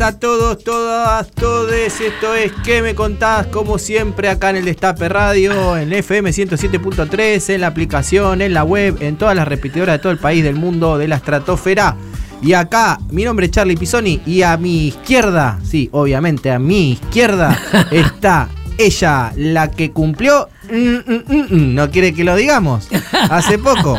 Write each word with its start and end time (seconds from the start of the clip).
A 0.00 0.18
todos, 0.18 0.64
todas, 0.64 1.30
todes. 1.32 2.00
Esto 2.00 2.34
es 2.34 2.50
¿Qué 2.64 2.80
me 2.80 2.94
contás? 2.94 3.48
Como 3.48 3.78
siempre, 3.78 4.30
acá 4.30 4.48
en 4.48 4.56
el 4.56 4.64
Destape 4.64 5.06
Radio, 5.08 5.76
en 5.76 5.92
FM 5.92 6.30
107.3, 6.30 7.54
en 7.54 7.60
la 7.60 7.66
aplicación, 7.66 8.40
en 8.40 8.54
la 8.54 8.64
web, 8.64 8.96
en 9.00 9.16
todas 9.16 9.36
las 9.36 9.46
repetidoras 9.46 9.96
de 9.96 9.98
todo 9.98 10.10
el 10.10 10.18
país, 10.18 10.42
del 10.42 10.54
mundo, 10.54 10.96
de 10.96 11.08
la 11.08 11.16
estratosfera. 11.16 11.94
Y 12.40 12.54
acá, 12.54 13.00
mi 13.10 13.24
nombre 13.24 13.46
es 13.46 13.52
Charlie 13.52 13.76
Pisoni 13.76 14.22
y 14.24 14.40
a 14.40 14.56
mi 14.56 14.86
izquierda, 14.88 15.58
sí, 15.62 15.90
obviamente 15.92 16.50
a 16.50 16.58
mi 16.58 16.92
izquierda, 16.92 17.58
está 17.90 18.48
ella, 18.78 19.32
la 19.36 19.70
que 19.70 19.90
cumplió. 19.90 20.48
mm, 20.70 21.12
mm, 21.12 21.54
mm, 21.54 21.74
no 21.74 21.90
quiere 21.90 22.14
que 22.14 22.24
lo 22.24 22.34
digamos. 22.34 22.88
Hace 23.28 23.58
poco. 23.58 23.98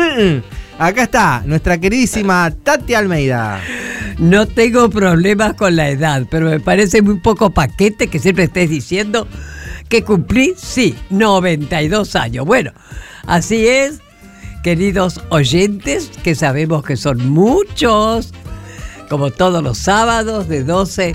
Acá 0.78 1.02
está 1.02 1.42
nuestra 1.44 1.78
queridísima 1.78 2.52
Tati 2.62 2.94
Almeida. 2.94 3.60
No 4.18 4.46
tengo 4.46 4.88
problemas 4.88 5.54
con 5.54 5.76
la 5.76 5.90
edad, 5.90 6.26
pero 6.30 6.48
me 6.48 6.60
parece 6.60 7.02
muy 7.02 7.18
poco 7.18 7.50
paquete 7.50 8.08
que 8.08 8.18
siempre 8.18 8.44
estés 8.44 8.70
diciendo 8.70 9.28
que 9.90 10.02
cumplí, 10.02 10.54
sí, 10.56 10.96
92 11.10 12.16
años. 12.16 12.46
Bueno, 12.46 12.72
así 13.26 13.66
es, 13.68 14.00
queridos 14.62 15.20
oyentes, 15.28 16.10
que 16.24 16.34
sabemos 16.34 16.82
que 16.82 16.96
son 16.96 17.28
muchos, 17.28 18.32
como 19.10 19.30
todos 19.30 19.62
los 19.62 19.78
sábados 19.78 20.48
de 20.48 20.64
12 20.64 21.14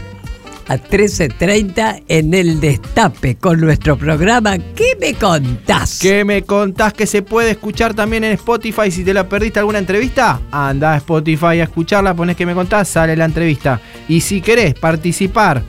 a 0.71 0.77
13.30 0.77 2.03
en 2.07 2.33
el 2.33 2.61
Destape 2.61 3.35
con 3.35 3.59
nuestro 3.59 3.97
programa 3.97 4.57
¿Qué 4.57 4.95
me 5.01 5.15
contás? 5.15 5.99
¿Qué 6.01 6.23
me 6.23 6.43
contás 6.43 6.93
que 6.93 7.05
se 7.05 7.23
puede 7.23 7.51
escuchar 7.51 7.93
también 7.93 8.23
en 8.23 8.31
Spotify? 8.31 8.89
Si 8.89 9.03
te 9.03 9.13
la 9.13 9.27
perdiste 9.27 9.59
alguna 9.59 9.79
entrevista, 9.79 10.39
anda 10.49 10.93
a 10.93 10.97
Spotify 10.97 11.59
a 11.59 11.63
escucharla, 11.63 12.13
pones 12.13 12.37
que 12.37 12.45
me 12.45 12.53
contás, 12.53 12.87
sale 12.87 13.17
la 13.17 13.25
entrevista. 13.25 13.81
Y 14.07 14.21
si 14.21 14.39
querés 14.39 14.73
participar 14.73 15.61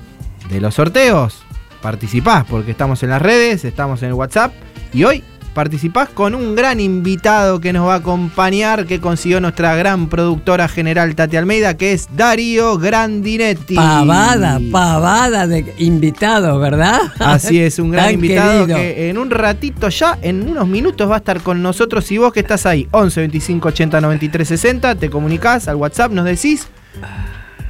de 0.49 0.61
los 0.61 0.77
sorteos, 0.77 1.43
participás 1.81 2.45
porque 2.45 2.71
estamos 2.71 3.03
en 3.03 3.11
las 3.11 3.23
redes, 3.23 3.65
estamos 3.65 4.05
en 4.05 4.11
el 4.11 4.15
WhatsApp 4.15 4.53
y 4.93 5.03
hoy 5.03 5.25
participás 5.55 6.09
con 6.09 6.35
un 6.35 6.55
gran 6.55 6.81
invitado 6.81 7.61
que 7.61 7.73
nos 7.73 7.87
va 7.87 7.95
a 7.95 7.99
acompañar, 7.99 8.87
que 8.87 9.01
consiguió 9.01 9.41
nuestra 9.41 9.75
gran 9.77 10.09
productora 10.09 10.69
general 10.69 11.15
Tati 11.15 11.37
Almeida, 11.37 11.77
que 11.77 11.93
es 11.93 12.09
Darío 12.17 12.79
Grandinetti. 12.79 13.75
Pavada, 13.75 14.61
pavada 14.71 15.47
de 15.47 15.75
invitados, 15.79 16.61
¿verdad? 16.61 17.01
Así 17.19 17.61
es, 17.61 17.79
un 17.79 17.91
gran 17.91 18.07
Tan 18.07 18.15
invitado 18.15 18.67
querido. 18.67 18.79
que 18.79 19.11
en 19.11 19.19
un 19.19 19.31
ratito 19.31 19.89
ya, 19.89 20.19
en 20.23 20.49
unos 20.49 20.67
minutos 20.67 21.11
va 21.11 21.17
a 21.17 21.19
estar 21.19 21.41
con 21.41 21.63
nosotros. 21.63 22.11
Y 22.11 22.19
vos 22.19 22.33
que 22.33 22.41
estás 22.41 22.67
ahí, 22.67 22.89
11 22.91 23.21
25 23.21 23.69
80 23.69 24.01
93 24.01 24.49
60, 24.49 24.95
te 24.97 25.11
comunicás 25.11 25.69
al 25.69 25.77
WhatsApp, 25.77 26.13
nos 26.13 26.25
decís 26.25 26.67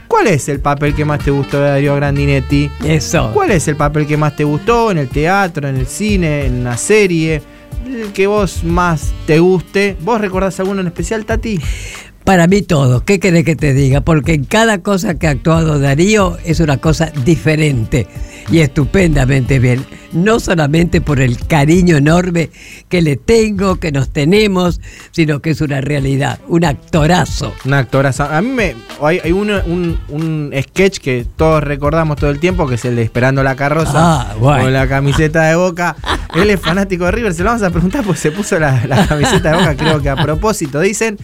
cuál 0.09 0.27
es 0.27 0.49
el 0.49 0.61
papel 0.61 0.95
que 0.95 1.05
más 1.05 1.21
te 1.21 1.31
gustó 1.31 1.59
de 1.61 1.71
Darío 1.71 1.97
Grandinetti. 1.97 2.71
Eso. 2.85 3.31
¿Cuál 3.33 3.51
es 3.51 3.67
el 3.67 3.77
papel 3.77 4.07
que 4.07 4.17
más 4.17 4.37
te 4.37 4.45
gustó 4.45 4.91
en 4.91 4.99
el 4.99 5.09
teatro, 5.09 5.69
en 5.69 5.77
el 5.77 5.87
cine, 5.87 6.47
en 6.47 6.61
una 6.61 6.77
serie? 6.77 7.43
El 7.87 8.13
que 8.13 8.27
vos 8.27 8.65
más 8.65 9.13
te 9.27 9.39
guste. 9.41 9.97
¿Vos 10.01 10.21
recordás 10.21 10.59
alguno 10.61 10.81
en 10.81 10.87
especial, 10.87 11.25
Tati? 11.25 11.61
Para 12.25 12.47
mí 12.47 12.63
todo, 12.63 13.05
¿qué 13.05 13.19
querés 13.19 13.45
que 13.45 13.57
te 13.57 13.75
diga? 13.75 14.01
Porque 14.01 14.33
en 14.35 14.45
cada 14.45 14.79
cosa 14.79 15.19
que 15.19 15.27
ha 15.27 15.31
actuado 15.31 15.81
Darío 15.81 16.39
es 16.45 16.61
una 16.61 16.77
cosa 16.77 17.11
diferente 17.25 18.07
y 18.51 18.61
estupendamente 18.61 19.59
bien. 19.59 19.85
No 20.13 20.39
solamente 20.41 21.01
por 21.01 21.21
el 21.21 21.39
cariño 21.47 21.97
enorme 21.97 22.51
que 22.89 23.03
le 23.03 23.17
tengo, 23.17 23.77
que 23.77 23.91
nos 23.93 24.11
tenemos, 24.11 24.81
sino 25.11 25.41
que 25.41 25.51
es 25.51 25.61
una 25.63 25.81
realidad, 25.81 26.39
un 26.49 26.65
actorazo. 26.65 27.55
Un 27.65 27.75
actorazo. 27.75 28.25
A 28.25 28.41
mí 28.43 28.51
me. 28.51 28.77
Hay, 29.03 29.21
hay 29.25 29.33
uno- 29.33 29.63
un, 29.67 29.99
un 30.09 30.53
sketch 30.63 30.99
que 30.99 31.27
todos 31.37 31.65
recordamos 31.65 32.19
todo 32.19 32.31
el 32.31 32.39
tiempo, 32.39 32.69
que 32.69 32.75
es 32.77 32.85
el 32.85 32.95
de 32.95 33.03
Esperando 33.03 33.43
la 33.43 33.57
carroza. 33.57 33.93
Ah, 33.95 34.35
bueno. 34.39 34.65
Con 34.65 34.73
la 34.75 34.87
camiseta 34.87 35.43
de 35.45 35.57
boca. 35.57 35.97
Él 36.37 36.51
es 36.51 36.61
fanático 36.61 37.05
de 37.07 37.11
River, 37.13 37.35
se 37.35 37.43
lo 37.43 37.51
vamos 37.51 37.63
a 37.63 37.71
preguntar 37.71 38.05
porque 38.05 38.21
se 38.21 38.31
puso 38.31 38.59
la, 38.59 38.85
la 38.87 39.07
camiseta 39.07 39.51
de 39.51 39.57
boca, 39.57 39.77
creo 39.77 40.01
que 40.01 40.09
a 40.09 40.17
propósito, 40.17 40.79
dicen. 40.81 41.19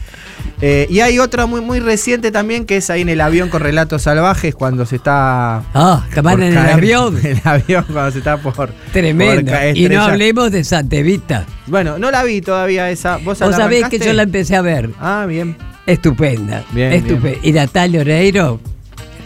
Eh, 0.60 0.86
y 0.90 1.00
hay 1.00 1.18
otra 1.18 1.46
muy, 1.46 1.60
muy 1.60 1.78
reciente 1.80 2.30
también, 2.30 2.64
que 2.64 2.78
es 2.78 2.90
ahí 2.90 3.02
en 3.02 3.08
el 3.08 3.20
avión 3.20 3.48
con 3.48 3.60
relatos 3.60 4.02
salvajes, 4.02 4.54
cuando 4.54 4.86
se 4.86 4.96
está. 4.96 5.62
Ah, 5.74 6.04
por 6.14 6.42
en 6.42 6.56
el 6.56 6.58
avión. 6.72 7.18
En 7.18 7.36
el 7.36 7.40
avión, 7.44 7.84
cuando 7.92 8.10
se 8.10 8.18
está 8.18 8.36
por. 8.38 8.70
Tremendo. 8.92 9.52
por 9.52 9.76
Y 9.76 9.88
no 9.88 10.02
hablemos 10.02 10.50
de 10.50 10.64
Santevita. 10.64 11.46
Bueno, 11.66 11.98
no 11.98 12.10
la 12.10 12.24
vi 12.24 12.40
todavía 12.40 12.90
esa. 12.90 13.18
¿Vos, 13.18 13.38
Vos 13.38 13.50
la 13.50 13.56
sabés 13.56 13.88
que 13.88 13.98
yo 13.98 14.12
la 14.12 14.24
empecé 14.24 14.56
a 14.56 14.62
ver. 14.62 14.90
Ah, 15.00 15.26
bien. 15.28 15.56
Estupenda. 15.86 16.64
Bien, 16.72 16.92
estupenda. 16.92 17.38
Y 17.42 17.52
Natalia 17.52 18.00
Oreiro 18.00 18.60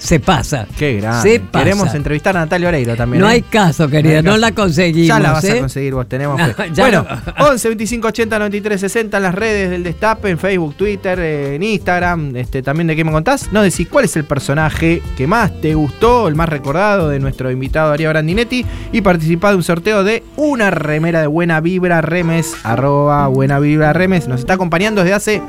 se 0.02 0.18
pasa. 0.18 0.66
Qué 0.76 0.94
grande. 0.94 1.30
Se 1.30 1.38
pasa. 1.38 1.64
Queremos 1.64 1.94
entrevistar 1.94 2.36
a 2.36 2.40
Natalia 2.40 2.68
Oreiro 2.68 2.96
también. 2.96 3.20
No 3.20 3.28
¿eh? 3.28 3.34
hay 3.34 3.42
caso, 3.42 3.88
querida, 3.88 4.20
no 4.20 4.30
caso. 4.30 4.40
la 4.40 4.52
conseguimos. 4.52 5.06
Ya 5.06 5.20
la 5.20 5.32
vas 5.32 5.44
¿eh? 5.44 5.52
a 5.52 5.60
conseguir 5.60 5.94
vos, 5.94 6.08
tenemos 6.08 6.40
fe. 6.42 6.70
ya 6.74 6.82
Bueno, 6.82 7.06
no. 7.38 7.46
11 7.46 7.68
25 7.68 8.08
80 8.08 8.38
93 8.40 8.80
60 8.80 9.16
en 9.16 9.22
las 9.22 9.34
redes 9.34 9.70
del 9.70 9.84
Destape, 9.84 10.30
en 10.30 10.38
Facebook, 10.38 10.74
Twitter, 10.74 11.20
eh, 11.20 11.54
en 11.54 11.62
Instagram, 11.62 12.34
este, 12.34 12.62
también 12.62 12.88
de 12.88 12.96
qué 12.96 13.04
me 13.04 13.12
contás. 13.12 13.52
Nos 13.52 13.62
decís 13.62 13.86
cuál 13.88 14.06
es 14.06 14.16
el 14.16 14.24
personaje 14.24 15.00
que 15.16 15.28
más 15.28 15.60
te 15.60 15.76
gustó, 15.76 16.26
el 16.26 16.34
más 16.34 16.48
recordado 16.48 17.08
de 17.08 17.20
nuestro 17.20 17.52
invitado 17.52 17.90
Darío 17.90 18.08
Grandinetti 18.08 18.66
y 18.90 19.02
participá 19.02 19.50
de 19.50 19.56
un 19.56 19.62
sorteo 19.62 20.02
de 20.02 20.24
una 20.34 20.72
remera 20.72 21.20
de 21.20 21.28
Buena 21.28 21.60
Vibra 21.60 22.00
Remes, 22.00 22.56
arroba 22.64 23.28
Buena 23.28 23.60
Vibra 23.60 23.92
Remes. 23.92 24.26
Nos 24.26 24.40
está 24.40 24.54
acompañando 24.54 25.02
desde 25.02 25.14
hace 25.14 25.42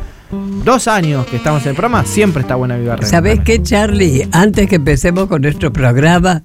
dos 0.64 0.88
años 0.88 1.26
que 1.28 1.38
estamos 1.38 1.64
en 1.64 1.70
el 1.70 1.76
programa, 1.76 2.06
siempre 2.06 2.42
está 2.42 2.56
Buena 2.56 2.78
Vibra 2.78 2.96
Remes. 2.96 3.10
¿Sabés 3.10 3.40
qué, 3.42 3.62
Charlie? 3.62 4.28
Antes 4.32 4.68
que 4.68 4.76
empecemos 4.76 5.28
con 5.28 5.42
nuestro 5.42 5.72
programa, 5.72 6.42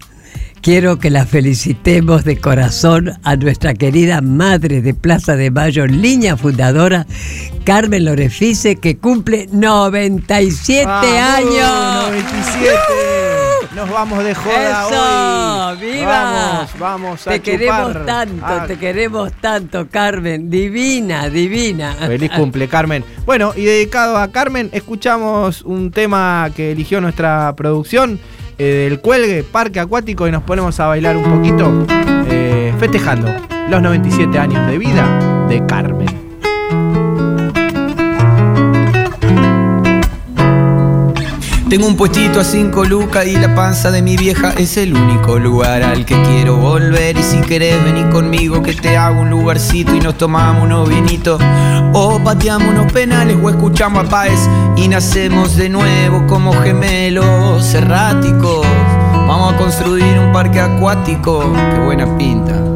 quiero 0.61 0.99
que 0.99 1.11
la 1.11 1.25
felicitemos 1.27 2.25
de 2.25 2.39
corazón 2.39 3.13
a 3.23 3.37
nuestra 3.37 3.75
querida 3.75 4.21
madre 4.21 4.83
de 4.83 4.95
Plaza 4.95 5.37
de 5.37 5.51
Mayo, 5.51 5.87
línea 5.87 6.37
fundadora, 6.37 7.07
Carmen 7.65 8.05
Lorefice, 8.05 8.77
que 8.77 8.99
cumple 8.99 9.49
97 9.53 10.85
¡Vamos! 10.87 11.07
años. 11.07 12.11
97. 12.11 13.18
Nos 13.79 13.91
vamos 13.91 14.25
de 14.25 14.35
joda 14.35 14.89
¡Eso! 14.89 15.79
hoy. 15.79 15.93
¡Viva! 15.93 16.23
Vamos, 16.25 16.79
vamos 16.81 17.27
a 17.29 17.31
Te 17.31 17.41
queremos 17.41 17.93
tanto, 18.05 18.45
Ah, 18.45 18.65
te 18.67 18.77
queremos 18.77 19.31
tanto, 19.41 19.87
Carmen. 19.89 20.51
Divina, 20.51 21.29
divina. 21.29 21.95
Feliz 21.95 22.33
cumple, 22.33 22.67
Carmen. 22.67 23.05
Bueno, 23.25 23.53
y 23.55 23.63
dedicado 23.63 24.19
a 24.19 24.33
Carmen, 24.33 24.69
escuchamos 24.73 25.63
un 25.63 25.93
tema 25.93 26.51
que 26.57 26.73
eligió 26.73 27.01
nuestra 27.01 27.55
producción 27.55 28.19
eh, 28.59 28.89
del 28.91 29.01
Cuelgue, 29.01 29.45
Parque 29.45 29.79
Acuático, 29.79 30.27
y 30.27 30.33
nos 30.33 30.43
ponemos 30.43 30.81
a 30.81 30.89
bailar 30.89 31.17
un 31.17 31.37
poquito, 31.37 31.87
eh, 32.29 32.75
festejando 32.81 33.33
los 33.69 33.81
97 33.81 34.37
años 34.41 34.67
de 34.67 34.77
vida 34.77 35.47
de 35.49 35.65
Carmen. 35.67 36.28
Tengo 41.69 41.87
un 41.87 41.97
puestito 41.97 42.41
a 42.41 42.45
cinco 42.45 42.83
lucas 42.85 43.27
y 43.27 43.37
la 43.37 43.55
panza 43.55 43.91
de 43.91 44.01
mi 44.01 44.17
vieja 44.17 44.55
es 44.57 44.79
el 44.79 44.95
único 44.95 45.39
lugar 45.39 45.83
al 45.83 46.07
que 46.07 46.21
quiero 46.23 46.57
volver. 46.57 47.19
Y 47.19 47.23
si 47.23 47.43
querés 47.43 47.85
venir 47.85 48.09
conmigo 48.09 48.63
que 48.63 48.73
te 48.73 48.97
hago 48.97 49.21
un 49.21 49.29
lugarcito 49.29 49.95
y 49.95 50.01
nos 50.01 50.17
tomamos 50.17 50.65
unos 50.65 50.89
vinitos. 50.89 51.39
O 51.93 52.19
pateamos 52.25 52.69
unos 52.69 52.91
penales 52.91 53.37
o 53.43 53.51
escuchamos 53.51 54.07
a 54.07 54.09
Páez 54.09 54.49
y 54.77 54.89
nacemos 54.89 55.57
de 55.57 55.69
nuevo 55.69 56.27
como 56.27 56.55
gemelos 56.55 57.75
erráticos. 57.75 58.67
Vamos 59.13 59.53
a 59.53 59.57
construir 59.59 60.19
parque 60.33 60.61
acuático. 60.61 61.53
Qué 61.75 61.81
buena 61.81 62.17
pinta. 62.17 62.68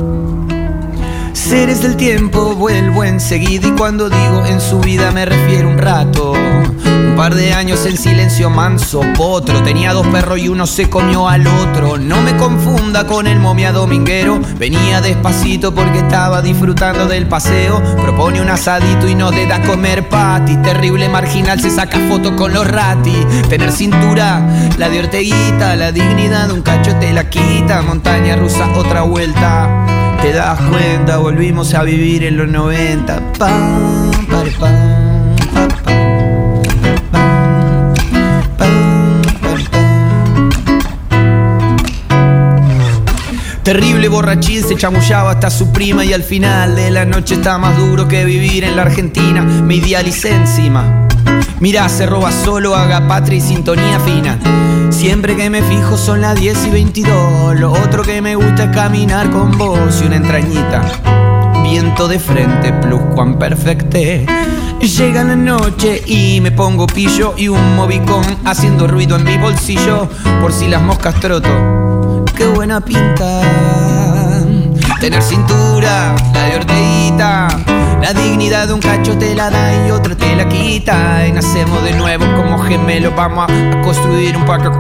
Seres 1.33 1.83
del 1.83 1.97
tiempo 1.97 2.55
vuelvo 2.55 3.05
enseguida 3.05 3.69
y 3.69 3.73
cuando 3.73 4.09
digo 4.09 4.45
en 4.47 4.61
su 4.61 4.81
vida 4.81 5.11
me 5.13 5.25
refiero 5.25 5.69
un 5.69 5.79
rato. 5.79 6.33
Un 6.33 7.15
par 7.17 7.35
de 7.35 7.53
años 7.53 7.85
en 7.87 7.97
silencio 7.99 8.49
manso, 8.49 9.03
potro. 9.17 9.63
Tenía 9.63 9.93
dos 9.93 10.07
perros 10.07 10.39
y 10.39 10.49
uno 10.49 10.67
se 10.67 10.89
comió 10.89 11.29
al 11.29 11.47
otro. 11.47 11.99
No 11.99 12.23
me 12.23 12.37
confunda 12.37 13.07
con 13.07 13.27
el 13.27 13.39
momia 13.39 13.73
dominguero. 13.73 14.41
Venía 14.59 15.01
despacito 15.01 15.75
porque 15.75 15.99
estaba 15.99 16.43
disfrutando 16.43 17.07
del 17.07 17.27
paseo. 17.27 17.83
Propone 18.01 18.41
un 18.41 18.49
asadito 18.49 19.09
y 19.09 19.15
no 19.15 19.31
te 19.31 19.47
da 19.47 19.63
comer 19.63 20.09
pati. 20.09 20.57
Terrible 20.57 21.09
marginal 21.09 21.61
se 21.61 21.71
saca 21.71 21.99
foto 22.09 22.35
con 22.35 22.53
los 22.55 22.67
rati. 22.67 23.27
Tener 23.49 23.73
cintura, 23.73 24.47
la 24.79 24.89
de 24.89 25.01
Orteguita, 25.01 25.77
la 25.77 25.93
dignidad 25.93 26.49
de 26.49 26.55
un 26.55 26.63
cacho 26.63 26.97
te 26.97 27.13
la 27.13 27.29
quita. 27.29 27.83
Montaña 27.83 28.37
rusa, 28.37 28.71
otra 28.75 29.03
vuelta. 29.03 30.02
Te 30.23 30.33
das 30.33 30.61
cuenta, 30.61 31.19
volvimos 31.19 31.75
a 31.75 31.83
vivir 31.83 32.23
en 32.23 32.37
los 32.37 32.49
90. 32.49 33.33
Pam, 33.39 34.13
pare, 34.31 34.53
pam, 34.53 35.35
pa, 35.53 35.69
pam, 35.83 35.99
pam, 37.11 37.29
pam, 38.31 38.57
pam. 38.57 39.03
Terrible 43.65 44.09
borrachín 44.09 44.63
se 44.63 44.77
chamullaba 44.77 45.33
hasta 45.33 45.51
su 45.51 45.73
prima 45.73 46.05
y 46.05 46.13
al 46.13 46.23
final 46.23 46.77
de 46.77 46.93
la 46.93 47.05
noche 47.05 47.35
está 47.35 47.59
más 47.59 47.77
duro 47.77 48.07
que 48.07 48.25
vivir 48.25 48.63
en 48.63 48.77
la 48.77 48.83
Argentina. 48.83 49.43
Me 49.43 49.75
idealicé 49.75 50.31
encima. 50.31 51.09
Mirá, 51.63 51.89
se 51.89 52.07
roba 52.07 52.33
solo, 52.33 52.75
haga 52.75 53.07
patria 53.07 53.39
y 53.39 53.41
sintonía 53.41 54.01
fina. 54.01 54.37
Siempre 54.91 55.37
que 55.37 55.49
me 55.49 55.63
fijo 55.63 55.97
son 55.97 56.21
las 56.21 56.35
10 56.35 56.67
y 56.67 56.71
22. 56.71 57.61
Lo 57.61 57.71
otro 57.71 58.03
que 58.03 58.21
me 58.21 58.35
gusta 58.35 58.65
es 58.65 58.71
caminar 58.71 59.31
con 59.31 59.57
vos 59.57 60.03
y 60.03 60.07
una 60.07 60.17
entrañita. 60.17 60.83
Viento 61.63 62.09
de 62.09 62.19
frente, 62.19 62.73
plus 62.73 63.01
cuan 63.15 63.39
perfecte. 63.39 64.27
Llega 64.81 65.23
la 65.23 65.37
noche 65.37 66.03
y 66.05 66.41
me 66.41 66.51
pongo 66.51 66.89
pillo 66.89 67.35
y 67.37 67.47
un 67.47 67.77
movicón 67.77 68.25
haciendo 68.45 68.89
ruido 68.89 69.15
en 69.15 69.23
mi 69.23 69.39
bolsillo 69.39 70.09
por 70.41 70.53
si 70.53 70.67
las 70.67 70.83
moscas 70.83 71.15
troto. 71.21 72.25
Qué 72.37 72.45
buena 72.49 72.81
pinta. 72.81 73.41
Tener 74.99 75.23
cintura, 75.23 76.17
la 76.35 76.43
de 76.43 76.57
orteguita. 76.57 77.82
La 78.03 78.13
dignidad 78.13 78.67
de 78.67 78.75
un 78.75 78.81
cacho 78.81 79.17
te 79.17 79.33
la 79.33 79.49
da 79.49 79.87
y 79.87 79.93
otra 79.93 80.17
te 80.17 80.35
la 80.35 80.49
quita. 80.49 81.25
Y 81.25 81.31
nacemos 81.31 81.85
de 81.85 81.93
nuevo 81.93 82.25
como 82.35 82.59
gemelos. 82.59 83.15
Vamos 83.15 83.49
a, 83.49 83.81
construir 83.83 84.37
un 84.37 84.45
parque. 84.45 84.71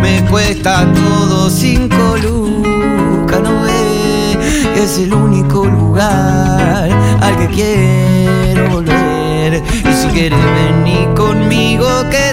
Me 0.00 0.24
cuesta 0.30 0.90
todo 0.94 1.50
cinco 1.50 2.16
lucas, 2.16 3.40
no 3.42 3.60
ve. 3.60 4.82
Es 4.82 4.96
el 4.96 5.12
único 5.12 5.66
lugar 5.66 6.88
al 7.20 7.36
que 7.36 7.48
quiero 7.48 8.70
volver. 8.70 9.62
Y 9.84 9.92
si 9.92 10.08
quieres 10.08 10.40
venir 10.54 11.12
conmigo, 11.14 11.86
que 12.10 12.25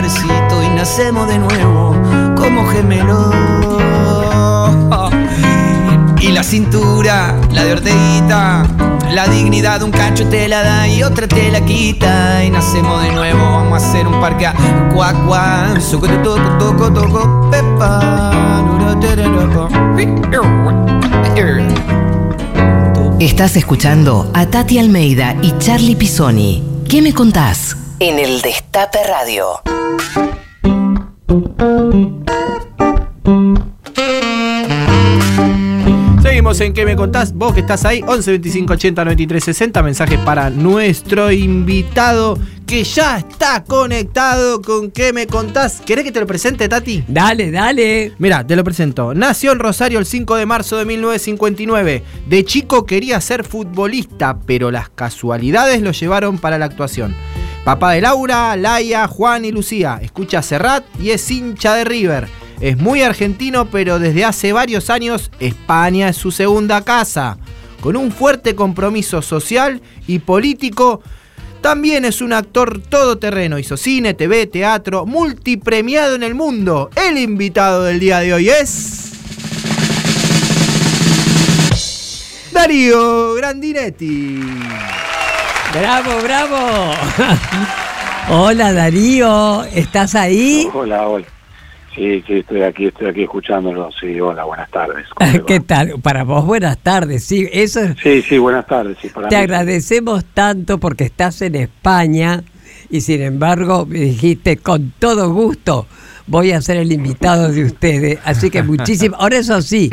y 0.00 0.68
nacemos 0.76 1.26
de 1.26 1.40
nuevo 1.40 1.92
como 2.36 2.64
gemelos. 2.68 3.34
Y 6.20 6.28
la 6.28 6.44
cintura, 6.44 7.34
la 7.50 7.64
de 7.64 7.72
orteguita, 7.72 8.64
la 9.10 9.26
dignidad 9.26 9.80
de 9.80 9.86
un 9.86 9.90
cacho 9.90 10.28
te 10.28 10.46
la 10.46 10.62
da 10.62 10.86
y 10.86 11.02
otra 11.02 11.26
te 11.26 11.50
la 11.50 11.64
quita. 11.64 12.44
Y 12.44 12.50
nacemos 12.50 13.02
de 13.02 13.10
nuevo, 13.10 13.40
vamos 13.40 13.82
a 13.82 13.88
hacer 13.88 14.06
un 14.06 14.20
parque 14.20 14.46
a 14.46 14.54
cuac 14.94 15.16
cuac, 15.26 15.80
soco 15.80 16.06
toco 16.06 16.48
toco 16.58 16.92
toco 16.92 17.50
pepa. 17.50 18.28
Estás 23.18 23.56
escuchando 23.56 24.30
a 24.32 24.46
Tati 24.46 24.78
Almeida 24.78 25.34
y 25.42 25.58
Charlie 25.58 25.96
Pisoni. 25.96 26.62
¿Qué 26.88 27.02
me 27.02 27.12
contás? 27.12 27.76
En 27.98 28.20
el 28.20 28.40
Destape 28.42 29.02
Radio. 29.08 29.60
Seguimos 36.48 36.60
en 36.66 36.72
¿Qué 36.72 36.86
me 36.86 36.96
contás? 36.96 37.34
Vos 37.34 37.52
que 37.52 37.60
estás 37.60 37.84
ahí, 37.84 38.02
11 38.06 38.30
25 38.30 38.72
80 38.72 39.04
93 39.04 39.44
60. 39.44 39.82
Mensajes 39.82 40.18
para 40.20 40.48
nuestro 40.48 41.30
invitado 41.30 42.38
que 42.66 42.84
ya 42.84 43.18
está 43.18 43.64
conectado 43.64 44.62
con 44.62 44.90
¿Qué 44.90 45.12
me 45.12 45.26
contás? 45.26 45.82
¿Querés 45.84 46.04
que 46.04 46.12
te 46.12 46.20
lo 46.20 46.26
presente, 46.26 46.66
Tati? 46.66 47.04
Dale, 47.06 47.50
dale. 47.50 48.14
Mira, 48.18 48.46
te 48.46 48.56
lo 48.56 48.64
presento. 48.64 49.12
Nació 49.12 49.52
en 49.52 49.58
Rosario 49.58 49.98
el 49.98 50.06
5 50.06 50.36
de 50.36 50.46
marzo 50.46 50.78
de 50.78 50.86
1959. 50.86 52.02
De 52.26 52.44
chico 52.46 52.86
quería 52.86 53.20
ser 53.20 53.44
futbolista, 53.44 54.38
pero 54.46 54.70
las 54.70 54.88
casualidades 54.88 55.82
lo 55.82 55.90
llevaron 55.90 56.38
para 56.38 56.56
la 56.56 56.64
actuación. 56.64 57.14
Papá 57.62 57.92
de 57.92 58.00
Laura, 58.00 58.56
Laia, 58.56 59.06
Juan 59.06 59.44
y 59.44 59.52
Lucía. 59.52 59.98
Escucha 60.00 60.40
Serrat 60.40 60.84
y 60.98 61.10
es 61.10 61.30
hincha 61.30 61.74
de 61.74 61.84
River. 61.84 62.37
Es 62.60 62.76
muy 62.76 63.02
argentino, 63.02 63.66
pero 63.70 63.98
desde 63.98 64.24
hace 64.24 64.52
varios 64.52 64.90
años 64.90 65.30
España 65.38 66.08
es 66.08 66.16
su 66.16 66.32
segunda 66.32 66.82
casa. 66.82 67.38
Con 67.80 67.96
un 67.96 68.10
fuerte 68.10 68.56
compromiso 68.56 69.22
social 69.22 69.80
y 70.08 70.18
político, 70.18 71.00
también 71.60 72.04
es 72.04 72.20
un 72.20 72.32
actor 72.32 72.80
todoterreno. 72.80 73.60
Hizo 73.60 73.76
cine, 73.76 74.14
TV, 74.14 74.46
teatro, 74.46 75.06
multipremiado 75.06 76.16
en 76.16 76.24
el 76.24 76.34
mundo. 76.34 76.90
El 76.96 77.18
invitado 77.18 77.84
del 77.84 78.00
día 78.00 78.18
de 78.18 78.34
hoy 78.34 78.48
es. 78.48 79.12
Darío 82.52 83.34
Grandinetti. 83.34 84.40
Bravo, 85.72 86.10
bravo. 86.24 86.92
Hola 88.30 88.72
Darío, 88.72 89.62
¿estás 89.64 90.14
ahí? 90.14 90.68
Hola, 90.74 91.06
hola. 91.08 91.37
Sí, 91.94 92.22
sí, 92.26 92.34
estoy 92.34 92.62
aquí, 92.62 92.86
estoy 92.86 93.08
aquí 93.08 93.22
escuchándolo. 93.24 93.90
Sí, 94.00 94.20
hola, 94.20 94.44
buenas 94.44 94.70
tardes. 94.70 95.06
¿Qué 95.46 95.60
tal? 95.60 96.00
Para 96.00 96.22
vos 96.24 96.44
buenas 96.46 96.78
tardes, 96.78 97.24
sí, 97.24 97.48
eso 97.52 97.80
es- 97.80 97.96
Sí, 98.02 98.22
sí, 98.22 98.38
buenas 98.38 98.66
tardes. 98.66 98.96
Sí, 99.02 99.08
para 99.08 99.28
te 99.28 99.36
mí. 99.36 99.42
agradecemos 99.42 100.24
tanto 100.34 100.78
porque 100.78 101.04
estás 101.04 101.42
en 101.42 101.54
España 101.56 102.42
y 102.90 103.00
sin 103.00 103.22
embargo 103.22 103.84
me 103.86 103.98
dijiste 104.00 104.56
con 104.58 104.92
todo 104.98 105.30
gusto 105.32 105.86
voy 106.26 106.52
a 106.52 106.60
ser 106.60 106.76
el 106.76 106.92
invitado 106.92 107.50
de 107.50 107.64
ustedes, 107.64 108.18
así 108.24 108.50
que 108.50 108.62
muchísimo. 108.62 109.16
Ahora 109.18 109.38
eso 109.38 109.60
sí, 109.62 109.90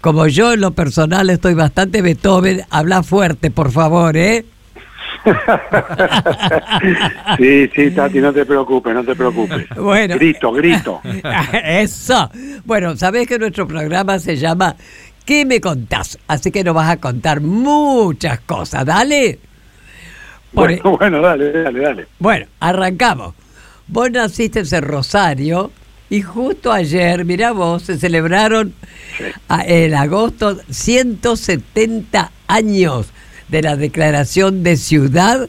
como 0.00 0.26
yo 0.26 0.54
en 0.54 0.62
lo 0.62 0.70
personal 0.72 1.28
estoy 1.30 1.52
bastante 1.54 2.00
Beethoven, 2.00 2.62
habla 2.70 3.02
fuerte, 3.02 3.50
por 3.50 3.70
favor, 3.70 4.16
¿eh? 4.16 4.44
Sí, 7.38 7.68
sí, 7.74 7.90
Tati, 7.90 8.18
no 8.20 8.32
te 8.32 8.44
preocupes, 8.46 8.94
no 8.94 9.04
te 9.04 9.14
preocupes. 9.14 9.66
Bueno. 9.76 10.14
Grito, 10.16 10.52
grito. 10.52 11.00
Eso. 11.64 12.30
Bueno, 12.64 12.96
sabés 12.96 13.26
que 13.26 13.38
nuestro 13.38 13.66
programa 13.66 14.18
se 14.18 14.36
llama 14.36 14.76
¿Qué 15.24 15.44
me 15.44 15.60
contás? 15.60 16.18
Así 16.28 16.50
que 16.50 16.62
nos 16.64 16.74
vas 16.74 16.90
a 16.90 16.96
contar 16.98 17.40
muchas 17.40 18.40
cosas, 18.40 18.84
dale. 18.84 19.38
Por- 20.52 20.70
e- 20.70 20.80
Bueno, 20.82 20.98
bueno, 20.98 21.20
dale, 21.22 21.52
dale, 21.62 21.80
dale. 21.80 22.06
Bueno, 22.18 22.46
arrancamos. 22.60 23.34
Vos 23.86 24.10
naciste 24.10 24.60
en 24.60 24.82
Rosario 24.82 25.70
y 26.10 26.22
justo 26.22 26.72
ayer, 26.72 27.24
mirá 27.24 27.52
vos, 27.52 27.82
se 27.84 27.98
celebraron 27.98 28.74
Sí. 29.18 29.24
en 29.66 29.94
agosto 29.94 30.58
170 30.70 32.30
años 32.46 33.08
de 33.48 33.62
la 33.62 33.76
declaración 33.76 34.62
de 34.62 34.76
ciudad. 34.76 35.48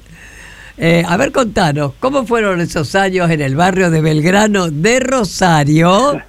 Eh, 0.78 1.04
a 1.08 1.16
ver, 1.18 1.32
contanos, 1.32 1.94
¿cómo 2.00 2.26
fueron 2.26 2.60
esos 2.62 2.96
años 2.96 3.30
en 3.30 3.42
el 3.42 3.56
barrio 3.56 3.90
de 3.90 4.02
Belgrano 4.02 4.70
de 4.70 5.00
Rosario? 5.00 6.22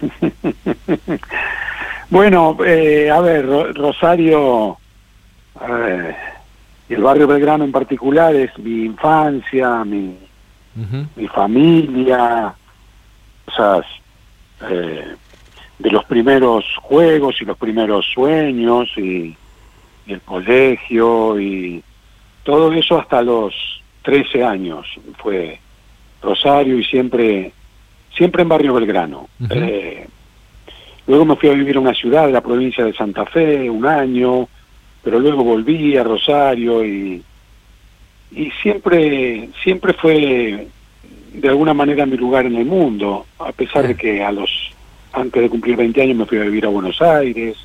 Bueno, 2.10 2.58
eh, 2.66 3.10
a 3.10 3.20
ver, 3.20 3.46
Ro- 3.46 3.72
Rosario, 3.72 4.76
eh, 5.66 6.14
y 6.90 6.92
el 6.92 7.02
barrio 7.02 7.26
Belgrano 7.26 7.64
en 7.64 7.72
particular 7.72 8.34
es 8.36 8.50
mi 8.58 8.84
infancia, 8.84 9.82
mi, 9.84 10.18
mi 11.16 11.28
familia, 11.28 12.52
sea, 13.56 13.80
eh, 14.68 15.14
de 15.78 15.90
los 15.90 16.04
primeros 16.04 16.66
juegos 16.82 17.36
y 17.40 17.46
los 17.46 17.56
primeros 17.56 18.04
sueños 18.12 18.88
y 18.98 19.34
el 20.12 20.20
colegio 20.20 21.40
y 21.40 21.82
todo 22.42 22.72
eso 22.72 22.98
hasta 22.98 23.22
los 23.22 23.54
13 24.02 24.44
años 24.44 24.86
fue 25.18 25.58
Rosario 26.20 26.78
y 26.78 26.84
siempre 26.84 27.52
siempre 28.16 28.42
en 28.42 28.48
barrio 28.48 28.74
Belgrano. 28.74 29.28
Eh, 29.50 30.06
luego 31.06 31.24
me 31.24 31.36
fui 31.36 31.48
a 31.48 31.54
vivir 31.54 31.76
a 31.76 31.80
una 31.80 31.94
ciudad 31.94 32.26
de 32.26 32.32
la 32.32 32.42
provincia 32.42 32.84
de 32.84 32.92
Santa 32.92 33.24
Fe 33.26 33.68
un 33.70 33.86
año 33.86 34.48
pero 35.02 35.18
luego 35.18 35.42
volví 35.42 35.96
a 35.96 36.04
Rosario 36.04 36.84
y, 36.84 37.22
y 38.30 38.50
siempre, 38.62 39.48
siempre 39.62 39.92
fue 39.94 40.68
de 41.32 41.48
alguna 41.48 41.74
manera 41.74 42.06
mi 42.06 42.16
lugar 42.16 42.46
en 42.46 42.56
el 42.56 42.66
mundo, 42.66 43.26
a 43.38 43.52
pesar 43.52 43.86
de 43.86 43.96
que 43.96 44.22
a 44.22 44.30
los 44.30 44.70
antes 45.12 45.42
de 45.42 45.50
cumplir 45.50 45.76
20 45.76 46.00
años 46.02 46.16
me 46.16 46.26
fui 46.26 46.38
a 46.38 46.44
vivir 46.44 46.64
a 46.64 46.70
Buenos 46.70 47.02
Aires 47.02 47.56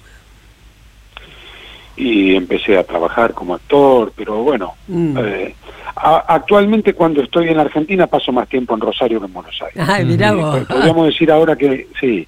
y 1.97 2.35
empecé 2.35 2.77
a 2.77 2.83
trabajar 2.83 3.33
como 3.33 3.55
actor, 3.55 4.13
pero 4.15 4.43
bueno, 4.43 4.75
Mm. 4.87 5.17
eh, 5.17 5.55
a- 5.95 6.25
actualmente 6.35 6.93
cuando 6.93 7.21
estoy 7.23 7.49
en 7.49 7.57
Argentina 7.59 8.05
paso 8.07 8.31
más 8.31 8.47
tiempo 8.47 8.75
en 8.75 8.81
Rosario 8.81 9.19
que 9.19 9.25
en 9.25 9.33
Buenos 9.33 9.59
Aires. 9.61 9.83
Ay, 9.89 10.05
mirá 10.05 10.29
Eh, 10.29 10.35
vos. 10.35 10.59
podríamos 10.67 11.07
decir 11.11 11.31
ahora 11.31 11.55
que, 11.55 11.87
sí, 11.99 12.27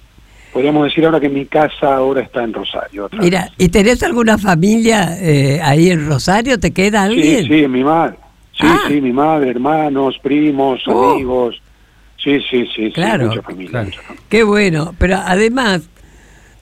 podríamos 0.52 0.84
decir 0.84 1.04
ahora 1.04 1.20
que 1.20 1.28
mi 1.28 1.46
casa 1.46 1.94
ahora 1.94 2.22
está 2.22 2.42
en 2.42 2.52
Rosario. 2.52 3.04
otra 3.06 3.20
Mira, 3.20 3.42
vez. 3.44 3.52
¿y 3.58 3.68
tenés 3.68 4.02
alguna 4.02 4.36
familia 4.38 5.16
eh, 5.20 5.60
ahí 5.62 5.88
en 5.90 6.06
Rosario? 6.08 6.58
¿Te 6.58 6.72
queda 6.72 7.04
alguien? 7.04 7.44
Sí, 7.46 7.48
sí, 7.60 7.68
mi 7.68 7.84
madre. 7.84 8.16
Sí, 8.52 8.66
Ah. 8.66 8.80
sí, 8.88 9.00
mi 9.00 9.12
madre, 9.12 9.50
hermanos, 9.50 10.18
primos, 10.20 10.80
Oh. 10.88 11.12
amigos. 11.12 11.62
Sí, 12.22 12.38
sí, 12.50 12.66
sí, 12.66 12.86
sí, 12.88 12.92
Claro, 12.92 13.28
mucha 13.28 13.40
familia, 13.42 13.70
claro. 13.70 13.86
mucha 13.86 14.02
familia. 14.02 14.26
Qué 14.28 14.42
bueno, 14.42 14.94
pero 14.98 15.16
además 15.24 15.88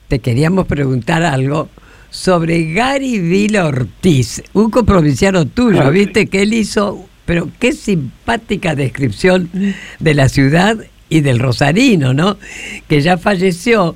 te 0.07 0.19
queríamos 0.19 0.67
preguntar 0.67 1.23
algo 1.23 1.67
sobre 2.09 2.73
Gary 2.73 3.19
Vila 3.19 3.65
Ortiz, 3.65 4.43
un 4.53 4.71
comprovinciano 4.71 5.45
tuyo, 5.45 5.89
viste 5.91 6.27
que 6.27 6.41
él 6.41 6.53
hizo, 6.53 7.05
pero 7.25 7.47
qué 7.59 7.71
simpática 7.73 8.75
descripción 8.75 9.49
de 9.99 10.13
la 10.13 10.29
ciudad 10.29 10.77
y 11.09 11.21
del 11.21 11.39
Rosarino, 11.39 12.13
¿no? 12.13 12.37
Que 12.87 13.01
ya 13.01 13.17
falleció, 13.17 13.95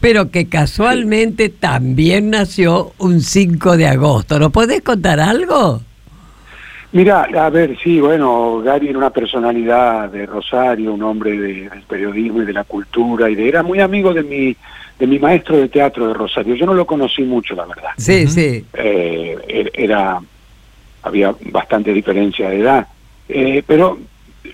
pero 0.00 0.30
que 0.30 0.48
casualmente 0.48 1.48
también 1.48 2.30
nació 2.30 2.92
un 2.98 3.20
5 3.20 3.76
de 3.76 3.86
agosto. 3.88 4.38
¿Nos 4.38 4.52
podés 4.52 4.80
contar 4.82 5.18
algo? 5.20 5.82
Mira, 6.92 7.22
a 7.22 7.48
ver, 7.48 7.78
sí, 7.82 8.00
bueno, 8.00 8.60
Gary 8.62 8.88
era 8.88 8.98
una 8.98 9.10
personalidad 9.10 10.10
de 10.10 10.26
Rosario, 10.26 10.92
un 10.92 11.02
hombre 11.02 11.38
de- 11.38 11.70
del 11.70 11.82
periodismo 11.88 12.42
y 12.42 12.44
de 12.44 12.52
la 12.52 12.64
cultura, 12.64 13.30
y 13.30 13.34
de, 13.34 13.48
era 13.48 13.62
muy 13.62 13.80
amigo 13.80 14.12
de 14.12 14.22
mi, 14.22 14.56
de 14.98 15.06
mi 15.06 15.18
maestro 15.18 15.56
de 15.56 15.68
teatro 15.68 16.06
de 16.08 16.14
Rosario. 16.14 16.54
Yo 16.54 16.66
no 16.66 16.74
lo 16.74 16.86
conocí 16.86 17.22
mucho, 17.22 17.54
la 17.54 17.64
verdad. 17.66 17.90
Sí, 17.96 18.26
sí. 18.28 18.64
Eh, 18.74 19.36
er- 19.48 19.70
era, 19.74 20.20
había 21.02 21.34
bastante 21.50 21.92
diferencia 21.92 22.48
de 22.50 22.60
edad. 22.60 22.86
Eh, 23.28 23.62
pero 23.66 23.98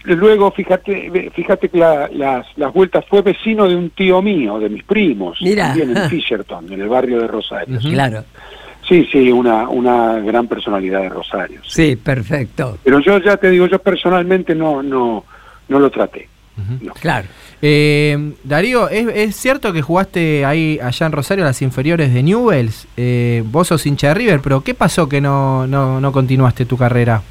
luego, 0.05 0.51
fíjate, 0.53 1.31
fíjate 1.35 1.69
que 1.69 1.79
la- 1.79 2.09
las, 2.13 2.47
las 2.57 2.73
vueltas 2.73 3.05
fue 3.09 3.23
vecino 3.23 3.69
de 3.69 3.77
un 3.77 3.91
tío 3.91 4.23
mío, 4.23 4.59
de 4.59 4.69
mis 4.69 4.85
primos, 4.85 5.39
Mira. 5.43 5.69
también 5.69 5.97
en 5.97 6.09
Fisherton, 6.11 6.73
en 6.73 6.81
el 6.81 6.89
barrio 6.89 7.21
de 7.21 7.27
Rosario. 7.27 7.79
Claro. 7.81 8.25
Sí, 8.89 9.07
sí, 9.13 9.31
una, 9.31 9.69
una 9.69 10.19
gran 10.21 10.47
personalidad 10.47 11.03
de 11.03 11.09
Rosario. 11.11 11.61
sí. 11.65 11.89
Sí, 11.91 11.97
perfecto. 11.97 12.79
Pero 12.83 13.01
yo 13.01 13.19
ya 13.19 13.37
te 13.37 13.51
digo, 13.51 13.67
yo 13.67 13.79
personalmente 13.81 14.55
no, 14.55 14.83
no, 14.83 15.25
no 15.69 15.79
lo 15.79 15.91
traté. 15.91 16.27
No. 16.81 16.93
Claro. 16.95 17.29
Eh, 17.61 18.35
Darío, 18.45 18.89
¿es, 18.89 19.09
es 19.09 19.37
cierto 19.37 19.73
que 19.73 19.83
jugaste 19.83 20.45
ahí 20.45 20.79
allá 20.83 21.07
en 21.07 21.13
Rosario 21.13 21.45
las 21.45 21.61
inferiores 21.63 22.15
de 22.15 22.23
Newells? 22.23 22.87
Eh, 22.97 23.43
vos 23.47 23.67
sos 23.69 23.85
hincha 23.87 24.09
de 24.09 24.15
River, 24.15 24.41
pero 24.43 24.61
¿qué 24.63 24.75
pasó 24.75 25.09
que 25.09 25.21
no, 25.21 25.67
no, 25.67 26.01
no 26.01 26.13
continuaste 26.13 26.67
tu 26.67 26.77
carrera? 26.77 27.23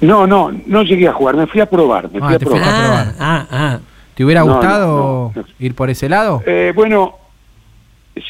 No, 0.00 0.26
no, 0.26 0.50
no 0.66 0.82
llegué 0.82 1.06
a 1.08 1.12
jugar, 1.12 1.36
me 1.36 1.46
fui 1.46 1.60
a 1.60 1.66
probar, 1.66 2.10
me 2.12 2.18
Ah, 2.20 2.26
fui 2.26 2.34
a 2.34 2.38
probar. 2.40 2.62
a 2.62 2.68
Ah, 2.68 2.74
probar. 2.74 3.14
ah, 3.20 3.46
ah. 3.50 3.78
¿Te 4.14 4.24
hubiera 4.24 4.42
gustado 4.42 5.32
no, 5.34 5.42
no. 5.42 5.46
ir 5.58 5.74
por 5.74 5.90
ese 5.90 6.08
lado? 6.08 6.42
Eh, 6.46 6.72
bueno, 6.74 7.14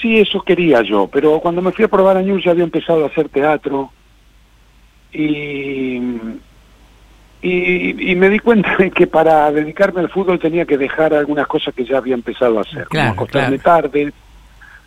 sí, 0.01 0.19
eso 0.19 0.41
quería 0.43 0.83
yo, 0.83 1.09
pero 1.13 1.41
cuando 1.41 1.61
me 1.63 1.73
fui 1.73 1.85
a 1.85 1.89
probar 1.89 2.17
a 2.19 2.23
News 2.23 2.45
ya 2.45 2.51
había 2.53 2.65
empezado 2.65 3.05
a 3.05 3.09
hacer 3.09 3.29
teatro 3.29 3.91
y, 5.13 5.99
y, 7.47 8.11
y 8.13 8.17
me 8.17 8.31
di 8.31 8.39
cuenta 8.39 8.75
de 8.79 8.91
que 8.91 9.07
para 9.07 9.51
dedicarme 9.53 10.01
al 10.01 10.09
fútbol 10.09 10.39
tenía 10.39 10.65
que 10.65 10.79
dejar 10.79 11.13
algunas 11.13 11.47
cosas 11.47 11.75
que 11.75 11.85
ya 11.85 11.99
había 11.99 12.15
empezado 12.15 12.59
a 12.59 12.63
hacer, 12.63 12.87
Claro, 12.89 13.11
como 13.11 13.23
acostarme 13.23 13.59
claro. 13.59 13.83
tarde, 13.83 14.13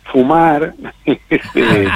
fumar, 0.04 0.74
este, 1.04 1.88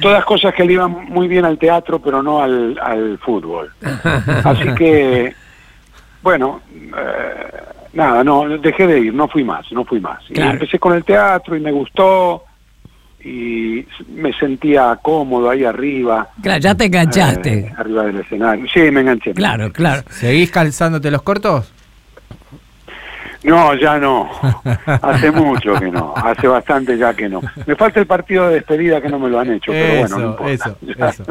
todas 0.00 0.24
cosas 0.24 0.54
que 0.54 0.64
le 0.64 0.72
iban 0.72 0.90
muy 0.90 1.28
bien 1.28 1.44
al 1.44 1.56
teatro, 1.58 2.00
pero 2.00 2.20
no 2.22 2.42
al, 2.42 2.76
al 2.82 3.18
fútbol. 3.18 3.72
Así 4.44 4.74
que, 4.74 5.32
bueno, 6.22 6.62
eh, 6.74 7.62
nada, 7.92 8.24
no, 8.24 8.48
dejé 8.58 8.88
de 8.88 8.98
ir, 8.98 9.14
no 9.14 9.28
fui 9.28 9.44
más, 9.44 9.70
no 9.70 9.84
fui 9.84 10.00
más. 10.00 10.20
Y 10.30 10.40
empecé 10.40 10.80
con 10.80 10.94
el 10.94 11.04
teatro 11.04 11.56
y 11.56 11.60
me 11.60 11.70
gustó 11.70 12.42
y 13.26 13.86
me 14.14 14.32
sentía 14.34 14.98
cómodo 15.02 15.50
ahí 15.50 15.64
arriba. 15.64 16.28
Claro, 16.42 16.60
ya 16.60 16.74
te 16.74 16.84
enganchaste. 16.84 17.52
eh, 17.58 17.72
arriba 17.76 18.04
del 18.04 18.20
escenario. 18.20 18.66
Sí, 18.72 18.80
me 18.92 19.00
enganché. 19.00 19.32
Claro, 19.34 19.72
claro. 19.72 20.02
¿Seguís 20.10 20.50
calzándote 20.50 21.10
los 21.10 21.22
cortos? 21.22 21.72
No, 23.44 23.74
ya 23.74 23.98
no. 23.98 24.28
Hace 25.02 25.30
mucho 25.30 25.74
que 25.74 25.88
no. 25.90 26.14
Hace 26.16 26.48
bastante 26.48 26.98
ya 26.98 27.14
que 27.14 27.28
no. 27.28 27.40
Me 27.66 27.76
falta 27.76 28.00
el 28.00 28.06
partido 28.06 28.48
de 28.48 28.54
despedida 28.54 29.00
que 29.00 29.08
no 29.08 29.18
me 29.20 29.28
lo 29.28 29.38
han 29.38 29.52
hecho, 29.52 29.70
pero 29.70 30.00
bueno, 30.00 30.18
no 30.18 30.30
importa. 30.30 30.52
eso, 30.52 30.76
eso. 31.22 31.24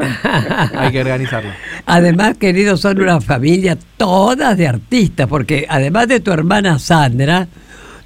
Hay 0.78 0.92
que 0.92 1.00
organizarlo. 1.00 1.50
Además, 1.84 2.38
queridos, 2.38 2.80
son 2.80 3.00
una 3.02 3.20
familia 3.20 3.76
todas 3.98 4.56
de 4.56 4.66
artistas, 4.68 5.26
porque 5.26 5.66
además 5.68 6.08
de 6.08 6.20
tu 6.20 6.32
hermana 6.32 6.78
Sandra, 6.78 7.48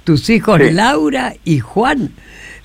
tus 0.03 0.29
hijos 0.29 0.59
Sí. 0.61 0.71
Laura 0.71 1.33
y 1.45 1.59
Juan 1.59 2.09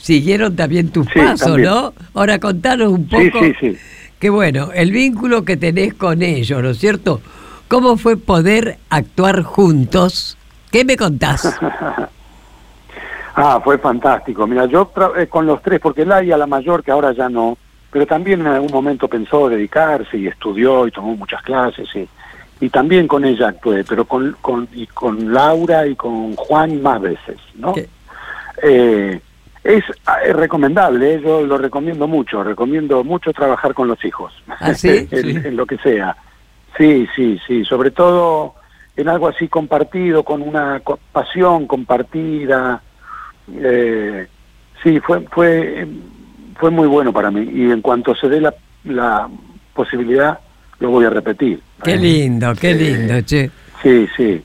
siguieron 0.07 0.55
también 0.55 0.91
tus 0.91 1.05
Sí, 1.09 1.19
pasos, 1.19 1.41
también. 1.49 1.69
¿no? 1.69 1.93
Ahora 2.15 2.39
contanos 2.39 2.93
un 2.93 3.09
Sí, 3.11 3.29
poco. 3.31 3.45
sí, 3.45 3.55
sí. 3.61 3.77
Que 4.21 4.31
bueno, 4.31 4.71
el 4.73 4.93
vínculo 4.93 5.45
que 5.45 5.57
tenés 5.57 5.95
con 5.95 6.23
ellos, 6.23 6.63
¿no 6.63 6.71
es 6.71 6.79
cierto? 6.79 7.21
¿Cómo 7.67 7.97
fue 7.97 8.17
poder 8.17 8.79
actuar 8.89 9.43
juntos? 9.43 10.39
¿Qué 10.71 10.85
me 10.85 10.97
contás? 10.97 11.59
Ah, 13.39 13.61
fue 13.63 13.77
fantástico. 13.77 14.47
Mira, 14.47 14.65
yo 14.65 14.91
eh, 15.15 15.27
con 15.27 15.45
los 15.45 15.61
tres, 15.61 15.79
porque 15.79 16.07
Laia, 16.07 16.39
la 16.39 16.47
mayor, 16.47 16.83
que 16.83 16.91
ahora 16.91 17.13
ya 17.13 17.29
no, 17.29 17.59
pero 17.91 18.07
también 18.07 18.41
en 18.41 18.47
algún 18.47 18.73
momento 18.73 19.09
pensó 19.09 19.51
dedicarse 19.51 20.17
y 20.17 20.27
estudió 20.27 20.87
y 20.87 20.91
tomó 20.91 21.15
muchas 21.17 21.43
clases 21.43 21.87
y, 21.95 22.09
y 22.65 22.71
también 22.71 23.07
con 23.07 23.27
ella 23.27 23.49
actué, 23.49 23.85
pero 23.85 24.07
con, 24.07 24.35
con, 24.41 24.67
y 24.73 24.87
con 24.87 25.35
Laura 25.35 25.87
y 25.87 25.95
con 25.97 26.35
Juan 26.35 26.81
más 26.81 26.99
veces, 27.03 27.37
¿no? 27.57 27.75
Eh, 28.63 29.21
es, 29.67 29.85
ah, 30.07 30.19
es 30.25 30.35
recomendable, 30.35 31.15
eh, 31.15 31.21
yo 31.23 31.43
lo 31.43 31.59
recomiendo 31.59 32.07
mucho, 32.07 32.43
recomiendo 32.45 33.03
mucho 33.05 33.33
trabajar 33.33 33.75
con 33.75 33.89
los 33.89 34.05
hijos, 34.05 34.33
¿Ah, 34.49 34.75
sí? 34.75 35.09
en, 35.11 35.23
Sí. 35.23 35.37
en 35.49 35.57
lo 35.57 35.67
que 35.67 35.77
sea. 35.79 36.17
Sí, 36.77 37.07
sí, 37.17 37.39
sí, 37.47 37.65
sobre 37.65 37.91
todo 37.91 38.55
en 38.97 39.09
algo 39.09 39.29
así 39.29 39.49
compartido, 39.49 40.23
con 40.23 40.43
una 40.43 40.81
pasión 41.13 41.67
compartida. 41.67 42.81
Eh, 43.53 44.27
sí, 44.83 45.01
fue, 45.01 45.21
fue, 45.31 45.87
fue 46.59 46.71
muy 46.71 46.87
bueno 46.89 47.13
para 47.13 47.31
mí 47.31 47.49
y 47.53 47.71
en 47.71 47.81
cuanto 47.83 48.15
se 48.15 48.29
dé 48.29 48.41
la, 48.41 48.55
la 48.85 49.29
posibilidad, 49.75 50.39
lo 50.81 50.91
voy 50.91 51.05
a 51.05 51.11
repetir. 51.11 51.61
Qué 51.83 51.93
Eh, 51.95 51.99
lindo, 51.99 52.53
qué 52.55 52.71
eh, 52.71 52.75
lindo, 52.75 53.21
che. 53.23 53.51
Sí, 53.83 54.07
sí. 54.17 54.43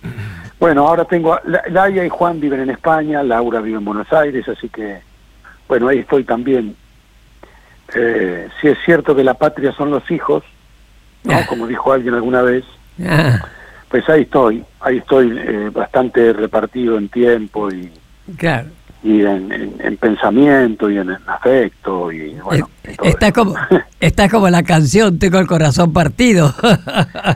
Bueno, 0.59 0.87
ahora 0.87 1.05
tengo, 1.05 1.39
La- 1.45 1.63
Laia 1.69 2.05
y 2.05 2.09
Juan 2.09 2.39
viven 2.39 2.59
en 2.61 2.69
España, 2.69 3.23
Laura 3.23 3.61
vive 3.61 3.77
en 3.77 3.85
Buenos 3.85 4.11
Aires, 4.13 4.47
así 4.47 4.69
que, 4.69 4.99
bueno, 5.71 5.87
ahí 5.87 5.99
estoy 5.99 6.25
también. 6.25 6.75
Eh, 7.95 8.49
sí 8.59 8.67
es 8.67 8.77
cierto 8.83 9.15
que 9.15 9.23
la 9.23 9.35
patria 9.35 9.71
son 9.71 9.89
los 9.89 10.11
hijos, 10.11 10.43
¿no? 11.23 11.33
Como 11.47 11.65
dijo 11.65 11.93
alguien 11.93 12.13
alguna 12.13 12.41
vez, 12.41 12.65
Ah, 13.07 13.39
pues 13.87 14.09
ahí 14.09 14.23
estoy, 14.23 14.65
ahí 14.81 14.97
estoy 14.97 15.33
eh, 15.39 15.69
bastante 15.73 16.33
repartido 16.33 16.97
en 16.97 17.07
tiempo 17.07 17.71
y, 17.71 17.89
claro. 18.35 18.67
Y 19.03 19.21
en, 19.21 19.51
en- 19.51 19.73
en 19.79 19.97
pensamiento 19.97 20.89
y 20.89 20.97
en, 20.97 21.09
en 21.09 21.17
afecto 21.27 22.11
y 22.11 22.35
bueno. 22.43 22.69
Eh, 22.83 22.91
y 22.93 22.95
todo 22.97 23.09
Está 23.09 23.27
eso. 23.27 23.33
como, 23.33 23.55
está 23.99 24.29
como 24.29 24.49
la 24.49 24.63
canción, 24.63 25.17
tengo 25.19 25.39
el 25.39 25.47
corazón 25.47 25.91
partido. 25.93 26.53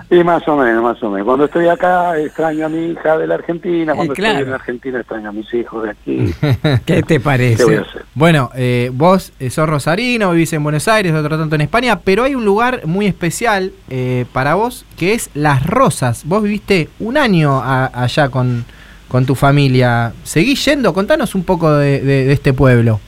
Sí, 0.10 0.24
más 0.24 0.48
o 0.48 0.56
menos, 0.56 0.84
más 0.84 1.02
o 1.04 1.10
menos. 1.10 1.26
Cuando 1.26 1.46
estoy 1.46 1.68
acá 1.68 2.18
extraño 2.20 2.66
a 2.68 2.70
mi 2.70 2.92
hija 2.92 3.18
de 3.18 3.28
la 3.28 3.36
Argentina, 3.36 3.94
cuando 3.96 4.14
Eh, 4.14 4.16
claro. 4.16 4.34
estoy 4.34 4.44
en 4.46 4.50
la 4.52 4.56
Argentina 4.56 5.00
extraño 5.00 5.30
a 5.30 5.32
mis 5.32 5.54
hijos 5.54 5.84
de 5.84 5.90
aquí. 5.90 6.34
¿Qué 6.86 7.02
te 7.02 7.04
¿Qué 7.04 7.04
voy 7.04 7.18
a 7.18 7.24
parece? 7.24 7.64
hacer? 7.64 7.86
Bueno, 8.14 8.50
eh, 8.56 8.92
vos 8.94 9.34
eh, 9.40 9.50
sos 9.50 9.68
rosarino, 9.68 10.32
vivís 10.32 10.54
en 10.54 10.64
Buenos 10.64 10.88
Aires, 10.88 11.14
otro 11.14 11.38
tanto 11.38 11.56
en 11.56 11.62
España, 11.62 12.00
pero 12.04 12.24
hay 12.24 12.36
un 12.36 12.46
lugar 12.46 12.82
muy 12.86 13.08
especial 13.08 13.72
eh, 13.90 14.26
para 14.32 14.54
vos 14.56 14.86
que 14.98 15.14
es 15.14 15.30
Las 15.34 15.66
Rosas. 15.66 16.24
Vos 16.26 16.44
viviste 16.44 16.90
un 17.00 17.18
año 17.18 17.62
a- 17.62 17.90
allá 17.94 18.30
con, 18.30 18.66
con 19.08 19.26
tu 19.26 19.36
familia. 19.36 20.14
¿Seguís 20.24 20.64
yendo? 20.66 20.94
Contanos 20.94 21.36
un 21.36 21.44
poco 21.44 21.72
de, 21.74 22.02
de- 22.02 22.26
de 22.26 22.34
este 22.34 22.54
pueblo. 22.54 23.00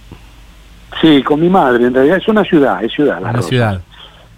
Sí, 1.01 1.21
con 1.23 1.39
mi 1.41 1.49
madre, 1.49 1.85
en 1.87 1.93
realidad 1.93 2.17
es 2.17 2.27
una 2.27 2.43
ciudad, 2.43 2.83
es 2.83 2.91
ciudad. 2.91 3.21
La 3.21 3.31
Rosa. 3.31 3.47
ciudad. 3.49 3.81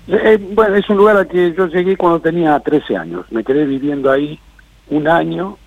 Eh, 0.07 0.37
bueno, 0.53 0.75
es 0.75 0.89
un 0.89 0.97
lugar 0.97 1.15
al 1.17 1.27
que 1.27 1.53
yo 1.55 1.67
llegué 1.67 1.95
cuando 1.95 2.19
tenía 2.19 2.59
13 2.59 2.97
años. 2.97 3.25
Me 3.29 3.43
quedé 3.43 3.65
viviendo 3.65 4.11
ahí 4.11 4.39
un 4.89 5.07
año, 5.07 5.57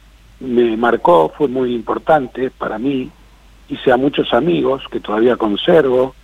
me 0.41 0.77
marcó, 0.77 1.33
fue 1.37 1.49
muy 1.49 1.75
importante 1.75 2.51
para 2.51 2.79
mí. 2.79 3.11
Hice 3.69 3.93
a 3.93 3.97
muchos 3.97 4.35
amigos 4.35 4.83
que 4.91 5.01
todavía 5.01 5.37
conservo 5.37 6.15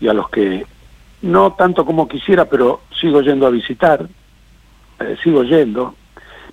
y 0.00 0.08
a 0.08 0.12
los 0.12 0.28
que 0.28 0.66
no 1.22 1.52
tanto 1.54 1.84
como 1.84 2.06
quisiera, 2.06 2.44
pero 2.44 2.82
sigo 3.00 3.22
yendo 3.22 3.46
a 3.46 3.50
visitar, 3.50 4.06
eh, 5.00 5.16
sigo 5.24 5.42
yendo. 5.42 5.94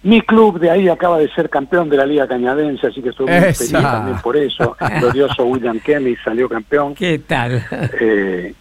Mi 0.03 0.21
club 0.21 0.59
de 0.59 0.69
ahí 0.71 0.87
acaba 0.87 1.17
de 1.17 1.29
ser 1.31 1.49
campeón 1.49 1.89
de 1.89 1.97
la 1.97 2.05
Liga 2.05 2.27
Cañadense, 2.27 2.87
así 2.87 3.01
que 3.01 3.09
estoy 3.09 3.25
muy 3.27 3.35
Esa. 3.35 3.65
feliz 3.65 3.81
también 3.83 4.17
por 4.19 4.37
eso. 4.37 4.77
Glorioso 4.99 5.43
William 5.45 5.79
Kelly 5.79 6.15
salió 6.23 6.47
campeón. 6.47 6.95
¿Qué 6.95 7.19
tal? 7.19 7.61
Eh, 7.99 8.53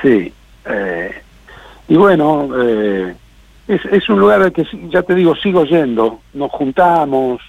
sí. 0.00 0.32
eh, 0.64 1.10
y 1.88 1.96
bueno, 1.96 2.48
eh, 2.62 3.14
es, 3.66 3.80
es 3.86 4.08
un 4.08 4.20
lugar 4.20 4.42
al 4.42 4.52
que, 4.52 4.64
sí, 4.64 4.80
ya 4.90 5.02
te 5.02 5.14
digo, 5.16 5.34
sigo 5.34 5.64
yendo. 5.64 6.20
Nos 6.34 6.50
juntamos, 6.52 7.40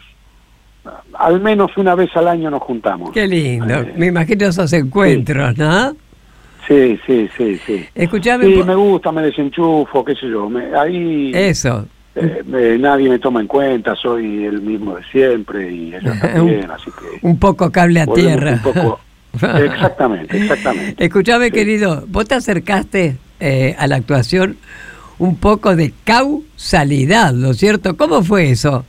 al 1.13 1.39
menos 1.39 1.69
una 1.77 1.93
vez 1.93 2.09
al 2.15 2.27
año 2.27 2.49
nos 2.49 2.61
juntamos. 2.63 3.11
Qué 3.11 3.27
lindo. 3.27 3.71
Eh, 3.71 3.93
Me 3.97 4.07
imagino 4.07 4.47
esos 4.47 4.73
encuentros, 4.73 5.55
¿no? 5.57 5.95
Sí, 6.67 6.99
sí, 7.05 7.29
sí, 7.37 7.57
sí. 7.65 7.85
Escuchame, 7.95 8.45
Sí, 8.45 8.63
me 8.63 8.75
gusta, 8.75 9.11
me 9.11 9.21
desenchufo, 9.21 10.03
qué 10.03 10.15
sé 10.15 10.27
yo. 10.27 10.49
Me- 10.49 10.75
ahí 10.77 11.31
eso. 11.35 11.85
Eh, 12.19 12.43
me- 12.45 12.77
nadie 12.77 13.09
me 13.09 13.19
toma 13.19 13.41
en 13.41 13.47
cuenta, 13.47 13.95
soy 13.95 14.45
el 14.45 14.61
mismo 14.61 14.95
de 14.95 15.03
siempre 15.05 15.71
y 15.71 15.93
ellos 15.95 16.19
también, 16.21 16.69
así 16.71 16.91
que... 16.91 17.25
Un 17.25 17.37
poco 17.39 17.71
cable 17.71 18.01
a 18.01 18.05
tierra. 18.07 18.53
un 18.53 18.73
poco- 18.73 18.99
Exactamente, 19.41 20.35
exactamente. 20.37 21.03
Escuchame, 21.05 21.45
Sí. 21.47 21.51
querido, 21.51 22.03
vos 22.07 22.25
te 22.27 22.35
acercaste 22.35 23.17
eh, 23.39 23.75
a 23.77 23.85
la 23.87 23.97
actuación 23.97 24.57
un 25.19 25.35
poco 25.37 25.75
de 25.75 25.93
causalidad, 26.03 27.33
¿no 27.33 27.51
es 27.51 27.57
cierto? 27.57 27.95
¿Cómo 27.97 28.23
fue 28.23 28.49
eso? 28.51 28.85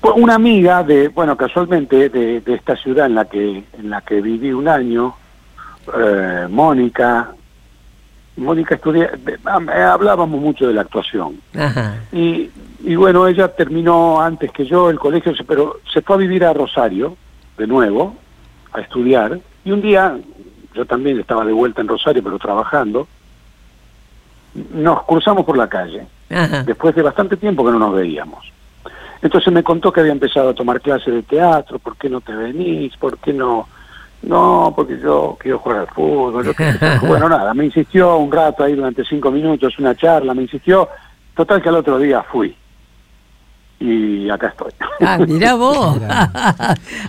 Pues 0.00 0.14
Una 0.16 0.34
amiga 0.36 0.82
de, 0.82 1.08
bueno, 1.08 1.36
casualmente 1.36 2.08
de, 2.08 2.40
de 2.40 2.54
esta 2.54 2.74
ciudad 2.76 3.06
en 3.06 3.14
la 3.14 3.26
que 3.26 3.64
en 3.78 3.90
la 3.90 4.00
que 4.00 4.20
viví 4.20 4.50
un 4.52 4.66
año, 4.66 5.14
eh, 5.98 6.46
Mónica, 6.48 7.32
Mónica 8.40 8.74
estudia, 8.74 9.10
eh, 9.26 9.82
hablábamos 9.82 10.40
mucho 10.40 10.66
de 10.66 10.74
la 10.74 10.80
actuación 10.80 11.40
Ajá. 11.54 11.96
y, 12.10 12.50
y 12.82 12.94
bueno, 12.94 13.26
ella 13.26 13.48
terminó 13.48 14.20
antes 14.20 14.50
que 14.50 14.64
yo 14.64 14.88
el 14.90 14.98
colegio, 14.98 15.32
pero 15.46 15.80
se 15.92 16.00
fue 16.00 16.16
a 16.16 16.18
vivir 16.18 16.44
a 16.44 16.52
Rosario 16.52 17.16
de 17.58 17.66
nuevo 17.66 18.16
a 18.72 18.80
estudiar 18.80 19.38
y 19.64 19.70
un 19.72 19.82
día 19.82 20.16
yo 20.74 20.86
también 20.86 21.20
estaba 21.20 21.44
de 21.44 21.52
vuelta 21.52 21.82
en 21.82 21.88
Rosario 21.88 22.22
pero 22.22 22.38
trabajando, 22.38 23.06
nos 24.74 25.02
cruzamos 25.04 25.44
por 25.44 25.56
la 25.56 25.68
calle 25.68 26.06
Ajá. 26.30 26.62
después 26.62 26.94
de 26.94 27.02
bastante 27.02 27.36
tiempo 27.36 27.64
que 27.64 27.72
no 27.72 27.78
nos 27.78 27.94
veíamos. 27.94 28.50
Entonces 29.22 29.52
me 29.52 29.62
contó 29.62 29.92
que 29.92 30.00
había 30.00 30.12
empezado 30.12 30.48
a 30.48 30.54
tomar 30.54 30.80
clases 30.80 31.12
de 31.12 31.22
teatro, 31.22 31.78
¿por 31.78 31.96
qué 31.96 32.08
no 32.08 32.22
te 32.22 32.34
venís? 32.34 32.96
¿Por 32.96 33.18
qué 33.18 33.34
no? 33.34 33.68
No, 34.22 34.72
porque 34.76 34.98
yo 35.00 35.36
quiero 35.40 35.58
jugar 35.60 35.78
al 35.80 35.86
fútbol. 35.88 36.44
yo 36.44 36.52
bueno, 37.08 37.28
nada, 37.28 37.54
me 37.54 37.64
insistió 37.64 38.16
un 38.18 38.30
rato 38.30 38.64
ahí 38.64 38.74
durante 38.74 39.04
cinco 39.04 39.30
minutos, 39.30 39.78
una 39.78 39.94
charla, 39.94 40.34
me 40.34 40.42
insistió. 40.42 40.88
Total 41.34 41.62
que 41.62 41.68
al 41.70 41.76
otro 41.76 41.98
día 41.98 42.22
fui. 42.22 42.54
Y 43.78 44.28
acá 44.28 44.48
estoy. 44.48 44.72
Ah, 45.00 45.16
mirá 45.18 45.54
vos. 45.56 45.98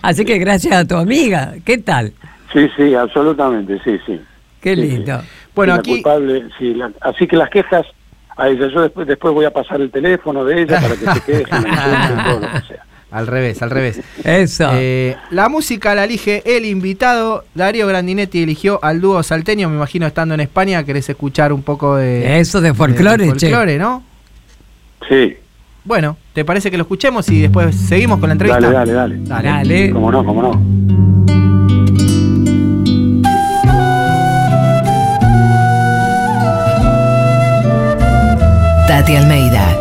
Así 0.02 0.24
que 0.24 0.38
gracias 0.38 0.74
a 0.74 0.88
tu 0.88 0.96
amiga. 0.96 1.54
¿Qué 1.66 1.78
tal? 1.78 2.14
sí, 2.54 2.70
sí, 2.78 2.96
absolutamente, 2.96 3.80
sí, 3.84 3.98
sí. 4.06 4.20
Qué 4.62 4.76
Sí, 4.76 4.82
sí. 4.82 4.88
lindo. 4.90 5.22
Bueno, 5.56 5.74
la 5.74 5.80
aquí- 5.80 5.92
culpable, 6.02 6.46
sí, 6.58 6.74
la- 6.74 6.92
así 7.02 7.28
que 7.28 7.36
las 7.36 7.50
quejas 7.50 7.86
a 8.38 8.48
ella, 8.48 8.68
yo 8.68 8.82
después, 8.82 9.06
después 9.08 9.34
voy 9.34 9.44
a 9.46 9.52
pasar 9.52 9.82
el 9.82 9.92
teléfono 9.92 10.46
de 10.46 10.62
ella 10.62 10.80
para 10.80 10.96
que 10.96 11.06
se 11.22 11.42
insulten, 11.42 12.24
todo 12.24 12.40
lo 12.40 12.48
que 12.54 12.68
sea. 12.68 12.86
Al 13.12 13.28
revés, 13.28 13.62
al 13.62 13.70
revés. 13.70 14.00
Eso. 14.24 14.70
Eh, 14.74 15.16
la 15.32 15.50
música 15.50 15.94
la 15.96 16.06
elige 16.06 16.42
el 16.46 16.66
invitado. 16.66 17.44
Darío 17.54 17.86
Grandinetti 17.88 18.44
eligió 18.44 18.80
al 18.84 19.02
dúo 19.02 19.22
salteño. 19.22 19.68
Me 19.70 19.76
imagino 19.76 20.08
estando 20.08 20.34
en 20.34 20.40
España 20.40 20.84
querés 20.84 21.10
escuchar 21.10 21.52
un 21.52 21.62
poco 21.62 21.98
de. 21.98 22.40
Eso 22.40 22.62
de 22.62 22.74
folclore, 22.74 23.26
de 23.26 23.34
che. 23.34 23.48
folclore, 23.50 23.78
¿no? 23.78 24.04
Sí, 25.10 25.36
Bueno, 25.84 26.16
¿te 26.34 26.46
parece 26.46 26.72
que 26.72 26.78
lo 26.78 26.84
escuchemos 26.84 27.28
y 27.30 27.42
después 27.42 27.76
seguimos 27.76 28.20
con 28.20 28.30
la 28.30 28.34
entrevista? 28.34 28.70
dale, 28.72 28.94
dale, 28.94 29.18
dale. 29.24 29.44
Dale. 29.50 29.90
Cómo 29.92 30.12
no, 30.12 30.24
cómo 30.24 30.42
no. 30.44 31.72
Tati 38.88 39.16
Almeida, 39.16 39.71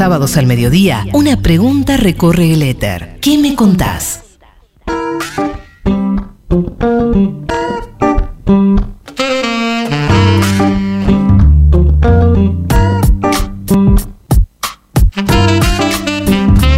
Sábados 0.00 0.38
al 0.38 0.46
mediodía, 0.46 1.04
una 1.12 1.42
pregunta 1.42 1.98
recorre 1.98 2.54
el 2.54 2.62
éter. 2.62 3.18
¿Qué 3.20 3.36
me 3.36 3.54
contás? 3.54 4.22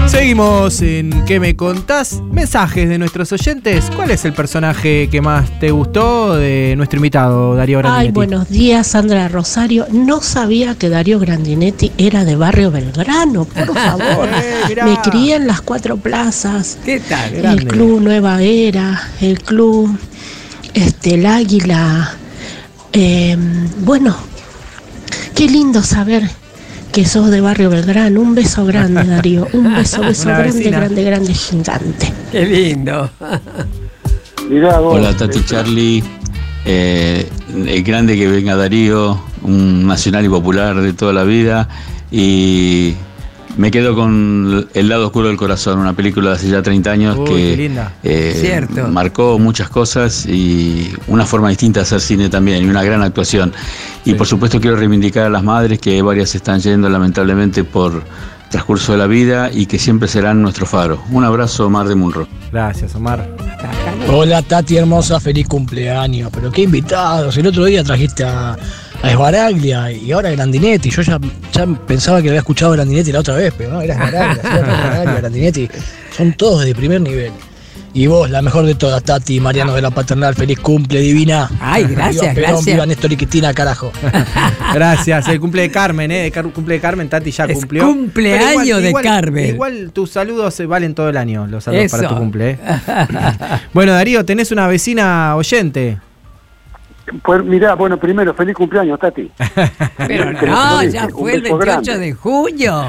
Seguimos 0.09 0.83
en 0.83 1.25
¿Qué 1.25 1.39
me 1.39 1.55
contás? 1.55 2.21
Mensajes 2.43 2.89
de 2.89 2.99
nuestros 2.99 3.31
oyentes. 3.31 3.85
¿Cuál 3.95 4.11
es 4.11 4.25
el 4.25 4.33
personaje 4.33 5.09
que 5.09 5.21
más 5.21 5.61
te 5.61 5.71
gustó 5.71 6.35
de 6.35 6.75
nuestro 6.77 6.97
invitado, 6.97 7.55
Darío 7.55 7.79
Grandinetti? 7.79 8.09
Ay, 8.09 8.13
buenos 8.13 8.49
días, 8.49 8.85
Sandra 8.85 9.29
Rosario. 9.29 9.87
No 9.93 10.21
sabía 10.21 10.75
que 10.75 10.89
Darío 10.89 11.21
Grandinetti 11.21 11.93
era 11.99 12.25
de 12.25 12.35
Barrio 12.35 12.73
Belgrano, 12.73 13.45
por 13.45 13.67
favor. 13.79 14.29
Eh. 14.35 14.75
Me 14.85 14.99
crié 15.09 15.37
en 15.37 15.47
las 15.47 15.61
cuatro 15.61 15.97
plazas. 15.99 16.79
¿Qué 16.85 16.99
tal? 16.99 17.31
Grande. 17.31 17.63
El 17.63 17.69
Club 17.69 18.01
Nueva 18.01 18.43
Era, 18.43 19.01
el 19.21 19.41
Club 19.41 19.97
este, 20.75 21.15
El 21.15 21.27
Águila. 21.27 22.17
Eh, 22.93 23.37
bueno, 23.85 24.17
qué 25.37 25.47
lindo 25.47 25.81
saber 25.85 26.29
que 26.91 27.05
sos 27.05 27.31
de 27.31 27.41
Barrio 27.41 27.71
Belgrano. 27.71 28.21
Un 28.21 28.35
beso 28.35 28.67
grande, 28.67 29.05
Darío. 29.05 29.47
Un 29.53 29.73
beso, 29.77 30.01
beso 30.03 30.29
grande, 30.29 30.71
grande, 30.71 31.05
grande, 31.05 31.35
gigante. 31.35 32.13
Qué 32.33 32.47
lindo. 32.47 33.11
Mirá 34.49 34.79
vos, 34.81 34.97
Hola 34.97 35.15
Tati 35.17 35.45
Charlie, 35.45 36.03
eh, 36.65 37.29
el 37.55 37.83
grande 37.83 38.17
que 38.17 38.27
venga 38.27 38.57
Darío, 38.57 39.21
un 39.43 39.87
nacional 39.87 40.25
y 40.25 40.29
popular 40.29 40.81
de 40.81 40.93
toda 40.95 41.13
la 41.13 41.25
vida 41.25 41.69
y 42.11 42.95
me 43.59 43.71
quedo 43.71 43.95
con 43.95 44.67
El 44.73 44.89
lado 44.89 45.07
oscuro 45.07 45.29
del 45.29 45.37
corazón, 45.37 45.79
una 45.79 45.93
película 45.93 46.31
de 46.31 46.37
hace 46.37 46.49
ya 46.49 46.63
30 46.63 46.91
años 46.91 47.19
Uy, 47.19 47.27
que 47.27 47.71
eh, 48.03 48.37
Cierto. 48.41 48.89
marcó 48.89 49.39
muchas 49.39 49.69
cosas 49.69 50.25
y 50.27 50.91
una 51.09 51.27
forma 51.27 51.51
distinta 51.51 51.81
de 51.81 51.85
hacer 51.85 52.01
cine 52.01 52.29
también 52.31 52.65
y 52.65 52.69
una 52.69 52.83
gran 52.83 53.03
actuación. 53.03 53.53
Y 54.07 54.11
Sí. 54.11 54.15
por 54.17 54.27
supuesto 54.27 54.59
quiero 54.61 54.77
reivindicar 54.77 55.27
a 55.27 55.31
las 55.31 55.45
madres 55.45 55.79
que 55.79 56.01
varias 56.03 56.35
están 56.35 56.61
yendo 56.61 56.89
lamentablemente 56.89 57.63
por 57.63 58.03
transcurso 58.53 58.93
de 58.93 58.99
la 58.99 59.09
vida 59.09 59.51
y 59.53 59.67
que 59.67 59.79
siempre 59.79 60.07
serán 60.07 60.41
nuestro 60.43 60.67
faro. 60.67 61.03
Un 61.11 61.25
abrazo, 61.25 61.69
Mar 61.69 61.89
de 61.89 61.97
Munro. 61.97 62.29
Gracias, 62.53 62.95
Omar. 62.95 63.29
Hola 64.09 64.43
Tati 64.43 64.77
hermosa, 64.77 65.19
feliz 65.19 65.49
cumpleaños. 65.49 66.31
Pero 66.33 66.53
qué 66.53 66.63
invitados. 66.63 67.37
El 67.37 67.47
otro 67.49 67.65
día 67.65 67.83
trajiste 67.83 68.25
a, 68.25 68.57
a 69.03 69.11
Esbaraglia 69.11 69.91
y 69.91 70.13
ahora 70.13 70.29
a 70.29 70.33
Grandinetti. 70.33 70.91
Yo 70.91 71.03
ya, 71.03 71.19
ya 71.53 71.67
pensaba 71.67 72.23
que 72.23 72.29
había 72.29 72.41
escuchado 72.41 72.73
a 72.73 72.77
Grandinetti 72.77 73.11
la 73.11 73.21
otra 73.21 73.35
vez, 73.35 73.53
pero 73.57 73.73
no, 73.73 73.81
era 73.81 73.95
Esbaraglia, 73.95 74.43
sí, 74.43 74.49
era 74.49 74.59
Esbaraglia, 74.59 75.15
Grandinetti. 75.15 75.69
Son 76.17 76.33
todos 76.35 76.65
de 76.65 76.75
primer 76.75 77.01
nivel. 77.01 77.33
Y 77.95 78.07
vos, 78.07 78.31
la 78.31 78.41
mejor 78.41 78.65
de 78.65 78.75
todas, 78.75 79.03
Tati, 79.03 79.39
Mariano 79.39 79.75
de 79.75 79.83
la 79.83 79.91
Paternal, 79.91 80.35
feliz 80.35 80.59
cumple, 80.59 81.01
divina. 81.01 81.51
Ay, 81.61 81.85
gracias, 81.85 82.23
viva 82.23 82.35
Perón, 82.35 82.51
gracias. 82.53 82.65
Viva 82.75 82.87
Néstor 82.87 83.13
y 83.13 83.17
Cristina, 83.19 83.53
carajo. 83.53 83.93
Gracias. 84.75 85.29
El 85.29 85.39
cumple 85.39 85.63
de 85.63 85.71
Carmen, 85.71 86.11
¿eh? 86.11 86.27
El 86.35 86.53
cumple 86.53 86.75
de 86.77 86.81
Carmen, 86.81 87.11
Tati 87.11 87.31
ya 87.31 87.45
Es 87.45 87.59
cumplió. 87.59 87.85
cumpleaños 87.87 88.83
de 88.83 88.95
Carmen. 88.95 89.47
Igual 89.55 89.91
tus 89.93 90.11
saludos 90.11 90.59
eh, 90.61 90.67
valen 90.67 90.95
todo 90.95 91.11
el 91.11 91.19
año, 91.19 91.47
los 91.47 91.65
saludos 91.65 91.91
para 91.91 92.09
tu 92.09 92.17
cumple. 92.17 92.51
¿eh? 92.53 92.59
bueno, 93.75 93.93
Darío, 93.93 94.25
tenés 94.25 94.51
una 94.53 94.67
vecina 94.69 95.37
oyente. 95.37 95.99
pues 97.23 97.45
mirá, 97.45 97.75
bueno, 97.75 97.99
primero, 97.99 98.33
feliz 98.33 98.55
cumpleaños, 98.55 98.99
Tati. 98.99 99.31
Pero 99.99 100.33
no, 100.33 100.83
ya 100.85 101.09
fue 101.11 101.35
el 101.35 101.43
beso 101.43 101.59
28 101.59 101.83
grande. 101.83 102.07
de 102.07 102.13
junio. 102.15 102.85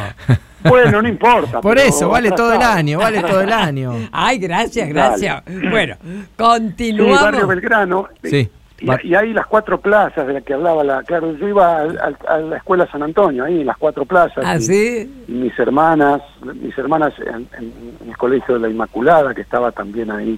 Bueno, 0.65 1.01
no 1.01 1.07
importa. 1.07 1.61
Por 1.61 1.77
eso, 1.77 2.09
vale 2.09 2.31
todo 2.31 2.53
el 2.53 2.61
año, 2.61 2.99
vale 2.99 3.21
todo 3.21 3.41
el 3.41 3.51
año. 3.51 3.93
Ay, 4.11 4.37
gracias, 4.39 4.87
Dale. 4.87 4.93
gracias. 4.93 5.43
Bueno, 5.69 5.95
Sí, 6.01 6.23
continuamos. 6.37 7.21
Barrio 7.21 7.47
Belgrano. 7.47 8.07
Sí. 8.23 8.49
Y, 8.79 9.07
y 9.07 9.15
ahí 9.15 9.31
las 9.31 9.45
cuatro 9.47 9.79
plazas 9.79 10.27
de 10.27 10.33
las 10.33 10.43
que 10.43 10.53
hablaba 10.53 10.83
la. 10.83 11.03
Claro, 11.03 11.35
yo 11.37 11.47
iba 11.47 11.77
a, 11.83 12.39
la 12.39 12.57
escuela 12.57 12.85
San 12.91 13.01
Antonio, 13.03 13.45
ahí 13.45 13.61
en 13.61 13.67
las 13.67 13.77
cuatro 13.77 14.03
plazas. 14.05 14.43
¿Ah, 14.45 14.57
y- 14.57 14.61
sí? 14.61 15.23
y 15.27 15.31
mis 15.31 15.57
hermanas, 15.57 16.21
mis 16.55 16.77
hermanas 16.77 17.13
en, 17.19 17.47
en- 17.57 17.73
en 18.01 18.09
el 18.09 18.17
colegio 18.17 18.55
de 18.55 18.59
la 18.61 18.69
Inmaculada, 18.69 19.33
que 19.33 19.41
estaba 19.41 19.71
también 19.71 20.11
ahí. 20.11 20.37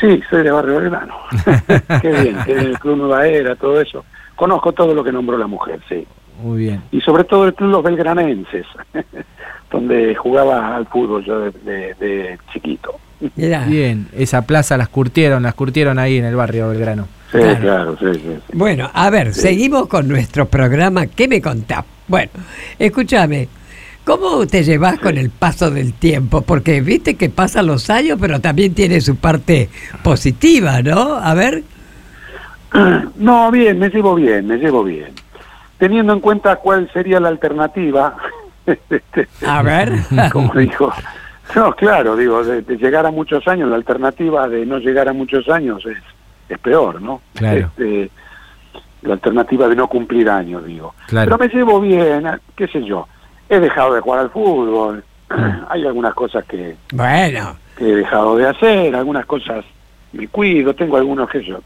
Sí, 0.00 0.20
soy 0.28 0.42
de 0.42 0.50
Barrio 0.50 0.80
Belgrano. 0.80 1.14
qué 2.02 2.10
bien, 2.10 2.36
qué 2.44 2.54
bien, 2.54 2.66
el 2.66 2.78
Club 2.80 2.96
Nueva 2.96 3.26
Era, 3.28 3.54
todo 3.54 3.80
eso. 3.80 4.04
Conozco 4.34 4.72
todo 4.72 4.92
lo 4.92 5.04
que 5.04 5.12
nombró 5.12 5.38
la 5.38 5.46
mujer, 5.46 5.78
sí. 5.88 6.04
Muy 6.42 6.58
bien. 6.58 6.82
Y 6.92 7.00
sobre 7.00 7.24
todo 7.24 7.46
el 7.46 7.54
Club 7.54 7.70
Los 7.70 7.82
Belgranenses, 7.82 8.66
donde 9.70 10.14
jugaba 10.14 10.76
al 10.76 10.86
fútbol 10.86 11.24
yo 11.24 11.40
de, 11.40 11.50
de- 11.64 11.94
de 11.94 12.38
chiquito. 12.52 12.92
Mirá. 13.36 13.64
Bien, 13.64 14.08
esa 14.12 14.42
plaza 14.42 14.76
las 14.76 14.88
curtieron, 14.88 15.42
las 15.44 15.54
curtieron 15.54 15.98
ahí 15.98 16.18
en 16.18 16.24
el 16.26 16.36
barrio 16.36 16.68
Belgrano. 16.70 17.08
Sí, 17.32 17.38
Claro. 17.38 17.60
claro, 17.60 17.96
sí, 17.98 18.06
sí. 18.20 18.20
sí. 18.36 18.52
Bueno, 18.52 18.90
a 18.92 19.10
ver, 19.10 19.32
seguimos 19.34 19.86
con 19.88 20.06
nuestro 20.08 20.46
programa. 20.46 21.06
¿Qué 21.06 21.26
me 21.28 21.40
contás? 21.40 21.84
Bueno, 22.06 22.30
escúchame. 22.78 23.48
¿Cómo 24.04 24.46
te 24.46 24.62
llevas 24.62 24.98
con 24.98 25.16
el 25.16 25.30
paso 25.30 25.70
del 25.70 25.94
tiempo? 25.94 26.42
Porque 26.42 26.82
viste 26.82 27.14
que 27.14 27.30
pasan 27.30 27.66
los 27.66 27.88
años, 27.88 28.18
pero 28.20 28.38
también 28.40 28.74
tiene 28.74 29.00
su 29.00 29.16
parte 29.16 29.70
positiva, 30.02 30.82
¿no? 30.82 31.14
A 31.16 31.32
ver. 31.34 31.62
No, 33.16 33.50
bien, 33.52 33.78
me 33.78 33.88
llevo 33.88 34.16
bien, 34.16 34.46
me 34.48 34.56
llevo 34.58 34.82
bien. 34.84 35.06
Teniendo 35.78 36.12
en 36.12 36.20
cuenta 36.20 36.56
cuál 36.56 36.90
sería 36.92 37.20
la 37.20 37.28
alternativa, 37.28 38.16
este, 38.66 39.28
A 39.46 39.62
ver. 39.62 39.92
como 40.32 40.52
dijo, 40.54 40.92
no, 41.54 41.74
claro, 41.74 42.16
digo, 42.16 42.42
de, 42.44 42.62
de 42.62 42.76
llegar 42.76 43.06
a 43.06 43.10
muchos 43.10 43.46
años, 43.48 43.68
la 43.68 43.76
alternativa 43.76 44.48
de 44.48 44.64
no 44.66 44.78
llegar 44.78 45.08
a 45.08 45.12
muchos 45.12 45.48
años 45.48 45.84
es, 45.86 45.98
es 46.48 46.58
peor, 46.58 47.00
¿no? 47.02 47.20
Claro. 47.34 47.58
Este, 47.58 48.10
la 49.02 49.14
alternativa 49.14 49.68
de 49.68 49.76
no 49.76 49.86
cumplir 49.88 50.30
años, 50.30 50.64
digo. 50.64 50.94
Claro. 51.08 51.36
Pero 51.36 51.50
me 51.50 51.54
llevo 51.54 51.80
bien, 51.80 52.26
qué 52.56 52.66
sé 52.68 52.82
yo. 52.84 53.06
He 53.48 53.60
dejado 53.60 53.94
de 53.94 54.00
jugar 54.00 54.20
al 54.20 54.30
fútbol, 54.30 55.04
hay 55.68 55.86
algunas 55.86 56.14
cosas 56.14 56.44
que, 56.46 56.76
Bueno, 56.92 57.56
que 57.76 57.90
he 57.90 57.96
dejado 57.96 58.36
de 58.36 58.48
hacer, 58.48 58.94
algunas 58.96 59.26
cosas 59.26 59.64
me 60.12 60.28
cuido, 60.28 60.74
tengo 60.74 60.96
algunos 60.96 61.28
que 61.28 61.44
yo, 61.44 61.58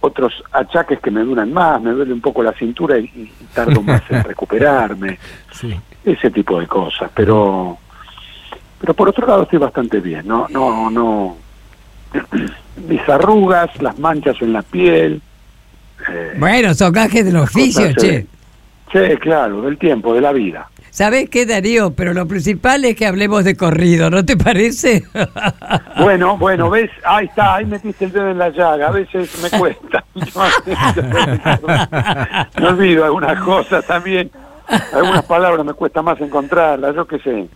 otros 0.00 0.42
achaques 0.52 0.98
que 1.00 1.10
me 1.10 1.22
duran 1.22 1.52
más, 1.52 1.80
me 1.82 1.90
duele 1.90 2.12
un 2.12 2.20
poco 2.20 2.42
la 2.42 2.52
cintura 2.52 2.98
y, 2.98 3.04
y 3.04 3.30
tardo 3.54 3.82
más 3.82 4.02
en 4.10 4.24
recuperarme, 4.24 5.18
Sí. 5.52 5.74
ese 6.04 6.30
tipo 6.30 6.58
de 6.60 6.66
cosas, 6.66 7.10
pero 7.14 7.76
pero 8.80 8.94
por 8.94 9.08
otro 9.10 9.26
lado 9.26 9.42
estoy 9.42 9.58
bastante 9.58 10.00
bien, 10.00 10.26
no 10.26 10.46
no 10.48 10.90
no 10.90 11.36
mis 12.88 13.08
arrugas, 13.08 13.70
las 13.82 13.98
manchas 13.98 14.36
en 14.40 14.52
la 14.54 14.62
piel, 14.62 15.20
eh, 16.08 16.34
bueno, 16.38 16.72
son 16.74 16.92
gajes 16.92 17.24
del 17.24 17.36
oficio, 17.36 17.92
che. 17.94 18.16
eh, 18.16 18.26
sí, 18.92 19.16
claro, 19.18 19.60
del 19.62 19.76
tiempo, 19.78 20.14
de 20.14 20.20
la 20.22 20.32
vida. 20.32 20.68
¿Sabés 20.90 21.30
qué, 21.30 21.46
Darío? 21.46 21.92
Pero 21.94 22.12
lo 22.14 22.26
principal 22.26 22.84
es 22.84 22.96
que 22.96 23.06
hablemos 23.06 23.44
de 23.44 23.56
corrido, 23.56 24.10
¿no 24.10 24.24
te 24.24 24.36
parece? 24.36 25.04
Bueno, 25.98 26.38
bueno, 26.38 26.70
ves, 26.70 26.90
ahí 27.04 27.26
está, 27.26 27.56
ahí 27.56 27.66
metiste 27.66 28.06
el 28.06 28.12
dedo 28.12 28.30
en 28.30 28.38
la 28.38 28.48
llaga, 28.48 28.88
a 28.88 28.90
veces 28.90 29.30
me 29.42 29.50
cuesta. 29.58 30.02
me 32.58 32.66
olvido 32.66 33.04
algunas 33.04 33.38
cosas 33.42 33.84
también, 33.86 34.30
algunas 34.94 35.24
palabras 35.26 35.64
me 35.64 35.74
cuesta 35.74 36.00
más 36.02 36.20
encontrarlas, 36.20 36.94
yo 36.94 37.06
qué 37.06 37.18
sé. 37.18 37.48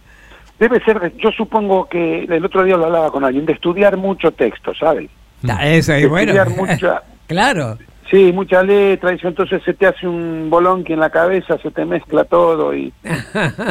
Debe 0.59 0.83
ser, 0.85 1.17
yo 1.17 1.31
supongo 1.33 1.89
que 1.89 2.25
el 2.25 2.45
otro 2.45 2.63
día 2.65 2.77
lo 2.77 2.85
hablaba 2.85 3.11
con 3.11 3.25
alguien, 3.25 3.47
de 3.47 3.55
estudiar 3.55 3.97
mucho 3.97 4.31
texto, 4.33 4.75
¿sabes? 4.75 5.09
Ta, 5.47 5.65
Eso, 5.67 5.93
De 5.93 6.07
bueno. 6.07 6.33
estudiar 6.33 6.51
mucha, 6.51 7.03
Claro. 7.27 7.79
Sí, 8.15 8.33
mucha 8.33 8.63
letra, 8.63 9.13
y 9.13 9.17
eso, 9.17 9.29
entonces 9.29 9.63
se 9.65 9.75
te 9.75 9.87
hace 9.87 10.07
un 10.07 10.49
bolón 10.49 10.85
que 10.85 10.93
en 10.93 11.01
la 11.01 11.11
cabeza 11.11 11.59
se 11.59 11.71
te 11.71 11.85
mezcla 11.85 12.25
todo 12.25 12.75
y, 12.75 12.93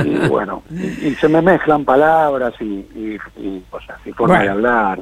y 0.06 0.16
bueno, 0.30 0.64
y, 0.70 1.08
y 1.08 1.16
se 1.16 1.30
me 1.30 1.42
mezclan 1.42 1.86
palabras 1.86 2.54
y, 2.60 2.64
y, 2.64 3.18
y 3.38 3.64
cosas, 3.70 3.98
y 4.06 4.12
forma 4.12 4.36
Bueno. 4.36 4.44
de 4.44 4.50
hablar. 4.50 5.02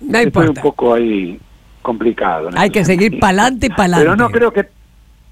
No 0.00 0.18
Estoy 0.18 0.48
un 0.48 0.54
poco 0.54 0.94
ahí 0.94 1.38
complicado. 1.82 2.48
Hay 2.56 2.70
que 2.70 2.84
seguir 2.84 3.20
pa'lante, 3.20 3.68
pa'lante. 3.70 4.04
Pero 4.04 4.16
no 4.16 4.30
creo 4.30 4.52
que 4.52 4.68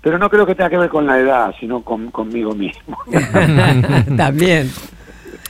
pero 0.02 0.18
no 0.18 0.30
creo 0.30 0.46
que 0.46 0.54
tenga 0.54 0.70
que 0.70 0.78
ver 0.78 0.88
con 0.88 1.06
la 1.06 1.18
edad, 1.18 1.54
sino 1.60 1.82
con, 1.82 2.10
conmigo 2.10 2.54
mismo. 2.54 2.98
También. 4.16 4.70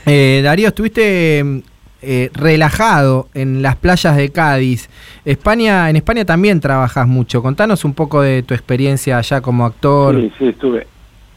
Eh, 0.06 0.40
Darío, 0.42 0.68
estuviste 0.68 1.62
eh, 2.02 2.30
relajado 2.34 3.28
en 3.34 3.62
las 3.62 3.76
playas 3.76 4.16
de 4.16 4.30
Cádiz. 4.30 4.88
España, 5.24 5.90
en 5.90 5.96
España 5.96 6.24
también 6.24 6.60
trabajas 6.60 7.06
mucho. 7.06 7.42
Contanos 7.42 7.84
un 7.84 7.94
poco 7.94 8.22
de 8.22 8.42
tu 8.42 8.54
experiencia 8.54 9.18
allá 9.18 9.40
como 9.40 9.66
actor. 9.66 10.14
Sí, 10.20 10.32
sí, 10.38 10.48
estuve. 10.48 10.86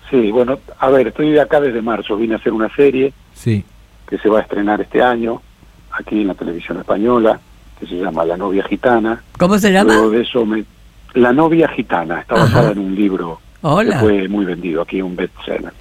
Sí, 0.09 0.31
bueno, 0.31 0.59
a 0.79 0.89
ver, 0.89 1.07
estoy 1.07 1.31
de 1.31 1.41
acá 1.41 1.59
desde 1.59 1.81
marzo. 1.81 2.15
Vine 2.17 2.35
a 2.35 2.37
hacer 2.37 2.53
una 2.53 2.69
serie 2.75 3.13
Sí. 3.33 3.63
que 4.07 4.17
se 4.19 4.29
va 4.29 4.39
a 4.39 4.41
estrenar 4.43 4.79
este 4.81 5.01
año 5.01 5.41
aquí 5.91 6.21
en 6.21 6.27
la 6.27 6.35
televisión 6.35 6.77
española, 6.77 7.39
que 7.79 7.87
se 7.87 7.95
llama 7.95 8.23
La 8.25 8.37
novia 8.37 8.63
gitana. 8.63 9.21
¿Cómo 9.37 9.57
se 9.59 9.71
llama? 9.71 9.93
Luego 9.93 10.09
de 10.11 10.21
eso 10.21 10.45
me... 10.45 10.63
La 11.13 11.31
novia 11.33 11.67
gitana 11.69 12.21
está 12.21 12.35
Ajá. 12.35 12.45
basada 12.45 12.71
en 12.71 12.79
un 12.79 12.95
libro 12.95 13.39
Hola. 13.61 13.95
que 13.95 13.99
fue 13.99 14.27
muy 14.27 14.45
vendido 14.45 14.81
aquí, 14.81 15.01
un 15.01 15.15
bestseller. 15.15 15.71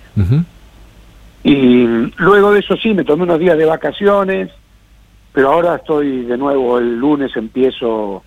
Y 1.45 1.87
luego 2.19 2.53
de 2.53 2.61
eso 2.61 2.77
sí, 2.77 2.95
me 2.95 3.05
tomé 3.05 3.25
unos 3.25 3.39
días 3.41 3.59
de 3.59 3.65
vacaciones, 3.65 4.51
pero 5.33 5.53
ahora 5.53 5.77
estoy 5.77 6.25
de 6.25 6.37
nuevo, 6.37 6.79
el 6.79 6.97
lunes 6.99 7.31
empiezo 7.37 8.23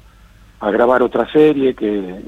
a 0.59 0.71
grabar 0.71 1.01
otra 1.03 1.31
serie 1.31 1.73
que, 1.75 2.21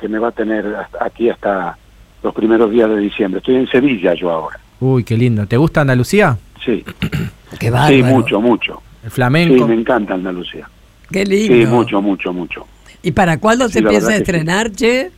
que 0.00 0.08
me 0.08 0.18
va 0.18 0.28
a 0.28 0.32
tener 0.32 0.66
hasta- 0.76 1.04
aquí 1.04 1.28
hasta 1.30 1.76
los 2.22 2.34
primeros 2.34 2.70
días 2.70 2.88
de 2.88 2.96
diciembre. 2.98 3.38
Estoy 3.38 3.56
en 3.56 3.66
Sevilla 3.68 4.14
yo 4.14 4.30
ahora. 4.30 4.58
Uy, 4.80 5.02
qué 5.04 5.16
lindo. 5.16 5.46
¿Te 5.46 5.56
gusta 5.56 5.80
Andalucía? 5.80 6.36
Sí, 6.64 6.84
Qué 7.58 7.66
sí, 7.66 7.70
bárbaro. 7.70 8.04
mucho, 8.06 8.40
mucho. 8.40 8.82
El 9.02 9.10
Sí, 9.10 9.14
flamenco. 9.16 9.66
me 9.66 9.74
encanta 9.74 10.14
Andalucía. 10.14 10.68
Qué 11.10 11.26
Sí, 11.26 11.48
lindo. 11.48 11.70
mucho, 11.74 12.00
mucho, 12.00 12.32
mucho. 12.32 12.66
¿Y 13.02 13.10
para 13.10 13.38
cuándo 13.38 13.66
Sí, 13.66 13.74
se 13.74 13.78
empieza 13.80 14.08
a 14.08 14.12
sí. 14.12 14.16
estrenar, 14.18 14.70
che? 14.70 15.10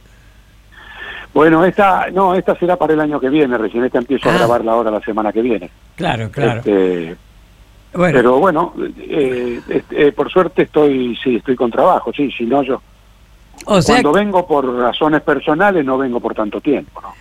Bueno, 1.35 1.65
esta, 1.65 2.07
no, 2.13 2.35
esta 2.35 2.55
será 2.57 2.77
para 2.77 2.95
el 2.95 3.01
año 3.01 3.19
que 3.21 3.29
viene, 3.29 3.59
recién 3.59 3.85
esta 3.85 3.99
empiezo 3.99 4.29
Ah. 4.31 4.35
a 4.35 4.39
grabarla 4.39 4.73
ahora 4.73 4.91
la 4.91 5.01
semana 5.01 5.33
que 5.33 5.43
viene. 5.43 5.69
Claro, 5.97 6.31
claro. 6.31 6.61
Este, 6.61 7.17
bueno, 7.95 8.17
Pero 8.17 8.39
bueno, 8.39 8.75
eh, 8.99 9.61
este, 9.69 10.07
eh, 10.09 10.13
por 10.13 10.31
suerte 10.31 10.63
estoy, 10.63 11.17
sí, 11.23 11.37
estoy 11.37 11.57
con 11.57 11.71
trabajo, 11.71 12.13
sí, 12.15 12.31
si 12.37 12.45
no 12.45 12.63
yo, 12.63 12.81
o 13.67 13.81
sea, 13.83 13.97
cuando 13.97 14.13
vengo 14.13 14.47
por 14.47 14.67
razones 14.77 15.23
personales 15.23 15.85
no 15.85 15.97
vengo 15.99 16.21
por 16.21 16.35
tanto 16.35 16.61
tiempo, 16.61 17.01
¿no? 17.01 17.13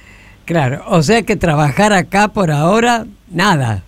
claro, 0.45 0.81
o 0.87 1.01
sea 1.01 1.21
que 1.23 1.35
trabajar 1.35 1.93
acá 1.93 2.27
por 2.29 2.51
ahora, 2.51 3.05
nada. 3.31 3.83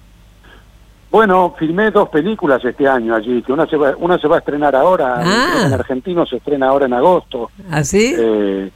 Bueno, 1.11 1.55
filmé 1.57 1.91
dos 1.91 2.09
películas 2.09 2.63
este 2.65 2.87
año 2.87 3.15
allí, 3.15 3.41
que 3.41 3.53
una 3.53 3.65
se 3.67 3.77
va, 3.77 3.93
una 3.97 4.17
se 4.19 4.27
va 4.27 4.35
a 4.35 4.39
estrenar 4.39 4.75
ahora, 4.75 5.21
Ah. 5.23 5.63
en 5.65 5.73
argentino 5.73 6.25
se 6.25 6.37
estrena 6.37 6.67
ahora 6.67 6.87
en 6.87 6.93
agosto. 6.93 7.51
¿Así? 7.71 8.13
Eh, 8.17 8.69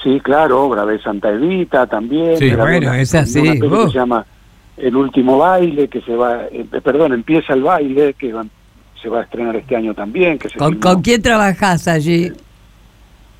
sí, 0.00 0.20
claro, 0.20 0.68
grabé 0.70 1.00
Santa 1.00 1.30
Evita 1.30 1.86
también. 1.88 2.36
Sí, 2.36 2.54
bueno, 2.54 2.90
una- 2.90 3.00
es 3.00 3.12
así, 3.16 3.40
Una 3.40 3.52
que 3.54 3.88
se 3.90 3.98
llama 3.98 4.24
El 4.76 4.96
último 4.96 5.38
baile, 5.38 5.88
que 5.88 6.00
se 6.00 6.14
va, 6.16 6.44
eh, 6.50 6.64
perdón, 6.82 7.12
empieza 7.12 7.52
el 7.52 7.62
baile, 7.62 8.14
que 8.14 8.32
va- 8.32 8.46
se 9.00 9.08
va 9.08 9.20
a 9.20 9.22
estrenar 9.24 9.54
este 9.56 9.76
año 9.76 9.94
también. 9.94 10.38
Que 10.38 10.48
se 10.48 10.56
¿Con, 10.58 10.74
filmó 10.74 10.80
con 10.94 11.02
quién 11.02 11.20
trabajás 11.22 11.88
allí? 11.88 12.32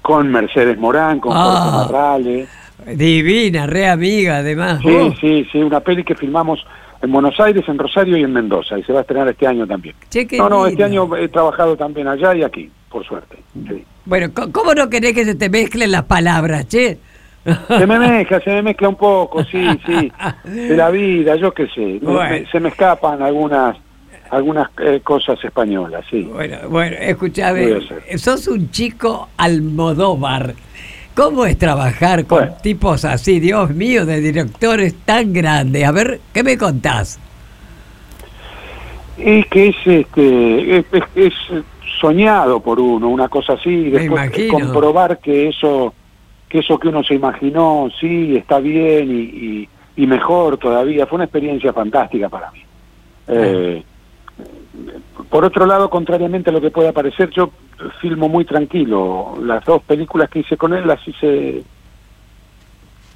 con 0.03 0.29
Mercedes 0.31 0.77
Morán, 0.79 1.21
con 1.21 1.33
Ah. 1.35 1.85
Jorge 1.87 1.93
Marrales. 1.93 2.49
Divina, 2.97 3.67
re 3.69 3.89
amiga, 3.89 4.39
además. 4.39 4.81
Sí, 4.83 5.15
sí, 5.21 5.47
sí, 5.53 5.59
una 5.59 5.79
peli 5.81 6.03
que 6.03 6.17
filmamos 6.17 6.59
en 7.01 7.13
Buenos 7.13 7.39
Aires, 7.39 7.63
en 7.69 7.79
Rosario 7.79 8.17
y 8.17 8.25
en 8.25 8.33
Mendoza, 8.33 8.77
y 8.79 8.83
se 8.83 8.93
va 8.93 8.99
a 8.99 9.03
estrenar 9.03 9.29
este 9.29 9.47
año 9.47 9.65
también. 9.67 9.95
Che, 10.11 10.27
no, 10.39 10.49
no, 10.49 10.67
lindo. 10.67 10.67
este 10.67 10.85
año 10.85 11.17
he 11.17 11.29
trabajado 11.29 11.77
también 11.77 12.09
allá 12.09 12.35
y 12.35 12.43
aquí, 12.43 12.69
por 12.91 13.05
suerte. 13.07 13.37
sí. 13.69 13.85
Bueno, 14.05 14.31
¿cómo 14.51 14.75
no 14.75 14.91
querés 14.91 15.13
que 15.13 15.25
se 15.25 15.37
te 15.37 15.49
mezclen 15.49 15.93
las 15.93 16.03
palabras, 16.03 16.67
che? 16.67 16.99
Se 17.45 17.87
me 17.87 17.99
mezcla, 17.99 18.41
se 18.41 18.51
me 18.51 18.63
mezcla 18.63 18.89
un 18.89 18.95
poco, 18.97 19.43
sí, 19.45 19.67
sí, 19.85 20.13
de 20.45 20.77
la 20.77 20.91
vida, 20.91 21.35
yo 21.37 21.53
qué 21.53 21.67
sé. 21.69 21.81
Me- 21.81 21.99
Bueno. 22.01 22.31
me- 22.31 22.47
se 22.47 22.61
me 22.61 22.69
escapan 22.69 23.21
algunas 23.23 23.77
algunas 24.31 24.71
eh, 24.83 25.01
cosas 25.05 25.43
españolas, 25.45 26.05
sí. 26.11 26.23
Bueno, 26.23 26.57
bueno, 26.71 26.97
hacer. 26.99 28.19
sos 28.19 28.47
un 28.49 28.71
chico 28.71 29.29
Almodóvar. 29.37 30.55
¿Cómo 31.15 31.45
es 31.45 31.59
trabajar 31.59 32.25
con 32.25 32.39
Bueno. 32.39 32.55
tipos 32.63 33.05
así, 33.05 33.39
Dios 33.41 33.69
mío, 33.71 34.07
de 34.07 34.21
directores 34.23 34.95
tan 35.05 35.35
grandes? 35.35 35.85
A 35.85 35.93
ver, 35.93 36.21
¿qué 36.33 36.43
me 36.43 36.57
contás? 36.57 37.19
Es 39.19 39.47
que 39.49 39.69
es, 39.69 39.77
este, 39.85 40.79
es, 40.79 41.33
soñado 42.01 42.61
por 42.61 42.81
uno, 42.81 43.09
una 43.09 43.29
cosa 43.29 43.53
así, 43.53 43.69
y 43.71 43.91
después 43.91 44.31
comprobar 44.51 45.19
que 45.19 45.49
eso, 45.49 45.93
que 46.53 46.59
eso 46.59 46.79
que 46.79 46.89
uno 46.89 47.03
se 47.03 47.15
imaginó, 47.15 47.89
sí, 47.99 48.37
está 48.37 48.59
bien 48.59 49.11
y, 49.11 49.21
y- 49.97 50.07
mejor 50.07 50.59
todavía, 50.59 51.07
fue 51.07 51.17
una 51.17 51.25
experiencia 51.25 51.73
fantástica 51.73 52.29
para 52.29 52.51
mí. 52.51 52.61
Eh, 53.29 53.83
por 55.31 55.47
otro 55.47 55.65
lado, 55.65 55.89
contrariamente 55.89 56.51
a 56.51 56.53
lo 56.53 56.61
que 56.61 56.71
pueda 56.71 56.93
parecer, 56.93 57.31
yo 57.31 57.51
filmo 58.03 58.29
muy 58.29 58.45
tranquilo. 58.45 59.39
Las 59.43 59.65
dos 59.65 59.83
películas 59.83 60.29
que 60.29 60.41
hice 60.41 60.59
con 60.59 60.75
él 60.75 60.87
las 60.87 61.01
hice 61.09 61.63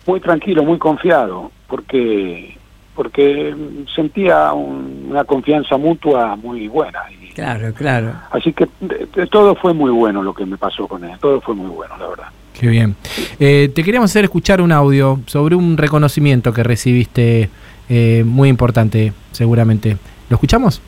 muy 0.06 0.20
tranquilo, 0.20 0.62
muy 0.64 0.78
confiado, 0.78 1.50
porque 1.66 2.56
porque 2.94 3.54
sentía 3.94 4.54
un- 4.54 5.08
una 5.10 5.24
confianza 5.24 5.76
mutua 5.76 6.36
muy 6.36 6.68
buena. 6.68 7.00
Claro, 7.36 7.74
claro. 7.74 8.14
así 8.30 8.50
que 8.54 8.66
de- 8.80 9.06
de 9.14 9.26
todo 9.26 9.54
fue 9.56 9.74
muy 9.74 9.90
bueno 9.90 10.22
lo 10.22 10.32
que 10.32 10.46
me 10.46 10.56
pasó 10.56 10.88
con 10.88 11.04
él, 11.04 11.18
todo 11.20 11.38
fue 11.42 11.54
muy 11.54 11.68
bueno, 11.68 11.94
la 11.98 12.06
verdad. 12.08 12.26
Qué 12.58 12.66
bien. 12.68 12.96
Eh, 13.38 13.70
te 13.74 13.84
queríamos 13.84 14.10
hacer 14.10 14.24
escuchar 14.24 14.62
un 14.62 14.72
audio 14.72 15.20
sobre 15.26 15.54
un 15.54 15.76
reconocimiento 15.76 16.54
que 16.54 16.62
recibiste 16.62 17.50
eh, 17.90 18.24
muy 18.26 18.48
importante, 18.48 19.12
seguramente. 19.32 19.98
¿Lo 20.30 20.36
escuchamos? 20.36 20.80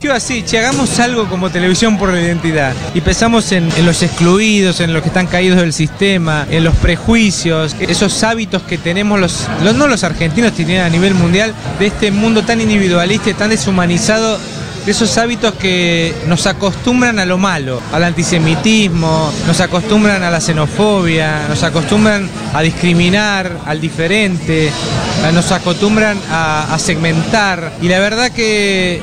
Yo 0.00 0.12
así, 0.12 0.42
che, 0.44 0.58
hagamos 0.58 0.98
algo 1.00 1.26
como 1.28 1.50
televisión 1.50 1.96
por 1.98 2.12
la 2.12 2.20
identidad 2.20 2.72
y 2.94 3.00
pensamos 3.00 3.50
en, 3.52 3.68
en 3.76 3.86
los 3.86 4.02
excluidos, 4.02 4.80
en 4.80 4.92
los 4.92 5.02
que 5.02 5.08
están 5.08 5.26
caídos 5.28 5.58
del 5.60 5.72
sistema, 5.72 6.46
en 6.50 6.62
los 6.64 6.74
prejuicios, 6.76 7.74
esos 7.80 8.22
hábitos 8.24 8.62
que 8.62 8.78
tenemos 8.78 9.18
los, 9.18 9.48
los 9.64 9.74
no 9.76 9.86
los 9.88 10.04
argentinos, 10.04 10.52
sino 10.56 10.82
a 10.82 10.88
nivel 10.88 11.14
mundial, 11.14 11.52
de 11.80 11.86
este 11.86 12.10
mundo 12.12 12.42
tan 12.44 12.60
individualista 12.60 13.30
y 13.30 13.34
tan 13.34 13.50
deshumanizado, 13.50 14.38
esos 14.90 15.18
hábitos 15.18 15.54
que 15.54 16.14
nos 16.26 16.46
acostumbran 16.46 17.18
a 17.18 17.26
lo 17.26 17.36
malo, 17.36 17.80
al 17.92 18.04
antisemitismo, 18.04 19.30
nos 19.46 19.60
acostumbran 19.60 20.22
a 20.22 20.30
la 20.30 20.40
xenofobia, 20.40 21.46
nos 21.48 21.62
acostumbran 21.62 22.28
a 22.54 22.62
discriminar 22.62 23.58
al 23.66 23.80
diferente, 23.80 24.68
eh, 24.68 25.32
nos 25.32 25.52
acostumbran 25.52 26.18
a, 26.30 26.76
segmentar 26.78 27.72
y 27.82 27.88
la 27.88 27.98
verdad 27.98 28.30
que, 28.30 29.02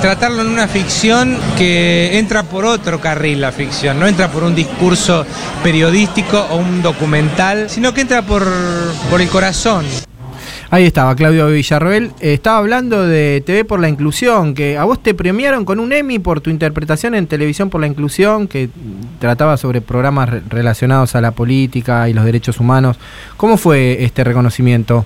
tratarlo 0.00 0.42
en 0.42 0.48
una 0.48 0.68
ficción 0.68 1.36
que 1.56 2.18
entra 2.18 2.44
por 2.44 2.64
otro 2.64 3.00
carril 3.00 3.40
la 3.40 3.50
ficción, 3.50 3.98
no 3.98 4.06
entra 4.06 4.30
por 4.30 4.44
un 4.44 4.54
discurso 4.54 5.26
periodístico 5.62 6.46
o 6.50 6.56
un 6.56 6.82
documental, 6.82 7.68
sino 7.70 7.92
que 7.92 8.02
entra 8.02 8.22
por 8.22 8.44
el 9.20 9.28
corazón. 9.28 9.84
Ahí 10.74 10.86
estaba 10.86 11.14
Claudio 11.14 11.46
Villarroel. 11.46 12.06
Eh, 12.20 12.32
estaba 12.34 12.58
hablando 12.58 13.06
de 13.06 13.40
TV 13.46 13.64
por 13.64 13.78
la 13.78 13.88
Inclusión, 13.88 14.54
que 14.54 14.76
a 14.76 14.82
vos 14.82 15.00
te 15.00 15.14
premiaron 15.14 15.64
con 15.64 15.78
un 15.78 15.92
Emmy 15.92 16.18
por 16.18 16.40
tu 16.40 16.50
interpretación 16.50 17.14
en 17.14 17.28
Televisión 17.28 17.70
por 17.70 17.80
la 17.80 17.86
Inclusión, 17.86 18.48
que 18.48 18.68
trataba 19.20 19.56
sobre 19.56 19.80
programas 19.80 20.28
re- 20.30 20.42
relacionados 20.48 21.14
a 21.14 21.20
la 21.20 21.30
política 21.30 22.08
y 22.08 22.12
los 22.12 22.24
derechos 22.24 22.58
humanos. 22.58 22.98
¿Cómo 23.36 23.56
fue 23.56 24.02
este 24.02 24.24
reconocimiento? 24.24 25.04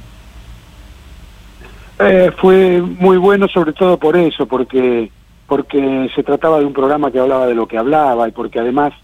Eh, 1.98 2.32
fue 2.38 2.80
muy 2.80 3.18
bueno 3.18 3.46
sobre 3.46 3.74
todo 3.74 3.98
por 3.98 4.16
eso, 4.16 4.46
porque 4.46 5.10
porque 5.46 6.08
se 6.14 6.22
trataba 6.22 6.60
de 6.60 6.64
un 6.64 6.72
programa 6.72 7.10
que 7.12 7.18
hablaba 7.18 7.46
de 7.46 7.54
lo 7.54 7.68
que 7.68 7.76
hablaba 7.76 8.26
y 8.26 8.32
porque 8.32 8.58
además 8.58 8.94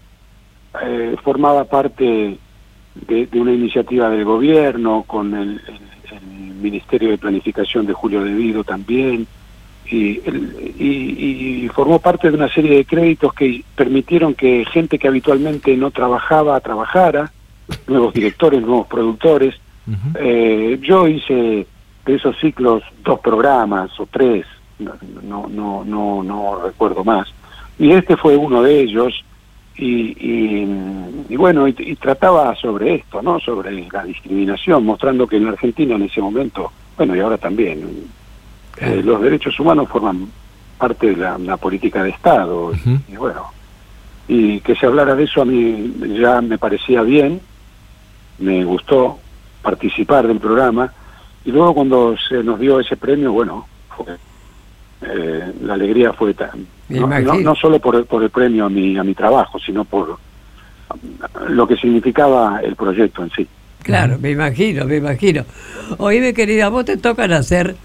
eh, 0.83 1.15
formaba 1.23 1.65
parte 1.65 2.39
de, 3.07 3.29
una 3.33 3.53
iniciativa 3.53 4.09
del 4.09 4.25
gobierno 4.25 5.03
con 5.05 5.35
el- 5.35 5.61
el 6.11 6.21
Ministerio 6.21 7.09
de 7.09 7.17
Planificación 7.17 7.85
de 7.85 7.93
Julio 7.93 8.23
Devido 8.23 8.63
también 8.63 9.27
y, 9.89 10.19
y, 10.77 11.63
y 11.63 11.69
formó 11.69 11.99
parte 11.99 12.29
de 12.29 12.37
una 12.37 12.49
serie 12.49 12.77
de 12.77 12.85
créditos 12.85 13.33
que 13.33 13.63
permitieron 13.75 14.33
que 14.33 14.65
gente 14.65 14.97
que 14.97 15.07
habitualmente 15.07 15.75
no 15.77 15.91
trabajaba 15.91 16.59
trabajara, 16.59 17.31
nuevos 17.87 18.13
directores, 18.13 18.61
nuevos 18.61 18.87
productores. 18.87 19.55
Eh, 20.15 20.79
yo 20.81 21.07
hice 21.07 21.67
de 22.05 22.15
esos 22.15 22.37
ciclos 22.39 22.83
dos 23.03 23.19
programas 23.19 23.91
o 23.99 24.07
tres, 24.07 24.45
no, 24.79 24.93
no, 25.21 25.47
no, 25.47 25.83
no, 25.83 26.23
no 26.23 26.61
recuerdo 26.63 27.03
más. 27.03 27.27
Y 27.77 27.91
este 27.91 28.17
fue 28.17 28.37
uno 28.37 28.63
de 28.63 28.79
ellos. 28.81 29.24
Y, 29.77 30.15
y, 30.17 31.25
y 31.29 31.35
bueno, 31.35 31.67
y, 31.67 31.75
y 31.77 31.95
trataba 31.95 32.55
sobre 32.55 32.95
esto, 32.95 33.21
¿no? 33.21 33.39
Sobre 33.39 33.87
la 33.91 34.05
discriminación, 34.05 34.85
mostrando 34.85 35.27
que 35.27 35.37
en 35.37 35.45
la 35.45 35.51
Argentina 35.51 35.95
en 35.95 36.03
ese 36.03 36.21
momento, 36.21 36.71
bueno, 36.95 37.15
y 37.15 37.19
ahora 37.19 37.37
también, 37.37 38.07
eh, 38.77 39.01
los 39.03 39.21
derechos 39.21 39.59
humanos 39.59 39.89
forman 39.89 40.27
parte 40.77 41.07
de 41.07 41.17
la, 41.17 41.37
la 41.37 41.57
política 41.57 42.03
de 42.03 42.11
Estado. 42.11 42.71
Y 43.07 43.15
bueno, 43.15 43.51
y 44.27 44.59
que 44.61 44.75
se 44.75 44.85
hablara 44.85 45.15
de 45.15 45.23
eso 45.23 45.41
a 45.41 45.45
mí 45.45 45.93
ya 46.19 46.41
me 46.41 46.57
parecía 46.57 47.01
bien, 47.01 47.41
me 48.39 48.63
gustó 48.63 49.19
participar 49.61 50.27
del 50.27 50.39
programa 50.39 50.91
y 51.43 51.51
luego 51.51 51.73
cuando 51.75 52.15
se 52.17 52.43
nos 52.43 52.59
dio 52.59 52.79
ese 52.79 52.97
premio, 52.97 53.31
bueno, 53.31 53.67
fue, 53.89 54.05
eh, 55.01 55.53
la 55.61 55.73
alegría 55.75 56.11
fue 56.13 56.33
tan, 56.33 56.65
no, 56.89 57.07
no, 57.07 57.19
imagino. 57.19 57.49
no 57.51 57.55
solo 57.55 57.79
por 57.79 57.95
el, 57.95 58.05
por 58.05 58.23
el 58.23 58.29
premio 58.29 58.65
a 58.65 58.69
mi, 58.69 58.97
a 58.97 59.03
mi 59.03 59.13
trabajo, 59.13 59.59
sino 59.59 59.85
por 59.85 60.17
lo 61.49 61.67
que 61.67 61.75
significaba 61.75 62.59
el 62.63 62.75
proyecto 62.75 63.23
en 63.23 63.31
sí. 63.31 63.47
Claro, 63.83 64.17
me 64.19 64.31
imagino, 64.31 64.85
me 64.85 64.97
imagino. 64.97 65.45
Oíme, 65.97 66.33
querida, 66.33 66.69
vos 66.69 66.85
te 66.85 66.97
tocan 66.97 67.31
hacer 67.33 67.75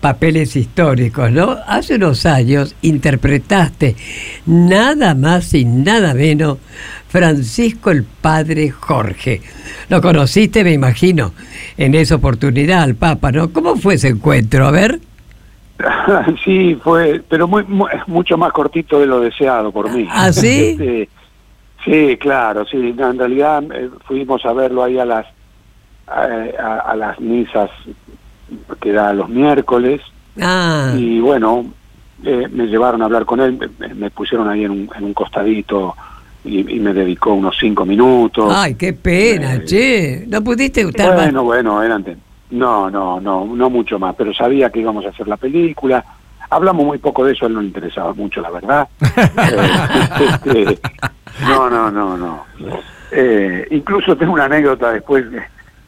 papeles 0.00 0.56
históricos, 0.56 1.30
¿no? 1.30 1.56
Hace 1.66 1.96
unos 1.96 2.26
años 2.26 2.74
interpretaste 2.82 3.96
nada 4.46 5.14
más 5.14 5.54
y 5.54 5.64
nada 5.64 6.14
menos 6.14 6.58
Francisco 7.08 7.90
el 7.90 8.04
Padre 8.04 8.70
Jorge. 8.70 9.40
Lo 9.88 10.00
conociste, 10.00 10.62
me 10.64 10.72
imagino, 10.72 11.32
en 11.76 11.94
esa 11.94 12.16
oportunidad 12.16 12.82
al 12.82 12.94
Papa, 12.94 13.32
¿no? 13.32 13.52
¿Cómo 13.52 13.76
fue 13.76 13.94
ese 13.94 14.08
encuentro? 14.08 14.66
A 14.66 14.70
ver. 14.70 15.00
sí, 16.44 16.74
fue, 16.82 17.22
pero 17.28 17.46
muy, 17.46 17.64
muy- 17.64 17.90
mucho 18.06 18.36
más 18.36 18.52
cortito 18.52 18.98
de 19.00 19.06
lo 19.06 19.20
deseado 19.20 19.70
por 19.72 19.90
mí. 19.90 20.06
¿Ah, 20.10 20.32
sí? 20.32 20.70
Este, 20.78 21.08
sí, 21.84 22.16
claro, 22.18 22.64
sí. 22.66 22.94
En 22.98 23.18
realidad 23.18 23.62
eh, 23.72 23.90
fuimos 24.06 24.44
a 24.44 24.52
verlo 24.52 24.82
ahí 24.82 24.98
a 24.98 25.04
las 25.04 25.26
a, 26.06 26.22
a- 26.58 26.78
a 26.92 26.96
las 26.96 27.20
misas 27.20 27.70
que 28.80 28.92
da 28.92 29.12
los 29.12 29.28
miércoles 29.28 30.00
Ah, 30.40 30.94
y 30.96 31.18
bueno, 31.20 31.66
eh, 32.24 32.46
me 32.50 32.66
llevaron 32.66 33.02
a 33.02 33.06
hablar 33.06 33.24
con 33.24 33.40
él, 33.40 33.58
me, 33.78 33.88
me 33.94 34.10
pusieron 34.10 34.48
ahí 34.48 34.64
en 34.64 34.70
un, 34.70 34.90
en 34.96 35.04
un 35.04 35.12
costadito 35.14 35.94
y, 36.44 36.76
y 36.76 36.78
me 36.80 36.94
dedicó 36.94 37.34
unos 37.34 37.56
cinco 37.58 37.84
minutos. 37.84 38.52
ay, 38.56 38.74
qué 38.76 38.92
pena, 38.92 39.56
Eh, 39.56 39.64
che. 39.64 40.24
No 40.28 40.42
pudiste 40.42 40.80
estar 40.82 41.08
más. 41.08 41.24
Bueno, 41.24 41.42
bueno, 41.44 41.82
eran 41.82 42.04
no, 42.50 42.90
no, 42.90 43.20
no, 43.20 43.44
no 43.46 43.70
mucho 43.70 43.98
más, 43.98 44.14
pero 44.16 44.32
sabía 44.32 44.70
que 44.70 44.80
íbamos 44.80 45.04
a 45.06 45.10
hacer 45.10 45.28
la 45.28 45.36
película. 45.36 46.04
Hablamos 46.50 46.86
muy 46.86 46.98
poco 46.98 47.24
de 47.24 47.32
eso, 47.32 47.44
a 47.44 47.48
él 47.48 47.54
no 47.54 47.60
le 47.60 47.66
interesaba 47.68 48.14
mucho, 48.14 48.40
la 48.40 48.50
verdad. 48.50 48.88
Eh, 50.46 50.64
este, 50.74 50.78
no, 51.46 51.68
no, 51.70 51.90
no, 51.90 52.16
no. 52.16 52.44
Eh, 53.10 53.66
incluso 53.70 54.16
tengo 54.16 54.32
una 54.32 54.44
anécdota 54.46 54.92
después, 54.92 55.30
de- 55.30 55.42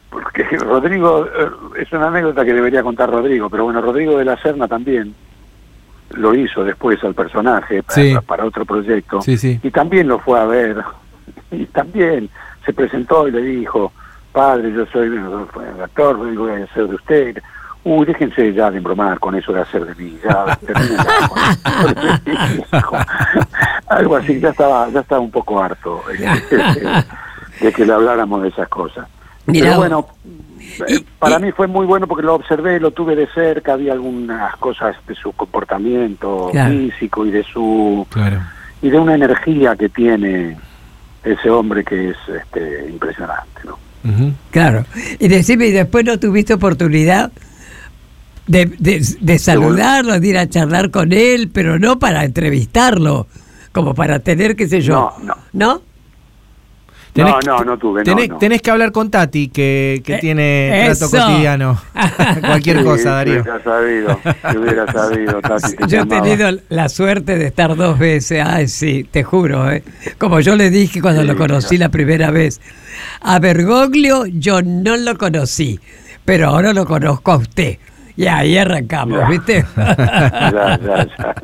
porque 0.09 0.43
Rodrigo, 0.57 1.25
eh, 1.25 1.49
es 1.81 1.91
una 1.93 2.07
anécdota 2.07 2.43
que 2.45 2.53
debería 2.53 2.83
contar 2.83 3.09
Rodrigo, 3.09 3.49
pero 3.49 3.63
bueno, 3.65 3.81
Rodrigo 3.81 4.17
de 4.17 4.25
la 4.25 4.37
Serna 4.37 4.67
también 4.67 5.13
lo 6.11 6.33
hizo 6.35 6.63
después 6.63 7.01
al 7.03 7.13
personaje 7.13 7.81
para, 7.83 7.95
Sí. 7.95 8.15
para 8.27 8.45
otro 8.45 8.65
proyecto 8.65 9.21
Sí, 9.21 9.37
sí. 9.37 9.59
y 9.63 9.71
también 9.71 10.07
lo 10.09 10.19
fue 10.19 10.39
a 10.39 10.45
ver 10.45 10.77
y 11.51 11.65
también 11.67 12.29
se 12.65 12.73
presentó 12.73 13.27
y 13.27 13.31
le 13.31 13.41
dijo 13.41 13.93
padre 14.31 14.71
yo 14.73 14.85
soy 14.87 15.09
actor 15.83 16.29
digo, 16.29 16.43
voy 16.43 16.61
a 16.61 16.63
hacer 16.65 16.87
de 16.87 16.95
usted 16.95 17.37
uy 17.83 18.05
déjense 18.05 18.53
ya 18.53 18.69
de 18.71 18.77
embromar 18.77 19.19
con 19.19 19.35
eso 19.35 19.51
de 19.53 19.61
hacer 19.61 19.85
de 19.85 19.95
mí 19.95 20.17
ya 20.23 20.55
terminen 20.65 20.97
ya 20.97 21.27
con 21.27 21.39
eso". 21.39 22.91
algo 23.87 24.15
así 24.15 24.39
ya 24.39 24.49
estaba 24.49 24.89
ya 24.89 24.99
estaba 25.01 25.21
un 25.21 25.31
poco 25.31 25.61
harto 25.61 26.01
eh, 26.11 27.03
de 27.59 27.71
que 27.73 27.85
le 27.85 27.93
habláramos 27.93 28.41
de 28.43 28.49
esas 28.49 28.67
cosas 28.69 29.07
Mirá 29.47 29.67
pero 29.69 29.77
bueno 29.79 30.07
eh, 30.87 31.03
para 31.19 31.39
mí 31.39 31.51
fue 31.51 31.67
muy 31.67 31.85
bueno 31.85 32.07
porque 32.07 32.23
lo 32.23 32.35
observé, 32.35 32.79
lo 32.79 32.91
tuve 32.91 33.15
de 33.15 33.27
cerca, 33.27 33.73
había 33.73 33.91
algunas 33.93 34.55
cosas 34.57 34.95
de 35.07 35.15
su 35.15 35.33
comportamiento 35.33 36.49
Claro. 36.51 36.69
físico 36.71 37.25
y 37.25 37.31
de 37.31 37.43
su 37.43 38.07
Claro. 38.09 38.39
y 38.81 38.89
de 38.89 38.97
una 38.97 39.15
energía 39.15 39.75
que 39.75 39.89
tiene 39.89 40.57
ese 41.23 41.49
hombre 41.49 41.83
que 41.83 42.11
es 42.11 42.17
este, 42.29 42.87
impresionante, 42.89 43.61
¿no? 43.65 43.77
Claro. 44.49 44.85
Y 45.19 45.27
decime, 45.27 45.67
¿y 45.67 45.71
después 45.71 46.05
no 46.05 46.19
tuviste 46.19 46.53
oportunidad 46.53 47.31
de, 48.47 48.65
de, 48.65 49.05
de 49.19 49.39
saludarlo, 49.39 50.19
de 50.19 50.27
ir 50.27 50.37
a 50.37 50.49
charlar 50.49 50.91
con 50.91 51.13
él, 51.13 51.49
pero 51.53 51.79
no 51.79 51.99
para 51.99 52.25
entrevistarlo, 52.25 53.27
como 53.71 53.93
para 53.93 54.19
tener, 54.19 54.55
qué 54.55 54.67
sé 54.67 54.81
yo? 54.81 55.13
No, 55.19 55.25
no. 55.25 55.37
¿No? 55.53 55.81
Tenés- 57.13 57.45
no, 57.45 57.57
no, 57.57 57.63
no 57.65 57.77
tuve, 57.77 58.03
Tenés, 58.03 58.29
no. 58.29 58.37
tenés 58.37 58.61
que 58.61 58.71
hablar 58.71 58.91
con 58.93 59.11
Tati, 59.11 59.49
que, 59.49 60.01
que 60.05 60.15
Eh, 60.15 60.17
tiene 60.19 60.81
trato 60.85 61.05
eso. 61.05 61.09
cotidiano. 61.25 61.81
Cualquier 62.39 62.77
Sí, 62.77 62.83
cosa, 62.85 62.97
Si 63.01 63.05
Darío. 63.09 63.41
hubiera 63.41 63.63
sabido, 63.63 64.19
si 64.51 64.57
hubiera 64.57 64.91
sabido, 64.93 65.41
Tati, 65.41 65.75
te 65.75 65.87
Yo 65.87 66.01
he 66.01 66.05
tenido 66.05 66.49
la 66.69 66.87
suerte 66.89 67.37
de 67.37 67.47
estar 67.47 67.75
dos 67.75 67.99
veces, 67.99 68.41
ay 68.45 68.67
sí, 68.69 69.05
te 69.11 69.23
juro, 69.23 69.69
¿eh? 69.71 69.83
como 70.17 70.39
yo 70.39 70.55
le 70.55 70.69
dije 70.69 71.01
cuando 71.01 71.21
Sí, 71.21 71.27
lo 71.27 71.35
conocí 71.35 71.77
la 71.77 71.89
primera 71.89 72.31
vez. 72.31 72.61
A 73.21 73.39
Bergoglio 73.39 74.25
yo 74.27 74.61
no 74.61 74.95
lo 74.95 75.17
conocí, 75.17 75.79
pero 76.23 76.47
ahora 76.47 76.71
lo 76.73 76.85
conozco 76.85 77.31
a 77.33 77.37
usted. 77.37 77.77
Y 78.21 78.27
ahí 78.27 78.55
arrancamos, 78.57 79.17
Ya. 79.19 79.27
¿viste? 79.27 79.65
Ya, 79.75 80.79
ya, 80.83 81.07
ya, 81.17 81.35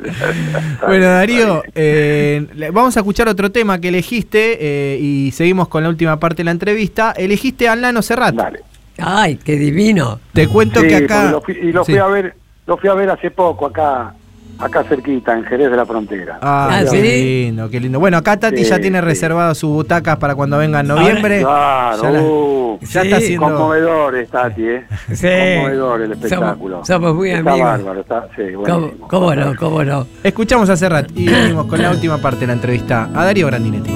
Bueno, 0.87 1.05
Darío, 1.07 1.63
eh, 1.73 2.45
vamos 2.71 2.95
a 2.95 2.99
escuchar 2.99 3.27
otro 3.27 3.51
tema 3.51 3.79
que 3.79 3.87
elegiste 3.87 4.57
eh, 4.59 4.99
y 4.99 5.31
seguimos 5.31 5.67
con 5.69 5.81
la 5.83 5.89
última 5.89 6.19
parte 6.19 6.37
de 6.37 6.43
la 6.45 6.51
entrevista. 6.51 7.13
Elegiste 7.17 7.67
a 7.67 7.75
Lano 7.75 8.01
Serrat. 8.03 8.35
Dale. 8.35 8.59
Ay, 8.99 9.37
qué 9.43 9.55
divino. 9.55 10.19
Te 10.33 10.47
cuento 10.47 10.81
Sí, 10.81 10.87
que 10.87 10.95
acá. 10.97 11.15
porque 11.21 11.31
lo 11.31 11.41
fui- 11.41 11.69
y 11.69 11.71
lo 11.71 11.83
Sí. 11.85 11.93
fui 11.93 11.99
a 11.99 12.05
ver, 12.07 12.35
lo 12.67 12.77
fui 12.77 12.89
a 12.89 12.93
ver 12.93 13.09
hace 13.09 13.31
poco 13.31 13.65
acá, 13.67 14.13
acá 14.59 14.83
cerquita, 14.83 15.33
en 15.37 15.43
Jerez 15.45 15.69
de 15.69 15.77
la 15.77 15.85
Frontera. 15.85 16.39
Ah, 16.41 16.69
Ah, 16.71 16.79
qué 16.83 16.87
¿sí? 16.89 17.01
lindo, 17.45 17.69
qué 17.69 17.79
lindo. 17.79 17.99
Bueno, 17.99 18.17
acá 18.17 18.37
Tati 18.37 18.63
Sí, 18.63 18.69
ya 18.69 18.79
tiene 18.79 18.99
sí. 18.99 19.05
reservado 19.05 19.53
sus 19.55 19.69
butacas 19.69 20.17
para 20.17 20.35
cuando 20.35 20.57
venga 20.57 20.79
en 20.81 20.87
noviembre. 20.87 21.41
Claro, 21.41 22.01
Ya 22.03 22.09
la- 22.11 22.21
uh, 22.21 22.79
ya 22.81 22.87
Sí, 23.01 23.07
está 23.07 23.17
haciendo. 23.17 23.45
conmovedor 23.47 24.15
es 24.15 24.29
Tati, 24.29 24.63
¿eh? 24.67 24.85
Sí. 25.13 25.27
Conmovedor 25.27 26.01
el 26.01 26.11
espectáculo. 26.13 26.75
Somos- 26.77 26.87
somos 26.87 27.15
muy 27.15 27.29
está 27.31 27.51
amigos. 27.51 27.69
bárbaro, 27.69 27.99
está, 28.01 28.27
sí, 28.35 28.41
¿Cómo, 28.53 28.79
buenísimo. 28.79 29.07
cómo 29.07 29.35
no? 29.35 29.55
¿Cómo 29.55 29.83
no? 29.83 30.07
Escuchamos 30.23 30.69
a 30.69 30.77
Serrat 30.77 31.09
y 31.15 31.27
venimos 31.29 31.65
con 31.67 31.81
la 31.81 31.91
última 31.91 32.17
parte 32.17 32.41
de 32.41 32.47
la 32.47 32.53
entrevista 32.53 33.09
a 33.13 33.25
Darío 33.25 33.47
Grandinetti. 33.47 33.91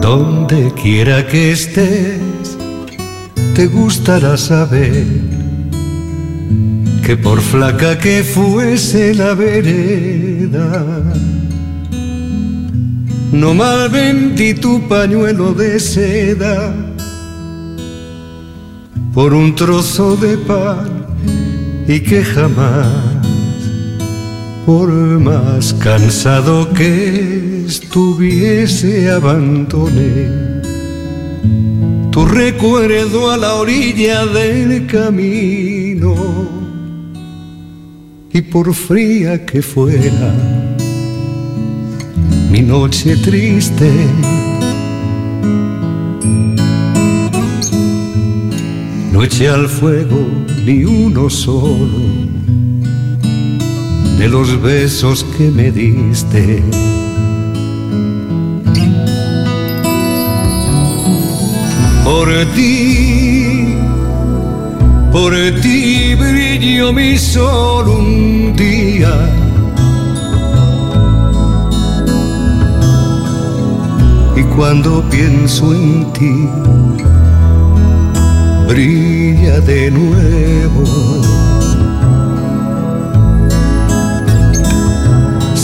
Donde 0.00 0.72
quiera 0.74 1.26
que 1.26 1.52
estés, 1.52 2.58
te 3.54 3.66
gustará 3.66 4.36
saber 4.36 5.06
que 7.04 7.16
por 7.16 7.40
flaca 7.40 7.98
que 7.98 8.22
fuese 8.22 9.14
la 9.14 9.34
vereda, 9.34 10.84
no 13.32 13.54
mal 13.54 13.88
vendí 13.90 14.54
tu 14.54 14.88
pañuelo 14.88 15.52
de 15.52 15.78
seda 15.80 16.74
por 19.12 19.34
un 19.34 19.54
trozo 19.54 20.16
de 20.16 20.38
pan 20.38 21.06
y 21.86 22.00
que 22.00 22.24
jamás 22.24 23.12
por 24.64 24.88
más 25.20 25.74
cansado 25.74 26.72
que 26.72 27.64
estuviese, 27.66 29.10
abandoné 29.10 30.61
tu 32.12 32.26
recuerdo 32.26 33.30
a 33.30 33.38
la 33.38 33.54
orilla 33.54 34.26
del 34.26 34.86
camino. 34.86 36.14
Y 38.32 38.42
por 38.42 38.72
fría 38.74 39.44
que 39.44 39.62
fuera 39.62 40.32
mi 42.50 42.60
noche 42.60 43.16
triste, 43.16 43.90
no 49.10 49.22
eché 49.22 49.48
al 49.48 49.66
fuego 49.68 50.20
ni 50.66 50.84
uno 50.84 51.30
solo 51.30 51.98
de 54.18 54.28
los 54.28 54.60
besos 54.62 55.24
que 55.36 55.50
me 55.50 55.72
diste. 55.72 56.62
Por 62.04 62.28
ti, 62.54 63.76
por 65.12 65.32
ti 65.62 66.14
brilló 66.14 66.92
mi 66.92 67.16
sol 67.16 67.88
un 67.88 68.54
día. 68.56 69.14
Y 74.36 74.42
cuando 74.54 75.02
pienso 75.10 75.74
en 75.74 76.12
ti, 76.12 76.48
brilla 78.68 79.60
de 79.60 79.90
nuevo. 79.90 81.22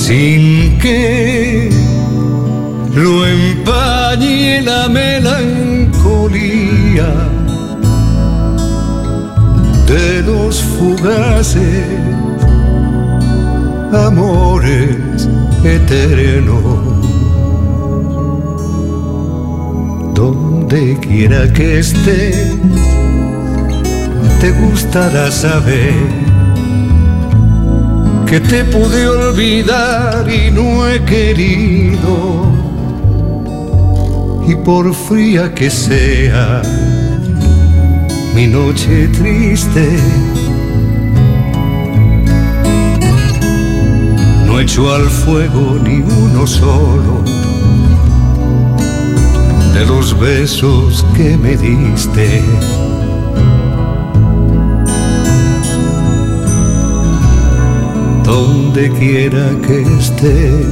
sin 0.09 0.79
que 0.79 1.69
lo 2.95 3.27
empañe 3.27 4.63
la 4.63 4.89
melancolía 4.89 5.88
de 9.87 10.23
los 10.23 10.63
fugaces 10.63 11.85
amores 13.93 15.29
eternos. 15.65 16.59
Donde 20.15 20.99
quiera 21.01 21.53
que 21.53 21.79
estés, 21.79 22.57
te 24.41 24.51
gustará 24.53 25.31
saber 25.31 25.95
que 28.27 28.41
te 28.41 28.65
pude 28.65 29.09
olvidar 29.09 30.27
y 30.29 30.51
no 30.51 30.87
he 30.89 31.03
querido. 31.05 32.48
Y 34.49 34.57
por 34.57 34.95
fría 34.95 35.55
que 35.55 35.69
sea 35.69 36.63
mi 38.35 38.47
noche 38.47 39.09
triste. 39.09 39.87
No 44.47 44.59
echo 44.59 44.95
al 44.95 45.05
fuego 45.05 45.79
ni 45.85 45.97
uno 46.01 46.47
solo 46.47 47.23
de 49.75 49.85
los 49.85 50.19
besos 50.19 51.05
que 51.15 51.37
me 51.37 51.55
diste. 51.55 52.43
Donde 58.25 58.91
quiera 58.93 59.47
que 59.67 59.83
estés, 59.99 60.67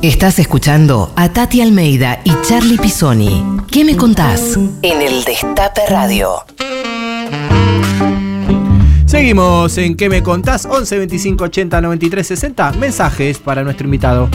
Estás 0.00 0.38
escuchando 0.38 1.12
a 1.16 1.28
Tati 1.28 1.60
Almeida 1.60 2.20
y 2.24 2.32
Charlie 2.48 2.78
Pisoni. 2.78 3.44
¿Qué 3.70 3.84
me 3.84 3.94
contás? 3.94 4.56
En 4.80 5.02
el 5.02 5.22
Destape 5.24 5.82
Radio. 5.86 6.44
Seguimos 9.08 9.78
en 9.78 9.96
¿Qué 9.96 10.10
me 10.10 10.22
contás? 10.22 10.66
11 10.66 10.98
25 10.98 11.44
80 11.44 11.80
93 11.80 12.26
60. 12.26 12.72
Mensajes 12.72 13.38
para 13.38 13.64
nuestro 13.64 13.86
invitado. 13.86 14.28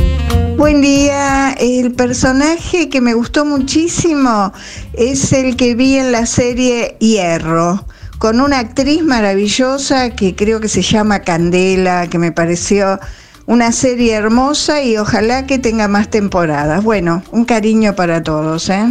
Buen 0.57 0.81
día. 0.81 1.51
El 1.59 1.91
personaje 1.91 2.89
que 2.89 2.99
me 2.99 3.13
gustó 3.13 3.45
muchísimo 3.45 4.51
es 4.93 5.31
el 5.31 5.57
que 5.57 5.75
vi 5.75 5.97
en 5.97 6.11
la 6.11 6.25
serie 6.25 6.97
Hierro, 6.99 7.85
con 8.17 8.41
una 8.41 8.57
actriz 8.57 9.03
maravillosa 9.03 10.09
que 10.09 10.33
creo 10.33 10.59
que 10.59 10.69
se 10.69 10.81
llama 10.81 11.19
Candela, 11.19 12.07
que 12.07 12.17
me 12.17 12.31
pareció 12.31 12.99
una 13.45 13.71
serie 13.71 14.13
hermosa 14.13 14.81
y 14.81 14.97
ojalá 14.97 15.45
que 15.45 15.59
tenga 15.59 15.87
más 15.87 16.09
temporadas. 16.09 16.83
Bueno, 16.83 17.21
un 17.31 17.45
cariño 17.45 17.95
para 17.95 18.23
todos, 18.23 18.71
¿eh? 18.71 18.85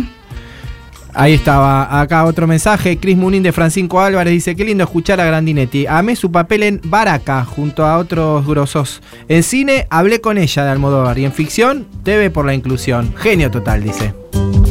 Ahí 1.14 1.34
estaba, 1.34 2.00
acá 2.00 2.24
otro 2.24 2.46
mensaje. 2.46 2.98
Chris 2.98 3.16
Munin 3.16 3.42
de 3.42 3.52
Francisco 3.52 4.00
Álvarez 4.00 4.32
dice: 4.32 4.56
Qué 4.56 4.64
lindo 4.64 4.84
escuchar 4.84 5.20
a 5.20 5.26
Grandinetti. 5.26 5.86
Amé 5.86 6.16
su 6.16 6.32
papel 6.32 6.62
en 6.62 6.80
Baraca 6.84 7.44
junto 7.44 7.84
a 7.84 7.98
otros 7.98 8.46
grosos. 8.46 9.02
En 9.28 9.42
cine 9.42 9.86
hablé 9.90 10.22
con 10.22 10.38
ella 10.38 10.64
de 10.64 10.70
Almodóvar 10.70 11.18
y 11.18 11.26
en 11.26 11.32
ficción 11.32 11.86
TV 12.02 12.30
por 12.30 12.46
la 12.46 12.54
inclusión. 12.54 13.14
Genio 13.16 13.50
total, 13.50 13.84
dice. 13.84 14.14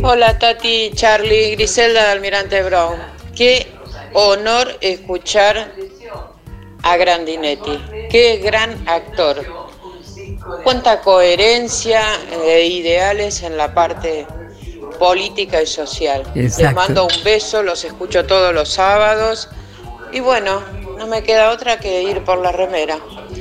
Hola 0.04 0.40
Tati, 0.40 0.90
Charlie, 0.96 1.52
Griselda 1.56 2.06
de 2.06 2.12
Almirante 2.12 2.64
Brown. 2.64 2.98
Qué 3.36 3.68
honor 4.14 4.68
escuchar 4.82 5.72
a 6.82 6.98
Grandinetti. 6.98 7.80
Qué 8.10 8.42
gran 8.44 8.72
actor. 8.88 9.46
Cuánta 10.64 11.02
coherencia 11.02 12.02
e 12.44 12.66
ideales 12.66 13.44
en 13.44 13.58
la 13.58 13.76
parte 13.76 14.26
política 15.02 15.64
y 15.64 15.66
social. 15.66 16.22
Les 16.36 16.60
mando 16.76 17.08
un 17.08 17.24
beso, 17.24 17.64
los 17.64 17.84
escucho 17.84 18.24
todos 18.26 18.54
los 18.54 18.70
sábados. 18.70 19.50
Y 20.14 20.20
bueno, 20.20 20.62
no 21.00 21.08
me 21.08 21.24
queda 21.24 21.50
otra 21.50 21.80
que 21.80 22.04
ir 22.04 22.20
por 22.20 22.40
la 22.40 22.52
remera. 22.52 22.98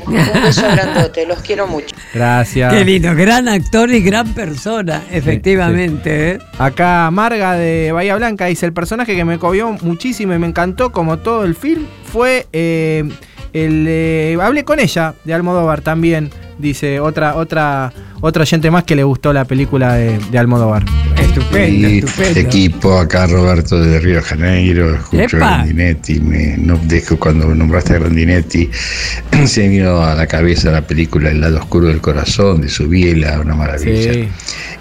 Un 0.06 0.42
beso 0.42 0.62
grandote, 0.72 1.26
los 1.26 1.40
quiero 1.40 1.66
mucho. 1.66 1.94
Gracias. 2.14 2.72
Qué 2.72 2.82
lindo, 2.82 3.14
gran 3.14 3.46
actor 3.46 3.90
y 3.90 4.00
gran 4.00 4.32
persona, 4.32 5.02
efectivamente. 5.10 6.30
¿eh? 6.30 6.38
Acá 6.58 7.10
Marga 7.10 7.52
de 7.56 7.92
Bahía 7.92 8.16
Blanca 8.16 8.46
dice: 8.46 8.64
El 8.64 8.72
personaje 8.72 9.14
que 9.14 9.26
me 9.26 9.38
cobió 9.38 9.70
muchísimo 9.82 10.32
y 10.32 10.38
me 10.38 10.46
encantó, 10.46 10.92
como 10.92 11.18
todo 11.18 11.44
el 11.44 11.54
film, 11.54 11.86
fue 12.10 12.46
eh, 12.54 13.04
el. 13.52 13.84
eh, 13.86 14.38
hablé 14.40 14.64
con 14.64 14.80
ella 14.80 15.12
de 15.24 15.34
Almodóvar 15.34 15.82
también. 15.82 16.30
Dice 16.60 17.00
otra, 17.00 17.36
otra, 17.36 17.92
otra 18.20 18.42
oyente 18.42 18.70
más 18.70 18.84
que 18.84 18.94
le 18.94 19.02
gustó 19.02 19.32
la 19.32 19.44
película 19.44 19.94
de, 19.94 20.18
de 20.30 20.38
Almodóvar. 20.38 20.84
Estupendo, 21.18 21.88
Y 21.88 21.98
estupendo. 21.98 22.40
equipo, 22.40 22.98
acá 22.98 23.26
Roberto 23.26 23.80
de 23.80 23.98
Río 23.98 24.16
de 24.16 24.22
Janeiro, 24.22 24.94
escucho 24.94 25.36
a 25.36 25.56
Grandinetti, 25.58 26.20
me, 26.20 26.56
no 26.58 26.78
dejo 26.84 27.18
cuando 27.18 27.54
nombraste 27.54 27.94
a 27.94 27.98
Grandinetti, 27.98 28.68
se 29.46 29.62
me 29.62 29.68
vino 29.68 30.02
a 30.02 30.14
la 30.14 30.26
cabeza 30.26 30.70
la 30.70 30.82
película 30.86 31.30
El 31.30 31.40
lado 31.40 31.58
oscuro 31.58 31.86
del 31.88 32.00
corazón 32.00 32.60
de 32.60 32.68
su 32.68 32.88
biela, 32.88 33.40
una 33.40 33.54
maravilla. 33.54 34.12
Sí. 34.12 34.28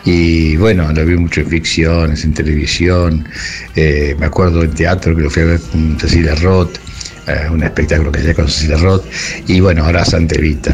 Y 0.05 0.55
bueno, 0.57 0.91
lo 0.91 1.05
vi 1.05 1.17
mucho 1.17 1.41
en 1.41 1.47
ficciones, 1.47 2.23
en 2.23 2.33
televisión, 2.33 3.27
eh, 3.75 4.15
me 4.19 4.25
acuerdo 4.25 4.63
en 4.63 4.71
teatro 4.71 5.15
que 5.15 5.21
lo 5.21 5.29
fui 5.29 5.43
a 5.43 5.45
ver 5.45 5.59
con 5.71 5.99
Cecilia 5.99 6.35
Roth, 6.35 6.77
eh, 7.29 7.49
un 7.49 7.63
espectáculo 7.63 8.11
que 8.11 8.19
hacía 8.19 8.33
con 8.33 8.47
Cecilia 8.47 8.77
Roth, 8.77 9.05
y 9.47 9.59
bueno, 9.59 9.85
ahora 9.85 10.03
Santa 10.05 10.35
Evita. 10.35 10.73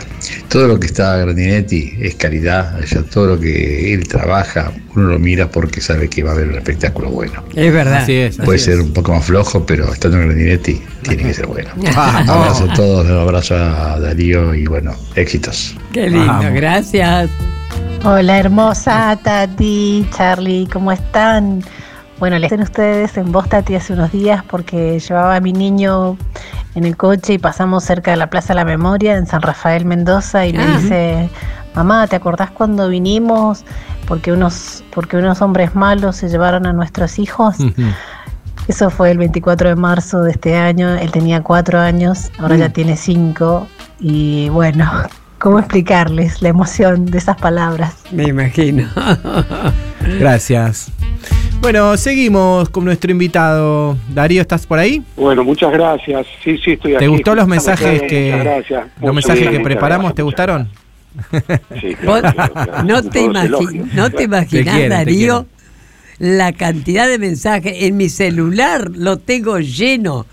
Todo 0.49 0.67
lo 0.67 0.79
que 0.79 0.87
está 0.87 1.17
Grandinetti 1.17 1.93
es 1.99 2.15
calidad, 2.15 2.79
sea, 2.85 3.03
todo 3.03 3.27
lo 3.35 3.39
que 3.39 3.93
él 3.93 4.07
trabaja, 4.07 4.71
uno 4.95 5.09
lo 5.09 5.19
mira 5.19 5.49
porque 5.49 5.81
sabe 5.81 6.09
que 6.09 6.23
va 6.23 6.31
a 6.31 6.33
haber 6.33 6.47
un 6.47 6.55
espectáculo 6.55 7.09
bueno. 7.09 7.43
Es 7.55 7.73
verdad. 7.73 8.03
Así 8.03 8.13
es. 8.13 8.35
así 8.35 8.45
Puede 8.45 8.57
es. 8.57 8.63
ser 8.63 8.79
un 8.79 8.93
poco 8.93 9.13
más 9.13 9.25
flojo, 9.25 9.65
pero 9.65 9.91
estando 9.91 10.17
en 10.17 10.27
Grandinetti 10.27 10.81
tiene 11.03 11.23
que 11.23 11.33
ser 11.33 11.47
bueno. 11.47 11.69
Vamos. 11.75 12.29
Abrazo 12.29 12.71
a 12.71 12.73
todos, 12.73 13.05
un 13.05 13.17
abrazo 13.17 13.55
a 13.55 13.99
Darío 13.99 14.53
y 14.55 14.65
bueno, 14.65 14.95
éxitos. 15.15 15.75
Qué 15.91 16.09
lindo, 16.09 16.25
Vamos. 16.27 16.53
gracias. 16.53 17.29
Hola 18.03 18.37
hermosa 18.37 19.17
Tati, 19.23 20.07
Charlie, 20.15 20.67
¿cómo 20.71 20.91
están? 20.91 21.63
Bueno, 22.19 22.39
les 22.39 22.51
en 22.51 22.61
ustedes 22.61 23.17
en 23.17 23.31
voz 23.31 23.49
Tati 23.49 23.75
hace 23.75 23.93
unos 23.93 24.11
días 24.11 24.43
porque 24.49 24.99
llevaba 24.99 25.35
a 25.35 25.39
mi 25.41 25.51
niño 25.51 26.17
en 26.75 26.85
el 26.85 26.95
coche 26.95 27.33
y 27.33 27.37
pasamos 27.37 27.83
cerca 27.83 28.11
de 28.11 28.17
la 28.17 28.29
Plaza 28.29 28.49
de 28.49 28.55
la 28.55 28.65
Memoria 28.65 29.17
en 29.17 29.27
San 29.27 29.41
Rafael 29.41 29.85
Mendoza 29.85 30.45
y 30.45 30.53
me 30.53 30.63
Ah. 30.63 30.77
dice, 30.79 31.29
mamá, 31.75 32.07
¿te 32.07 32.15
acordás 32.15 32.51
cuando 32.51 32.87
vinimos? 32.87 33.65
Porque 34.07 34.31
unos, 34.31 34.83
porque 34.93 35.17
unos 35.17 35.41
hombres 35.41 35.75
malos 35.75 36.15
se 36.15 36.29
llevaron 36.29 36.65
a 36.65 36.73
nuestros 36.73 37.19
hijos. 37.19 37.57
Eso 38.67 38.89
fue 38.89 39.11
el 39.11 39.17
24 39.17 39.69
de 39.69 39.75
marzo 39.75 40.21
de 40.23 40.31
este 40.31 40.55
año. 40.55 40.95
Él 40.95 41.11
tenía 41.11 41.41
cuatro 41.43 41.79
años, 41.79 42.31
ahora 42.39 42.55
ya 42.55 42.69
tiene 42.69 42.95
cinco. 42.95 43.67
Y 43.99 44.47
bueno, 44.49 44.89
¿cómo 45.39 45.59
explicarles 45.59 46.41
la 46.41 46.49
emoción 46.49 47.05
de 47.07 47.17
esas 47.17 47.35
palabras? 47.37 47.93
Me 48.11 48.23
imagino. 48.23 48.87
Gracias. 50.19 50.91
Bueno, 51.65 51.97
seguimos 51.97 52.69
con 52.69 52.85
nuestro 52.85 53.09
invitado. 53.09 53.97
Darío, 54.13 54.39
¿estás 54.39 54.67
por 54.67 54.77
ahí? 54.77 55.01
Bueno, 55.15 55.43
muchas 55.43 55.71
gracias. 55.71 56.27
Sí, 56.43 56.59
sí, 56.63 56.73
estoy 56.73 56.93
aquí. 56.93 56.99
¿Te 57.05 57.07
gustó 57.07 57.33
los 57.33 57.47
mensajes 57.47 58.03
que 58.03 58.37
gracias. 58.37 58.85
los 59.01 59.15
mensajes 59.15 59.41
bien, 59.49 59.53
que 59.53 59.59
preparamos? 59.61 60.13
gracias, 60.13 60.15
¿Te 60.15 60.21
gustaron? 60.21 60.69
gracias. 61.31 61.61
Sí, 61.81 61.95
Vos 62.05 62.19
claro, 62.21 62.35
claro, 62.35 62.53
claro. 62.53 62.83
no 62.83 63.01
te, 63.01 63.27
no 63.27 63.29
imaginas, 64.21 64.75
te 64.75 64.89
Darío, 64.89 65.47
la 66.19 66.53
cantidad 66.53 67.07
de 67.07 67.17
mensajes. 67.17 67.73
En 67.81 67.97
mi 67.97 68.09
celular 68.09 68.91
lo 68.93 69.17
tengo 69.17 69.57
lleno. 69.57 70.27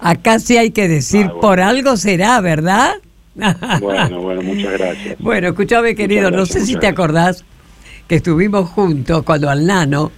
Acá 0.00 0.40
sí 0.40 0.56
hay 0.56 0.72
que 0.72 0.88
decir, 0.88 1.26
Ah, 1.26 1.28
bueno. 1.28 1.40
por 1.42 1.60
algo 1.60 1.96
será, 1.96 2.40
¿verdad? 2.40 2.94
Bueno, 3.80 4.20
bueno, 4.20 4.42
muchas 4.42 4.72
gracias. 4.72 5.16
Bueno, 5.20 5.46
escúchame, 5.46 5.94
querido, 5.94 6.32
no 6.32 6.44
sé 6.44 6.66
si 6.66 6.74
te 6.74 6.88
acordás 6.88 7.44
que 8.08 8.16
estuvimos 8.16 8.68
juntos 8.70 9.22
cuando 9.22 9.48
al 9.48 9.64
nano 9.64 10.10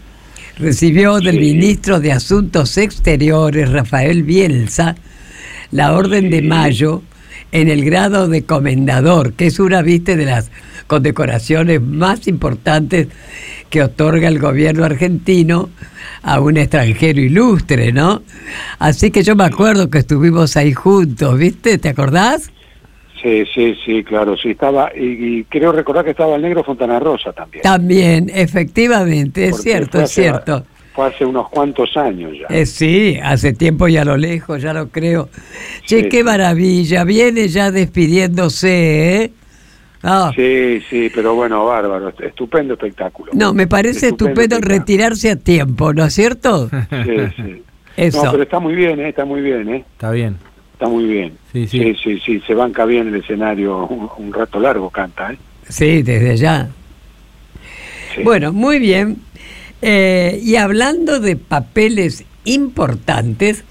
recibió 0.59 1.21
del 1.21 1.41
ministro 1.41 2.01
de 2.01 2.13
Asuntos 2.13 2.79
Exteriores, 2.79 3.71
Rafael 3.71 4.23
Bielsa, 4.23 4.97
la 5.71 5.93
Orden 5.93 6.31
de. 6.31 6.43
Mayo 6.43 7.03
en 7.53 7.69
el 7.69 7.85
grado 7.85 8.29
de 8.29 8.45
comendador, 8.45 9.35
que 9.35 9.47
es 9.47 9.61
una, 9.61 9.81
viste, 9.83 10.17
de 10.17 10.25
las 10.25 10.51
condecoraciones 10.89 11.81
más 11.81 12.27
importantes 12.27 13.09
que 13.71 13.83
otorga 13.83 14.29
el 14.29 14.41
gobierno 14.41 14.85
argentino 14.85 15.71
a 16.23 16.41
un 16.41 16.57
extranjero 16.57 17.21
ilustre, 17.21 17.93
¿no? 17.93 18.23
Así 18.79 19.11
que 19.11 19.23
yo 19.23 19.37
me 19.37 19.45
acuerdo 19.45 19.89
que 19.89 19.99
estuvimos 19.99 20.57
ahí 20.57 20.73
juntos, 20.73 21.39
¿viste? 21.39 21.79
¿Te 21.79 21.91
acordás? 21.91 22.51
Sí, 23.25 23.45
sí, 23.55 23.75
sí, 23.87 24.05
claro, 24.05 24.37
sí 24.37 24.51
estaba, 24.51 24.91
y, 24.95 25.39
y 25.39 25.45
creo 25.45 25.73
recordar 25.73 26.05
que 26.05 26.11
estaba 26.11 26.37
el 26.37 26.43
negro 26.43 26.63
Fontana 26.63 27.01
Rosa 27.01 27.33
también. 27.33 27.63
También, 27.63 28.31
efectivamente, 28.35 29.45
es 29.47 29.51
Porque 29.53 29.63
cierto, 29.63 29.99
es 29.99 30.05
hace- 30.05 30.23
cierto. 30.23 30.67
Fue 30.95 31.07
hace 31.07 31.25
unos 31.25 31.49
cuantos 31.49 31.97
años 31.97 32.33
ya. 32.39 32.55
Eh, 32.55 32.67
sí, 32.67 33.19
hace 33.21 33.55
tiempo 33.55 33.89
y 33.89 33.97
a 33.97 34.05
lo 34.05 34.17
lejos, 34.19 34.61
ya 34.63 34.75
lo 34.75 34.91
creo. 34.91 35.31
Che, 35.87 36.03
Sí, 36.03 36.09
qué 36.11 36.23
maravilla, 36.23 37.03
viene 37.05 37.49
ya 37.49 37.71
despidiéndose, 37.73 39.23
¿eh? 39.25 39.31
Ah, 40.03 40.31
Sí, 40.37 40.83
sí, 40.91 41.11
pero 41.15 41.35
bueno, 41.35 41.65
bárbaro, 41.65 42.13
estupendo 42.21 42.75
espectáculo. 42.75 43.33
no, 43.35 43.55
me 43.55 43.67
parece 43.67 44.09
estupendo 44.09 44.43
espectáculo. 44.43 44.79
retirarse 44.79 45.31
a 45.31 45.37
tiempo, 45.37 45.95
¿no 45.95 46.05
es 46.05 46.13
cierto? 46.15 46.69
Sí, 46.69 47.17
sí. 47.37 47.63
Eso. 47.97 48.23
No, 48.25 48.31
pero 48.33 48.43
está 48.43 48.59
muy 48.61 48.75
bien, 48.75 49.01
eh, 49.01 49.09
está 49.09 49.25
muy 49.25 49.41
bien, 49.41 49.69
¿eh? 49.71 49.85
Está 49.95 50.11
bien. 50.11 50.37
Está 50.75 50.89
muy 50.89 51.05
bien. 51.05 51.33
Sí, 51.53 51.67
sí. 51.69 51.79
Sí, 51.79 51.95
sí, 52.03 52.21
sí, 52.25 52.43
se 52.47 52.55
banca 52.55 52.85
bien 52.85 53.09
el 53.09 53.15
escenario 53.17 53.87
un, 53.87 54.09
un 54.19 54.33
rato 54.33 54.59
largo, 54.61 54.91
canta, 54.91 55.33
¿eh? 55.33 55.39
Sí, 55.69 56.03
desde 56.03 56.37
ya. 56.37 56.69
Sí. 58.15 58.23
Bueno, 58.23 58.53
muy 58.53 58.79
bien. 58.79 59.19
Eh, 59.83 60.41
y 60.43 60.57
hablando 60.57 61.21
de 61.21 61.37
papeles 61.37 62.25
importantes, 62.45 63.65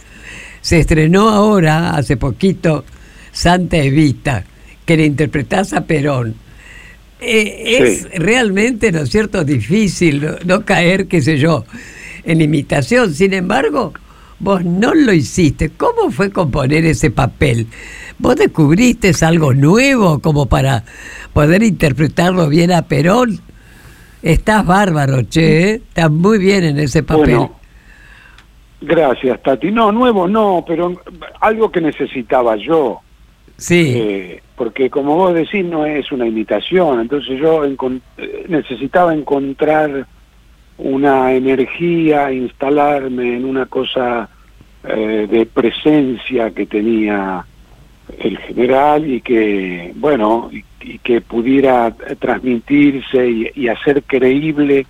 se 0.62 0.80
estrenó 0.80 1.30
ahora, 1.30 1.92
hace 1.92 2.18
poquito, 2.18 2.86
Santa 3.32 3.78
Evita, 3.78 4.46
que 4.86 4.96
le 4.98 5.06
interpretás 5.06 5.74
a 5.74 5.86
Perón. 5.86 6.36
Eh, 7.20 7.78
es 7.80 8.02
Sí. 8.04 8.08
realmente, 8.18 8.92
¿no 8.92 9.02
es 9.02 9.10
cierto?, 9.10 9.44
difícil 9.44 10.22
no, 10.22 10.36
no 10.46 10.66
caer, 10.66 11.08
qué 11.08 11.22
sé 11.22 11.38
yo, 11.38 11.66
en 12.24 12.42
imitación. 12.42 13.14
Sin 13.14 13.34
embargo, 13.34 13.94
vos 14.44 14.64
no 14.64 14.94
lo 14.94 15.14
hiciste. 15.14 15.70
¿Cómo 15.70 16.12
fue 16.12 16.32
componer 16.32 16.86
ese 16.86 17.10
papel? 17.10 17.68
¿Vos 18.20 18.36
descubriste 18.36 19.12
algo 19.22 19.54
nuevo 19.54 20.20
como 20.20 20.48
para 20.48 20.84
poder 21.34 21.64
interpretarlo 21.64 22.50
bien 22.50 22.72
a 22.72 22.84
Perón? 22.84 23.40
Estás 24.22 24.66
bárbaro, 24.66 25.24
che, 25.24 25.72
¿eh? 25.72 25.74
estás 25.76 26.12
muy 26.12 26.38
bien 26.38 26.64
en 26.64 26.78
ese 26.78 27.04
papel. 27.04 27.36
Bueno, 27.36 27.60
gracias, 28.82 29.42
Tati. 29.42 29.72
No, 29.72 29.92
nuevo 29.92 30.28
no, 30.28 30.64
pero 30.68 31.02
algo 31.40 31.72
que 31.72 31.82
necesitaba 31.82 32.56
yo. 32.56 33.00
Sí. 33.58 33.94
Eh, 33.96 34.42
porque 34.56 34.90
como 34.90 35.16
vos 35.16 35.34
decís, 35.34 35.66
no 35.66 35.86
es 35.86 36.12
una 36.12 36.28
imitación. 36.28 37.02
Entonces 37.02 37.40
yo 37.40 37.66
eh, 37.66 38.46
necesitaba 38.48 39.14
encontrar 39.14 40.08
una 40.78 41.34
energía, 41.34 42.32
instalarme 42.32 43.38
en 43.38 43.46
una 43.46 43.66
cosa 43.66 44.30
eh, 44.86 45.28
de 45.30 45.46
presencia 45.46 46.52
que 46.52 46.66
tenía 46.66 47.46
el 48.20 48.38
general 48.40 49.10
y 49.10 49.22
que, 49.22 49.94
bueno, 49.96 50.50
y, 50.52 50.64
y 50.82 50.98
que 51.00 51.22
pudiera 51.22 51.88
eh, 52.08 52.16
transmitirse 52.20 53.30
y, 53.30 53.50
y 53.56 53.68
hacer 53.70 54.04
creíble 54.04 54.86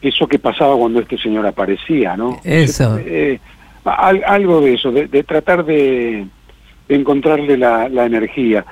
eso 0.00 0.26
que 0.26 0.38
pasaba 0.38 0.76
cuando 0.76 1.00
este 1.00 1.18
señor 1.18 1.46
aparecía, 1.46 2.16
¿no? 2.16 2.40
Eso. 2.44 2.98
Eh, 3.00 3.40
al- 3.84 4.22
algo 4.26 4.60
de 4.60 4.74
eso, 4.74 4.92
de, 4.92 5.08
de 5.08 5.24
tratar 5.24 5.64
de, 5.64 6.26
de 6.88 6.94
encontrarle 6.94 7.56
la, 7.56 7.88
la 7.88 8.06
energía. 8.06 8.64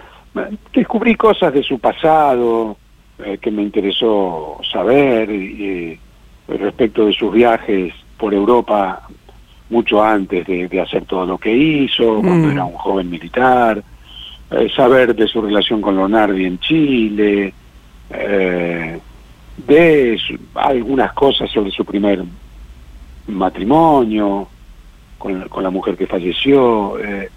Descubrí 0.73 1.15
cosas 1.17 1.53
de 1.53 1.63
su 1.63 1.79
pasado 1.79 2.77
eh, 3.25 3.39
que 3.39 3.51
me 3.51 3.63
interesó 3.63 4.59
saber 4.71 5.29
respecto 6.49 7.07
de 7.07 7.13
sus 7.13 7.33
viajes 7.33 7.93
por 8.19 8.33
Europa 8.35 9.03
mucho 9.73 10.03
antes 10.05 10.47
de, 10.47 10.69
de 10.69 10.81
hacer 10.81 11.05
todo 11.07 11.25
lo 11.27 11.39
que 11.39 11.51
hizo, 11.57 12.21
cuando 12.21 12.49
Mm. 12.49 12.53
era 12.53 12.65
un 12.67 12.75
joven 12.75 13.09
militar, 13.11 13.83
eh, 14.51 14.69
saber 14.77 15.15
de 15.17 15.27
su 15.27 15.41
relación 15.41 15.81
con 15.81 15.97
Leonardi 15.97 16.45
en 16.45 16.59
Chile, 16.61 17.55
eh, 18.11 18.99
de 19.57 20.19
su- 20.25 20.39
algunas 20.55 21.13
cosas 21.15 21.51
sobre 21.51 21.71
su 21.71 21.85
primer 21.87 22.23
matrimonio 23.29 24.49
con, 25.19 25.41
la- 25.41 25.47
con 25.47 25.63
la 25.63 25.71
mujer 25.71 25.97
que 25.97 26.07
falleció, 26.07 26.99
eh, 26.99 27.31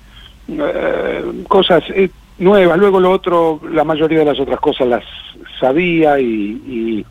eh, 0.50 1.24
cosas 1.48 1.84
eh, 1.90 2.10
nuevas. 2.40 2.78
Luego 2.78 3.00
lo 3.00 3.12
otro, 3.12 3.62
la 3.72 3.84
mayoría 3.84 4.20
de 4.20 4.26
las 4.26 4.40
otras 4.40 4.60
cosas 4.60 4.88
las 4.88 5.04
sabía 5.60 6.20
y... 6.20 6.26
y- 6.26 7.06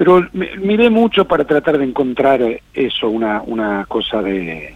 pero 0.00 0.26
me- 0.32 0.56
miré 0.56 0.88
mucho 0.88 1.26
para 1.26 1.44
tratar 1.44 1.76
de 1.76 1.84
encontrar 1.84 2.40
eh, 2.40 2.62
eso, 2.72 3.10
una, 3.10 3.42
una 3.42 3.84
cosa 3.86 4.22
de, 4.22 4.74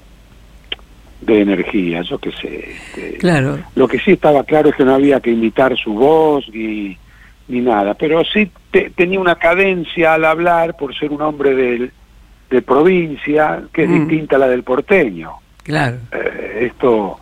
de 1.22 1.40
energía, 1.40 2.02
yo 2.02 2.18
qué 2.18 2.30
sé. 2.32 2.72
este, 2.72 3.16
Claro. 3.20 3.58
lo 3.74 3.88
que 3.88 3.98
sí 4.00 4.12
estaba 4.12 4.44
claro 4.44 4.68
es 4.68 4.74
que 4.76 4.84
no 4.84 4.92
había 4.94 5.20
que 5.20 5.30
imitar 5.30 5.74
su 5.78 5.94
voz 5.94 6.46
ni, 6.52 6.98
ni 7.48 7.60
nada, 7.62 7.94
pero 7.94 8.22
sí 8.22 8.50
te- 8.70 8.90
tenía 8.90 9.18
una 9.18 9.36
cadencia 9.36 10.12
al 10.12 10.26
hablar 10.26 10.76
por 10.76 10.94
ser 10.94 11.10
un 11.10 11.22
hombre 11.22 11.54
del- 11.54 11.90
de 12.50 12.60
provincia 12.60 13.62
que 13.72 13.84
es 13.84 13.88
Mm. 13.88 14.00
distinta 14.00 14.36
a 14.36 14.40
la 14.40 14.48
del 14.48 14.62
porteño. 14.62 15.30
Claro. 15.62 15.96
Eh, 16.12 16.66
esto 16.70 17.18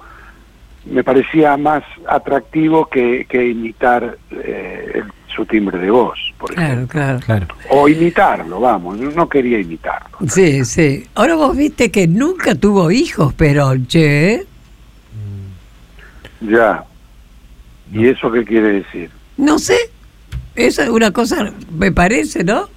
me 0.87 1.05
parecía 1.05 1.57
más 1.57 1.85
atractivo 2.09 2.87
que, 2.87 3.27
que 3.29 3.47
imitar 3.47 4.17
eh, 4.33 4.91
el- 4.97 5.05
su 5.35 5.47
timbre 5.47 5.79
de 5.79 5.91
voz, 5.91 6.19
por 6.39 6.53
ejemplo. 6.53 6.89
Claro, 6.89 7.21
claro. 7.21 7.47
O 7.71 7.89
imitarlo, 7.89 8.61
vamos, 8.61 8.99
yo 8.99 9.11
no 9.11 9.29
quería 9.29 9.59
imitarlo. 9.59 10.19
Sí, 10.29 10.65
sí. 10.65 11.07
Ahora 11.15 11.35
vos 11.35 11.57
viste 11.57 11.91
que 11.91 12.07
nunca 12.07 12.55
tuvo 12.55 12.91
hijos, 12.91 13.33
Perón, 13.35 13.87
che. 13.87 14.35
¿eh? 14.35 14.47
Ya. 16.41 16.85
¿Y 17.93 18.09
eso 18.09 18.31
qué 18.31 18.45
quiere 18.45 18.83
decir? 18.83 19.11
No 19.37 19.59
sé. 19.59 19.77
Esa 20.55 20.85
es 20.85 20.91
una 20.91 21.11
cosa, 21.13 21.53
me 21.73 21.93
parece, 21.93 22.45
¿no? 22.45 22.69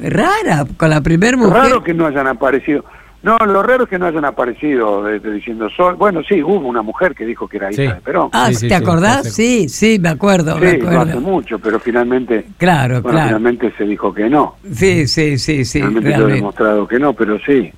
Rara, 0.00 0.66
con 0.76 0.90
la 0.90 1.00
primer 1.00 1.36
mujer. 1.36 1.52
Raro 1.52 1.82
que 1.82 1.94
no 1.94 2.06
hayan 2.06 2.26
aparecido. 2.26 2.84
No, 3.22 3.36
lo 3.38 3.62
raro 3.62 3.84
es 3.84 3.88
que 3.90 3.98
no 3.98 4.06
hayan 4.06 4.24
aparecido 4.24 5.04
de- 5.04 5.20
de 5.20 5.32
diciendo 5.34 5.68
sol. 5.76 5.94
Bueno, 5.94 6.22
sí, 6.28 6.42
hubo 6.42 6.66
una 6.66 6.82
mujer 6.82 7.14
que 7.14 7.24
dijo 7.24 7.46
que 7.46 7.58
era 7.58 7.70
hija 7.70 7.94
de 7.94 8.00
Perón. 8.00 8.30
Ah, 8.32 8.50
¿te 8.58 8.74
acordás? 8.74 9.32
Sí, 9.32 9.68
sí, 9.68 9.98
me 10.00 10.08
acuerdo, 10.08 10.56
me 10.58 10.72
Sí, 10.72 10.78
no 10.78 10.88
hace 10.88 10.98
acuerdo. 10.98 11.20
mucho, 11.20 11.58
pero 11.60 11.78
finalmente, 11.78 12.46
Claro, 12.58 13.00
bueno, 13.00 13.10
claro. 13.16 13.28
finalmente 13.28 13.72
se 13.78 13.84
dijo 13.84 14.12
que 14.12 14.28
no. 14.28 14.56
Sí, 14.72 15.06
sí, 15.06 15.38
sí, 15.38 15.64
sí, 15.64 15.78
finalmente 15.78 16.08
lo 16.08 16.14
he 16.14 16.16
realmente. 16.16 16.36
demostrado 16.36 16.88
que 16.88 16.98
no, 16.98 17.12
pero 17.12 17.38
sí. 17.46 17.72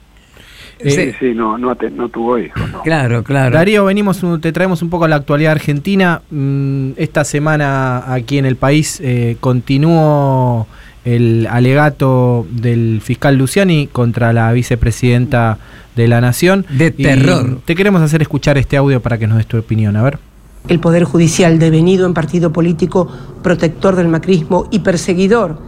Eh, 0.81 0.91
Sí, 0.91 1.13
sí, 1.21 1.35
no, 1.35 1.57
no, 1.57 1.77
te- 1.77 1.91
no 1.91 2.09
tuvo 2.09 2.37
hijos. 2.39 2.61
No. 2.73 2.83
Claro, 2.83 3.23
claro. 3.23 3.55
Darío, 3.55 3.85
venimos, 3.85 4.23
un- 4.25 4.41
te 4.41 4.51
traemos 4.51 4.83
un 4.83 4.91
poco 4.91 5.05
a 5.05 5.09
la 5.09 5.17
actualidad 5.17 5.53
argentina. 5.53 6.23
Mm, 6.31 6.93
Esta 6.97 7.23
semana 7.25 8.13
aquí 8.13 8.39
en 8.39 8.45
el 8.47 8.57
país 8.57 9.01
eh, 9.05 9.37
continuó 9.41 10.67
el 11.05 11.47
alegato 11.51 12.47
del 12.51 13.01
fiscal 13.03 13.37
Luciani 13.37 13.87
contra 13.87 14.33
la 14.33 14.53
vicepresidenta 14.53 15.59
de 15.97 16.09
la 16.09 16.21
Nación. 16.21 16.67
De 16.71 16.91
terror. 16.91 17.61
te 17.65 17.75
queremos 17.75 18.03
hacer 18.03 18.23
escuchar 18.23 18.59
este 18.59 18.77
audio 18.77 19.01
para 19.01 19.19
que 19.19 19.27
nos 19.27 19.37
des 19.37 19.47
tu 19.47 19.59
opinión. 19.59 19.97
A 19.97 20.03
ver. 20.03 20.19
El 20.67 20.81
Poder 20.81 21.05
Judicial, 21.05 21.59
devenido 21.59 22.07
en 22.07 22.15
partido 22.15 22.53
político 22.53 23.09
protector 23.43 23.97
del 23.97 24.09
macrismo 24.09 24.67
y 24.71 24.79
perseguidor 24.79 25.59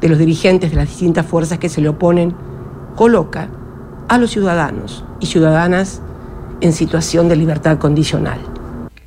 de 0.00 0.08
los 0.08 0.18
dirigentes 0.18 0.70
de 0.70 0.76
las 0.76 0.88
distintas 0.88 1.24
fuerzas 1.24 1.58
que 1.58 1.68
se 1.68 1.80
le 1.80 1.88
oponen, 1.88 2.34
coloca 2.96 3.48
a 4.08 4.18
los 4.18 4.32
ciudadanos 4.32 5.04
y 5.20 5.26
ciudadanas 5.26 6.02
en 6.60 6.72
situación 6.72 7.28
de 7.28 7.36
libertad 7.36 7.78
condicional. 7.78 8.40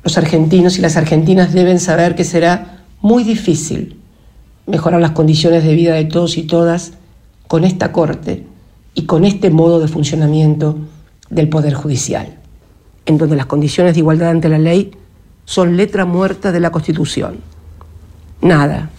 Los 0.02 0.16
argentinos 0.16 0.78
y 0.78 0.80
las 0.80 0.96
argentinas 0.96 1.52
deben 1.52 1.78
saber 1.78 2.14
que 2.14 2.24
será 2.24 2.84
muy 3.02 3.22
difícil 3.22 3.98
mejorar 4.66 5.00
las 5.00 5.10
condiciones 5.12 5.64
de 5.64 5.74
vida 5.74 5.94
de 5.94 6.04
todos 6.04 6.36
y 6.38 6.42
todas 6.44 6.92
con 7.48 7.64
esta 7.64 7.92
Corte 7.92 8.44
y 8.94 9.06
con 9.06 9.24
este 9.24 9.50
modo 9.50 9.80
de 9.80 9.88
funcionamiento 9.88 10.78
del 11.30 11.48
Poder 11.48 11.74
Judicial, 11.74 12.38
en 13.06 13.18
donde 13.18 13.36
las 13.36 13.46
condiciones 13.46 13.94
de 13.94 14.00
igualdad 14.00 14.30
ante 14.30 14.48
la 14.48 14.58
ley 14.58 14.92
son 15.44 15.76
letra 15.76 16.04
muerta 16.04 16.52
de 16.52 16.60
la 16.60 16.70
Constitución. 16.70 17.36
Nada 18.40 18.90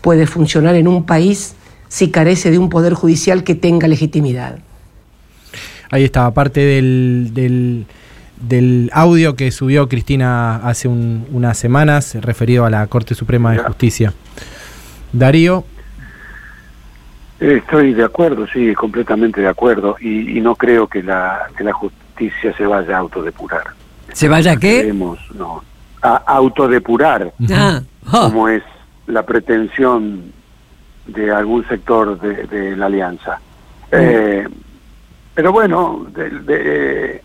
puede 0.00 0.26
funcionar 0.26 0.74
en 0.74 0.88
un 0.88 1.04
país 1.04 1.54
si 1.88 2.10
carece 2.10 2.50
de 2.50 2.58
un 2.58 2.68
Poder 2.68 2.94
Judicial 2.94 3.44
que 3.44 3.54
tenga 3.54 3.86
legitimidad. 3.88 4.58
Ahí 5.90 6.02
estaba, 6.04 6.32
parte 6.34 6.60
del, 6.60 7.30
del, 7.32 7.86
del 8.48 8.90
audio 8.92 9.36
que 9.36 9.52
subió 9.52 9.88
Cristina 9.88 10.56
hace 10.56 10.88
un- 10.88 11.26
unas 11.32 11.56
semanas 11.58 12.16
referido 12.20 12.64
a 12.64 12.70
la 12.70 12.86
Corte 12.88 13.14
Suprema 13.14 13.52
de 13.52 13.58
Justicia. 13.58 14.12
Darío, 15.18 15.64
Estoy 17.38 17.92
de 17.92 18.02
acuerdo, 18.04 18.46
sí, 18.46 18.74
completamente 18.74 19.42
de 19.42 19.48
acuerdo. 19.48 19.96
Y, 20.00 20.38
y 20.38 20.40
no 20.40 20.54
creo 20.56 20.86
que 20.86 21.02
la, 21.02 21.48
que 21.56 21.64
la 21.64 21.72
justicia 21.74 22.56
se 22.56 22.64
vaya 22.66 22.96
a 22.96 23.00
autodepurar. 23.00 23.62
¿Se 24.14 24.26
vaya 24.26 24.52
a 24.52 24.56
qué? 24.56 24.80
Creemos, 24.80 25.18
no, 25.34 25.62
a 26.00 26.14
autodepurar, 26.26 27.30
Ah, 27.52 27.82
oh. 28.10 28.20
como 28.30 28.48
es 28.48 28.62
la 29.06 29.24
pretensión 29.26 30.32
de 31.06 31.30
algún 31.30 31.66
sector 31.68 32.18
de, 32.18 32.44
de 32.46 32.74
la 32.76 32.86
alianza. 32.86 33.38
Eh, 33.92 34.48
pero 35.34 35.52
bueno, 35.52 36.06
de- 36.14 36.30
de- 36.30 37.22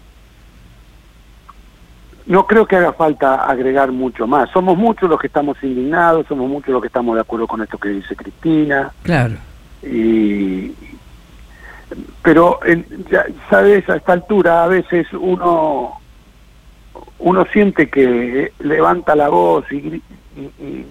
no 2.27 2.45
creo 2.47 2.65
que 2.65 2.75
haga 2.75 2.93
falta 2.93 3.45
agregar 3.45 3.91
mucho 3.91 4.27
más. 4.27 4.49
Somos 4.51 4.77
muchos 4.77 5.09
los 5.09 5.19
que 5.19 5.27
estamos 5.27 5.57
indignados, 5.63 6.27
somos 6.27 6.49
muchos 6.49 6.69
los 6.69 6.81
que 6.81 6.87
estamos 6.87 7.15
de 7.15 7.21
acuerdo 7.21 7.47
con 7.47 7.61
esto 7.61 7.77
que 7.77 7.89
dice 7.89 8.15
Cristina 8.15 8.91
Claro. 9.03 9.35
y 9.83 10.73
pero 12.23 12.59
en- 12.65 12.85
ya 13.11 13.25
sabes 13.49 13.87
a 13.89 13.95
esta 13.97 14.13
altura 14.13 14.63
a 14.63 14.67
veces 14.67 15.07
uno 15.13 15.99
uno 17.19 17.45
siente 17.51 17.89
que 17.89 18.51
levanta 18.59 19.15
la 19.15 19.29
voz 19.29 19.65
y, 19.71 19.75
gri- 19.81 20.01
y- 20.37 20.63
y- 20.63 20.85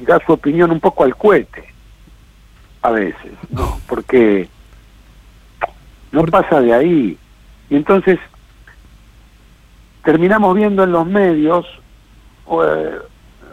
y 0.00 0.04
da 0.04 0.20
su 0.26 0.32
opinión 0.32 0.70
un 0.70 0.80
poco 0.80 1.04
al 1.04 1.16
cohete 1.16 1.64
a 2.82 2.90
veces 2.90 3.32
no 3.50 3.78
porque 3.86 4.48
no 6.10 6.24
pasa 6.24 6.60
de 6.60 6.74
ahí 6.74 7.18
y 7.70 7.76
entonces 7.76 8.18
terminamos 10.04 10.54
viendo 10.54 10.84
en 10.84 10.92
los 10.92 11.06
medios 11.06 11.66
eh, 12.50 12.98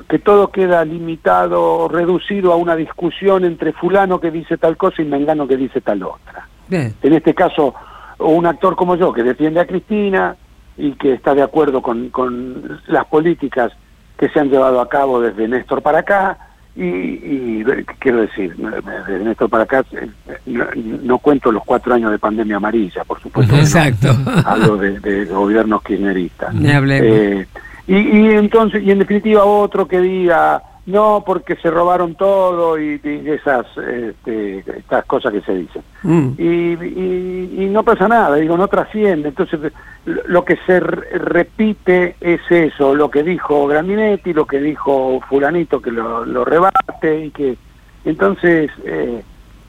que 0.08 0.20
todo 0.20 0.50
queda 0.50 0.84
limitado, 0.86 1.88
reducido 1.88 2.52
a 2.52 2.56
una 2.56 2.76
discusión 2.76 3.46
entre 3.46 3.74
fulano 3.74 4.20
que 4.20 4.32
dice 4.32 4.58
tal 4.58 4.78
cosa 4.78 5.02
y 5.02 5.06
mengano 5.06 5.48
que 5.48 5.58
dice 5.58 5.82
tal 5.82 6.04
otra. 6.04 6.48
Bien. 6.68 6.96
En 7.02 7.14
este 7.14 7.34
caso, 7.34 7.76
un 8.20 8.46
actor 8.46 8.76
como 8.76 8.96
yo 8.96 9.14
que 9.14 9.24
defiende 9.24 9.60
a 9.60 9.68
Cristina 9.68 10.36
y 10.78 10.94
que 10.94 11.14
está 11.14 11.36
de 11.36 11.42
acuerdo 11.42 11.82
con, 11.82 12.10
con 12.10 12.82
las 12.88 13.06
políticas 13.06 13.72
que 14.18 14.30
se 14.30 14.40
han 14.40 14.50
llevado 14.50 14.82
a 14.82 14.90
cabo 14.90 15.22
desde 15.22 15.48
Néstor 15.48 15.82
para 15.82 16.00
acá, 16.00 16.49
y, 16.76 16.84
y, 16.84 17.66
quiero 18.00 18.22
decir, 18.22 18.56
desde 18.56 19.24
Néstor 19.24 19.50
para 19.50 19.64
acá, 19.64 19.84
eh, 19.92 20.10
no, 20.46 20.66
no 21.04 21.18
cuento 21.18 21.52
los 21.52 21.64
cuatro 21.66 21.94
años 21.94 22.12
de 22.12 22.20
pandemia 22.20 22.58
amarilla, 22.58 23.04
por 23.04 23.20
supuesto. 23.20 23.52
que 23.52 23.58
no. 23.58 23.64
Exacto. 23.64 24.16
Hablo 24.46 24.78
de, 24.78 25.00
de 25.00 25.26
gobiernos 25.26 25.84
kirchneristas. 25.84 26.54
Eh, 26.56 27.48
y, 27.88 27.96
y 27.96 28.28
entonces, 28.32 28.84
y 28.84 28.92
en 28.92 29.00
definitiva 29.00 29.44
otro 29.44 29.88
que 29.88 30.00
diga, 30.00 30.62
no, 30.90 31.24
porque 31.26 31.56
se 31.58 31.70
robaron 31.70 32.16
todo 32.16 32.80
y, 32.80 33.00
y 33.04 33.30
esas 33.30 33.66
este, 33.78 34.60
estas 34.78 35.06
cosas 35.06 35.32
que 35.34 35.42
se 35.42 35.54
dicen. 35.56 35.82
Mm. 36.04 36.30
Y, 36.38 36.44
y, 36.44 37.56
y 37.64 37.70
no 37.70 37.84
pasa 37.84 38.08
nada, 38.08 38.36
digo, 38.36 38.58
no 38.58 38.68
trasciende. 38.68 39.30
Entonces, 39.30 39.60
lo 40.06 40.44
que 40.46 40.58
se 40.66 40.80
re- 40.80 41.10
repite 41.20 42.16
es 42.22 42.42
eso, 42.50 42.96
lo 42.96 43.10
que 43.12 43.24
dijo 43.24 43.68
Grandinetti, 43.68 44.34
lo 44.34 44.46
que 44.46 44.60
dijo 44.60 45.20
Fulanito 45.30 45.82
que 45.82 45.92
lo, 45.92 46.26
lo 46.26 46.44
rebate 46.46 47.26
y 47.26 47.32
que... 47.32 47.58
Entonces, 48.06 48.72
eh, 48.86 49.22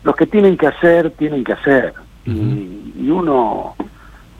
los 0.04 0.16
que 0.16 0.26
tienen 0.26 0.56
que 0.56 0.68
hacer, 0.68 1.10
tienen 1.10 1.44
que 1.44 1.52
hacer. 1.52 1.92
y, 2.26 2.92
y 2.96 3.10
uno 3.10 3.74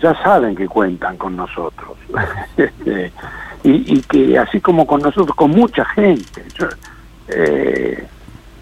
ya 0.01 0.15
saben 0.23 0.55
que 0.57 0.67
cuentan 0.69 1.17
con 1.19 1.37
nosotros. 1.37 1.97
Este, 2.57 3.13
y, 3.65 3.97
y 3.97 4.01
que 4.03 4.39
así 4.39 4.61
como 4.61 4.87
con 4.87 5.01
nosotros, 5.01 5.37
con 5.37 5.51
mucha 5.51 5.85
gente. 5.85 6.43
Yo, 6.59 6.67
eh, 7.29 8.05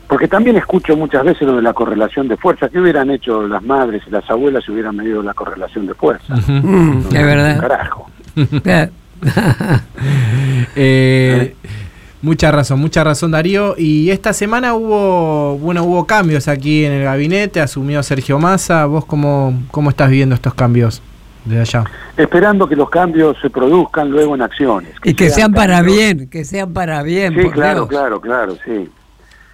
porque 0.08 0.26
también 0.26 0.56
escucho 0.56 0.96
muchas 0.96 1.22
veces 1.22 1.42
lo 1.42 1.56
de 1.56 1.62
la 1.62 1.74
correlación 1.74 2.28
de 2.28 2.36
fuerza. 2.38 2.68
¿Qué 2.70 2.80
hubieran 2.80 3.10
hecho 3.10 3.46
las 3.46 3.62
madres 3.62 4.02
y 4.06 4.10
las 4.10 4.28
abuelas 4.30 4.64
si 4.64 4.72
hubieran 4.72 4.96
medido 4.96 5.22
la 5.22 5.34
correlación 5.34 5.86
de 5.86 5.94
fuerza? 5.94 6.34
Mm, 6.34 7.04
es 7.12 7.24
verdad. 7.24 7.60
Carajo. 7.60 8.10
Eh, 10.80 11.56
mucha 12.22 12.52
razón, 12.52 12.78
mucha 12.78 13.02
razón 13.02 13.32
Darío. 13.32 13.74
Y 13.76 14.10
esta 14.10 14.32
semana 14.32 14.74
hubo, 14.74 15.58
bueno, 15.58 15.82
hubo 15.82 16.06
cambios 16.06 16.46
aquí 16.46 16.84
en 16.84 16.92
el 16.92 17.02
gabinete, 17.02 17.60
asumió 17.60 18.00
Sergio 18.04 18.38
Massa. 18.38 18.86
¿Vos 18.86 19.04
cómo, 19.04 19.60
cómo 19.72 19.90
estás 19.90 20.10
viviendo 20.10 20.36
estos 20.36 20.54
cambios 20.54 21.02
desde 21.48 21.60
allá? 21.78 21.84
Esperando 22.16 22.68
que 22.68 22.76
los 22.76 22.90
cambios 22.90 23.36
se 23.40 23.50
produzcan 23.50 24.10
luego 24.10 24.34
en 24.34 24.42
acciones. 24.42 24.94
Y 25.04 25.14
que 25.14 25.30
sean 25.30 25.52
para 25.52 25.76
cambios- 25.78 25.96
bien, 25.96 26.28
que 26.30 26.44
sean 26.44 26.72
para 26.72 27.02
bien. 27.02 27.34
Sí, 27.34 27.42
por 27.42 27.52
claro, 27.52 27.74
Dios. 27.80 27.88
claro, 27.88 28.20
claro, 28.20 28.56
sí. 28.64 28.88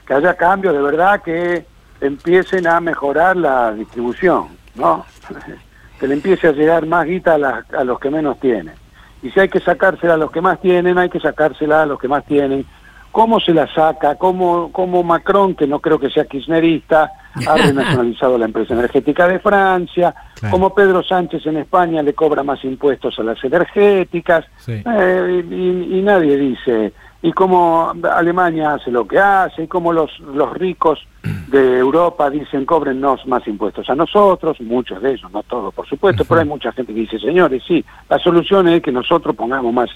Que 0.06 0.14
haya 0.14 0.34
cambios 0.34 0.74
de 0.74 0.82
verdad 0.82 1.22
que 1.22 1.64
empiecen 2.00 2.66
a 2.66 2.80
mejorar 2.80 3.36
la 3.36 3.72
distribución, 3.72 4.48
¿no? 4.74 5.04
que 6.00 6.06
le 6.08 6.14
empiece 6.14 6.48
a 6.48 6.52
llegar 6.52 6.86
más 6.86 7.06
guita 7.06 7.34
a, 7.34 7.38
las- 7.38 7.72
a 7.72 7.84
los 7.84 7.98
que 8.00 8.10
menos 8.10 8.38
tienen. 8.40 8.74
Y 9.22 9.30
si 9.30 9.40
hay 9.40 9.48
que 9.48 9.60
sacársela 9.60 10.14
a 10.14 10.18
los 10.18 10.30
que 10.30 10.40
más 10.42 10.60
tienen, 10.60 10.98
hay 10.98 11.08
que 11.08 11.18
sacársela 11.20 11.82
a 11.82 11.86
los 11.86 11.98
que 11.98 12.08
más 12.08 12.26
tienen. 12.26 12.66
¿Cómo 13.14 13.38
se 13.38 13.54
la 13.54 13.72
saca? 13.72 14.16
¿Cómo, 14.16 14.72
cómo 14.72 15.04
Macron, 15.04 15.54
que 15.54 15.68
no 15.68 15.78
creo 15.78 16.00
que 16.00 16.10
sea 16.10 16.24
kirchnerista, 16.24 17.12
ha 17.46 17.56
renacionalizado 17.64 18.36
la 18.36 18.46
empresa 18.46 18.74
energética 18.74 19.28
de 19.28 19.38
Francia? 19.38 20.12
Claro. 20.34 20.50
¿Cómo 20.50 20.74
Pedro 20.74 21.00
Sánchez 21.00 21.46
en 21.46 21.58
España 21.58 22.02
le 22.02 22.12
cobra 22.12 22.42
más 22.42 22.64
impuestos 22.64 23.16
a 23.20 23.22
las 23.22 23.38
energéticas? 23.44 24.44
Sí. 24.56 24.82
Eh, 24.84 25.44
y, 25.48 25.98
y 25.98 26.02
nadie 26.02 26.36
dice, 26.36 26.92
y 27.22 27.32
cómo 27.32 27.94
Alemania 28.02 28.74
hace 28.74 28.90
lo 28.90 29.06
que 29.06 29.20
hace, 29.20 29.62
y 29.62 29.68
cómo 29.68 29.92
los, 29.92 30.18
los 30.18 30.52
ricos 30.52 30.98
de 31.22 31.78
Europa 31.78 32.28
dicen 32.30 32.66
cóbrennos 32.66 33.24
más 33.28 33.46
impuestos 33.46 33.88
a 33.88 33.94
nosotros, 33.94 34.60
muchos 34.60 35.00
de 35.00 35.12
ellos, 35.12 35.30
no 35.30 35.44
todos 35.44 35.72
por 35.72 35.86
supuesto, 35.86 36.24
pero 36.24 36.40
hay 36.40 36.46
mucha 36.48 36.72
gente 36.72 36.92
que 36.92 37.00
dice, 37.00 37.20
señores, 37.20 37.62
sí, 37.64 37.84
la 38.10 38.18
solución 38.18 38.66
es 38.66 38.82
que 38.82 38.90
nosotros 38.90 39.36
pongamos 39.36 39.72
más 39.72 39.90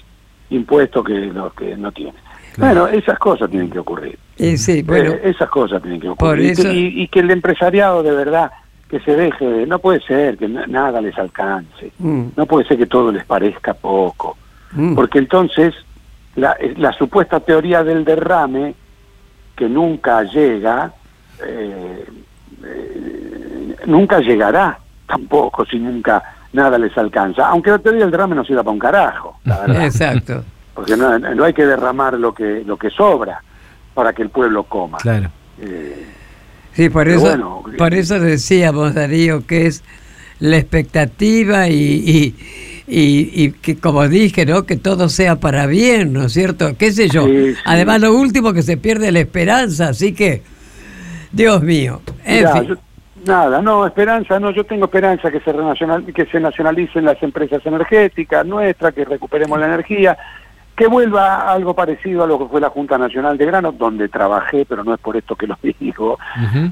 impuestos 0.49 1.03
que 1.03 1.13
los 1.13 1.53
que 1.53 1.75
no 1.75 1.91
tienen. 1.91 2.28
Bueno, 2.59 2.87
esas 2.87 3.17
cosas 3.19 3.49
tienen 3.49 3.69
que 3.69 3.79
ocurrir. 3.79 4.17
Sí, 4.57 4.81
bueno, 4.83 5.11
Eh, 5.11 5.21
esas 5.25 5.49
cosas 5.49 5.81
tienen 5.81 5.99
que 5.99 6.09
ocurrir. 6.09 6.51
Y 6.51 6.55
que- 6.55 6.61
eso- 6.61 6.71
Y, 6.71 7.01
y 7.03 7.07
que 7.07 7.19
el 7.21 7.31
empresariado 7.31 8.03
de 8.03 8.11
verdad 8.11 8.51
que 8.89 8.99
se 9.01 9.15
deje, 9.15 9.45
de- 9.45 9.67
no 9.67 9.79
puede 9.79 10.01
ser 10.01 10.37
que 10.37 10.47
na- 10.47 10.65
nada 10.67 10.99
les 11.01 11.17
alcance, 11.17 11.91
mm, 11.99 12.23
no 12.35 12.45
puede 12.45 12.67
ser 12.67 12.77
que 12.77 12.85
todo 12.87 13.11
les 13.11 13.23
parezca 13.25 13.73
poco, 13.73 14.37
mm. 14.71 14.95
porque 14.95 15.19
entonces 15.19 15.75
la, 16.35 16.57
la 16.77 16.91
supuesta 16.93 17.39
teoría 17.39 17.83
del 17.83 18.03
derrame, 18.05 18.73
que 19.55 19.67
nunca 19.69 20.23
llega, 20.23 20.91
eh, 21.45 22.05
eh, 22.63 23.75
nunca 23.85 24.19
llegará 24.19 24.79
tampoco 25.07 25.65
si 25.65 25.77
nunca 25.79 26.23
nada 26.53 26.77
les 26.77 26.97
alcanza, 26.97 27.47
aunque 27.47 27.71
la 27.71 27.79
teoría 27.79 28.01
del 28.01 28.11
derrame 28.11 28.35
no 28.35 28.43
sirva 28.45 28.63
para 28.63 28.73
un 28.73 28.79
carajo, 28.79 29.39
la 29.45 29.59
verdad 29.61 29.85
exacto. 29.85 30.43
Porque 30.79 30.97
no, 30.97 31.17
no 31.19 31.43
hay 31.43 31.53
que 31.53 31.65
derramar 31.65 32.13
lo 32.19 32.33
que 32.33 32.63
lo 32.65 32.77
que 32.77 32.89
sobra 32.89 33.41
para 33.93 34.13
que 34.13 34.21
el 34.21 34.29
pueblo 34.29 34.63
coma. 34.63 34.97
Claro. 34.99 35.29
Eh, 35.61 36.05
Sí, 36.73 36.87
por 36.89 37.09
eso, 37.09 37.21
bueno, 37.21 37.63
por 37.77 37.93
eso 37.93 38.19
decíamos, 38.19 38.93
Darío, 38.93 39.45
que 39.45 39.65
es 39.65 39.83
la 40.39 40.55
expectativa 40.57 41.67
y, 41.67 41.73
y, 41.75 42.35
y- 42.87 43.31
y 43.43 43.51
que, 43.51 43.75
como 43.77 44.07
dije, 44.07 44.45
¿no? 44.45 44.63
que 44.63 44.77
todo 44.77 45.09
sea 45.09 45.35
para 45.37 45.65
bien, 45.65 46.13
¿no 46.13 46.25
es 46.25 46.33
cierto? 46.33 46.77
¿Qué 46.77 46.93
sé 46.93 47.09
yo? 47.09 47.25
Sí, 47.25 47.53
sí. 47.55 47.59
Además, 47.65 47.99
lo 47.99 48.13
último 48.15 48.53
que 48.53 48.61
se 48.61 48.77
pierde 48.77 49.07
es 49.07 49.13
la 49.13 49.19
esperanza, 49.19 49.89
así 49.89 50.13
que, 50.13 50.41
Dios 51.33 51.61
mío. 51.61 52.01
En 52.23 52.37
mirá, 52.37 52.53
fin. 52.53 52.63
yo- 52.69 52.75
nada, 53.25 53.61
no, 53.61 53.85
esperanza, 53.85 54.39
no, 54.39 54.51
yo 54.51 54.63
tengo 54.63 54.85
esperanza 54.85 55.29
que 55.31 55.41
se 55.41 55.51
renacional, 55.51 56.05
que 56.13 56.25
se 56.27 56.39
nacionalicen 56.39 57.03
las 57.03 57.21
empresas 57.21 57.65
energéticas 57.65 58.45
nuestras, 58.45 58.93
que 58.93 59.03
recuperemos 59.03 59.59
la 59.59 59.65
energía, 59.65 60.17
que 60.79 60.87
vuelva 60.87 61.51
algo 61.51 61.73
parecido 61.73 62.23
a 62.23 62.27
lo 62.27 62.39
que 62.39 62.45
fue 62.45 62.61
la 62.61 62.69
Junta 62.69 62.97
Nacional 62.97 63.37
de 63.37 63.45
Grano, 63.45 63.73
donde 63.73 64.07
trabajé, 64.07 64.65
pero 64.65 64.81
no 64.85 64.93
es 64.93 64.99
por 65.01 65.17
esto 65.17 65.35
que 65.35 65.45
lo 65.45 65.57
digo, 65.61 66.17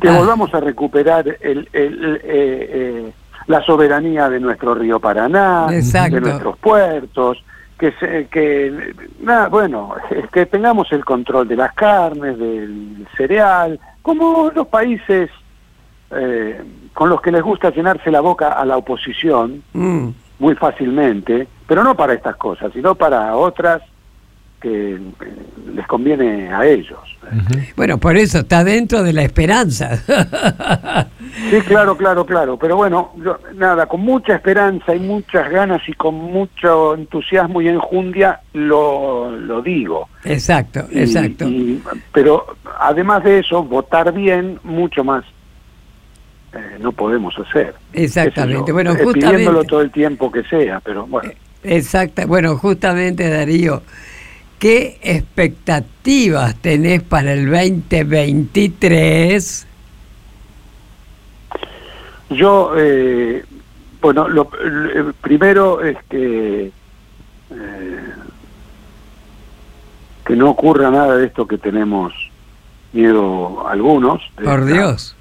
que 0.01 0.07
Ah. 0.07 0.17
volvamos 0.17 0.53
a 0.53 0.61
recuperar 0.61 1.27
el, 1.41 1.67
el- 1.73 2.21
eh, 2.23 2.69
eh, 3.03 3.13
la 3.47 3.61
soberanía 3.63 4.29
de 4.29 4.39
nuestro 4.39 4.73
río 4.75 4.97
Paraná, 5.01 5.67
Exacto. 5.71 6.15
de 6.15 6.21
nuestros 6.21 6.57
puertos, 6.57 7.43
que, 7.77 7.91
se, 7.99 8.27
que 8.27 8.93
nada, 9.19 9.49
bueno, 9.49 9.93
que 10.31 10.45
tengamos 10.45 10.89
el 10.93 11.03
control 11.03 11.45
de 11.49 11.57
las 11.57 11.73
carnes, 11.73 12.39
del 12.39 13.05
cereal, 13.17 13.77
como 14.01 14.49
los 14.55 14.67
países 14.67 15.29
eh, 16.11 16.61
con 16.93 17.09
los 17.09 17.19
que 17.21 17.31
les 17.33 17.41
gusta 17.43 17.71
llenarse 17.71 18.09
la 18.09 18.21
boca 18.21 18.53
a 18.53 18.63
la 18.63 18.77
oposición 18.77 19.61
Mm, 19.73 20.07
muy 20.39 20.55
fácilmente, 20.55 21.45
pero 21.67 21.83
no 21.83 21.93
para 21.95 22.13
estas 22.13 22.37
cosas, 22.37 22.71
sino 22.71 22.95
para 22.95 23.35
otras 23.35 23.81
que 24.61 24.95
eh, 24.95 24.99
les 25.75 25.85
conviene 25.87 26.51
a 26.53 26.65
ellos. 26.65 26.99
Bueno, 27.75 27.97
por 27.97 28.15
eso 28.15 28.39
está 28.39 28.63
dentro 28.63 29.03
de 29.03 29.11
la 29.13 29.21
esperanza. 29.23 29.97
Sí, 31.51 31.61
claro, 31.67 31.95
claro, 31.97 32.25
claro. 32.25 32.57
Pero 32.57 32.77
bueno, 32.77 33.11
yo- 33.23 33.37
nada, 33.55 33.85
con 33.85 34.01
mucha 34.01 34.35
esperanza 34.35 34.95
y 34.95 34.99
muchas 34.99 35.49
ganas 35.49 35.81
y 35.87 35.93
con 35.93 36.15
mucho 36.15 36.95
entusiasmo 36.95 37.61
y 37.61 37.67
enjundia 37.67 38.39
lo, 38.53 39.31
lo 39.31 39.61
digo. 39.61 40.07
exacto, 40.23 40.85
Y- 40.91 40.99
exacto. 40.99 41.47
y- 41.47 41.81
pero 42.13 42.55
además 42.79 43.23
de 43.23 43.39
eso, 43.39 43.63
votar 43.63 44.11
bien, 44.13 44.59
mucho 44.63 45.03
más 45.03 45.23
eh, 46.53 46.77
no 46.79 46.91
podemos 46.93 47.35
hacer. 47.37 47.75
Exactamente. 47.93 48.71
Bueno, 48.71 48.91
eh, 48.93 49.03
justamente- 49.03 49.29
Pidiéndolo 49.37 49.63
todo 49.65 49.81
el 49.81 49.91
tiempo 49.91 50.31
que 50.31 50.43
sea, 50.43 50.79
pero 50.79 51.05
bueno. 51.05 51.29
Exacto. 51.63 52.25
Bueno, 52.25 52.55
justamente, 52.57 53.29
Darío, 53.29 53.83
¿qué 54.59 54.99
expectativas 55.03 56.55
tenés 56.55 57.01
para 57.03 57.33
el 57.33 57.45
2023? 57.49 59.67
Yo, 62.29 62.73
eh, 62.77 63.43
bueno, 64.01 64.27
lo, 64.27 64.49
lo- 64.63 65.13
primero 65.13 65.81
es 65.81 65.97
que, 66.09 66.71
eh, 67.51 67.99
que 70.25 70.35
no 70.35 70.49
ocurra 70.49 70.91
nada 70.91 71.15
de 71.17 71.27
esto 71.27 71.47
que 71.47 71.57
tenemos 71.57 72.13
miedo 72.93 73.65
algunos. 73.67 74.21
de 74.37 74.43
Por 74.43 74.59
esta- 74.61 74.73
Dios. 74.73 75.15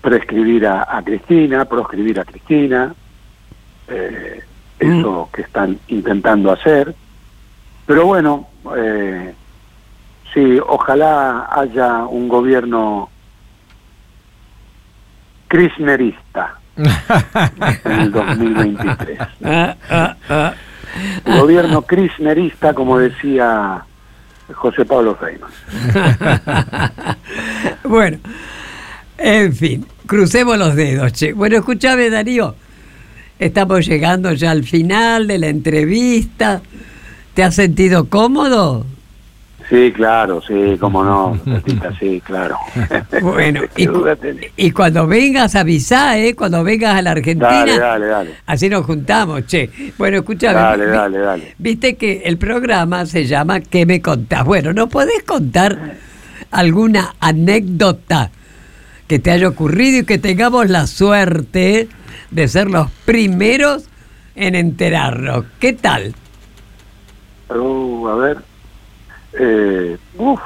prescribir 0.00 0.66
a, 0.66 0.86
a 0.96 1.02
Cristina, 1.02 1.64
proscribir 1.66 2.18
a 2.20 2.24
Cristina, 2.24 2.94
eh, 3.88 4.40
eso 4.78 5.28
que 5.32 5.42
están 5.42 5.78
intentando 5.88 6.50
hacer. 6.52 6.94
Pero 7.86 8.06
bueno, 8.06 8.48
eh, 8.76 9.34
sí, 10.34 10.58
ojalá 10.66 11.48
haya 11.50 12.04
un 12.04 12.28
gobierno 12.28 13.08
kirchnerista 15.48 16.58
en 16.76 18.00
el 18.00 18.12
2023. 18.12 19.18
Ah, 19.44 19.76
ah, 19.88 20.16
ah. 20.28 20.54
El 21.24 21.40
gobierno 21.40 21.82
kirchnerista, 21.86 22.74
como 22.74 22.98
decía 22.98 23.84
José 24.52 24.84
Pablo 24.84 25.16
Feynman. 25.16 25.50
bueno, 27.84 28.18
en 29.18 29.54
fin, 29.54 29.86
crucemos 30.06 30.58
los 30.58 30.74
dedos, 30.74 31.12
che. 31.12 31.32
Bueno, 31.32 31.56
escúchame, 31.56 32.10
Darío. 32.10 32.54
Estamos 33.38 33.86
llegando 33.86 34.32
ya 34.32 34.50
al 34.50 34.64
final 34.64 35.26
de 35.26 35.38
la 35.38 35.48
entrevista. 35.48 36.62
¿Te 37.36 37.44
has 37.44 37.54
sentido 37.54 38.06
cómodo? 38.06 38.86
Sí, 39.68 39.92
claro, 39.94 40.40
sí, 40.40 40.78
cómo 40.80 41.04
no, 41.04 41.38
Tatita, 41.44 41.92
sí, 41.98 42.22
claro. 42.24 42.56
Bueno, 43.20 43.60
y, 44.56 44.70
cuando 44.70 45.06
vengas 45.06 45.54
avisá, 45.54 46.16
¿eh? 46.16 46.34
Cuando 46.34 46.64
vengas 46.64 46.96
a 46.96 47.02
la 47.02 47.10
Argentina. 47.10 47.50
Dale, 47.50 47.78
dale, 47.78 48.06
dale. 48.06 48.30
Así 48.46 48.70
nos 48.70 48.86
juntamos, 48.86 49.46
che. 49.46 49.68
Bueno, 49.98 50.16
escúchame. 50.16 50.54
Dale, 50.54 50.86
vi- 50.86 50.92
dale, 50.92 51.18
dale. 51.18 51.54
Viste 51.58 51.96
que 51.96 52.22
el 52.24 52.38
programa 52.38 53.04
se 53.04 53.26
llama 53.26 53.60
¿Qué 53.60 53.84
me 53.84 54.00
contás? 54.00 54.42
Bueno, 54.42 54.72
¿nos 54.72 54.88
podés 54.88 55.22
contar 55.24 55.96
alguna 56.50 57.16
anécdota 57.20 58.30
que 59.06 59.18
te 59.18 59.30
haya 59.30 59.48
ocurrido 59.48 59.98
y 59.98 60.04
que 60.04 60.16
tengamos 60.16 60.70
la 60.70 60.86
suerte 60.86 61.88
de 62.30 62.48
ser 62.48 62.70
los 62.70 62.90
primeros 63.04 63.90
en 64.36 64.54
enterarnos? 64.54 65.44
¿Qué 65.60 65.74
tal? 65.74 66.14
Uh, 67.48 68.08
a 68.08 68.14
ver. 68.16 68.38
Eh, 69.38 69.96
uf. 70.18 70.40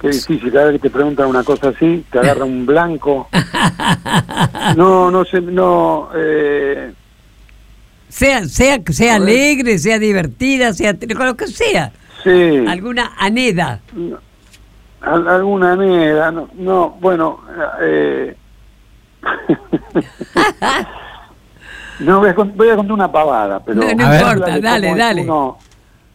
Qué 0.00 0.08
difícil, 0.08 0.50
cada 0.52 0.64
vez 0.66 0.74
que 0.80 0.88
te 0.88 0.90
preguntan 0.90 1.28
una 1.28 1.44
cosa 1.44 1.68
así, 1.68 2.04
te 2.10 2.18
agarra 2.18 2.44
un 2.44 2.66
blanco. 2.66 3.28
No, 4.76 5.10
no 5.10 5.24
sé, 5.24 5.40
no. 5.40 6.08
Eh, 6.14 6.92
Sea, 8.08 8.44
sea, 8.46 8.78
sea 8.90 9.16
alegre, 9.16 9.78
sea 9.78 9.98
divertida, 9.98 10.72
sea 10.72 10.94
con 11.16 11.26
lo 11.26 11.36
que 11.36 11.46
sea. 11.48 11.92
sí. 12.24 12.64
Alguna 12.66 13.12
aneda. 13.18 13.80
Al- 15.02 15.28
alguna 15.28 15.74
negra, 15.76 16.30
no, 16.30 16.48
no 16.54 16.90
bueno, 17.00 17.40
eh, 17.80 18.36
no 22.00 22.20
voy 22.20 22.30
a, 22.30 22.34
con- 22.34 22.56
voy 22.56 22.68
a 22.70 22.76
contar 22.76 22.92
una 22.94 23.10
pavada, 23.12 23.60
pero 23.60 23.80
No, 23.82 23.90
importa, 23.90 24.58
dale, 24.60 24.94
dale. 24.94 25.22
uno- 25.22 25.58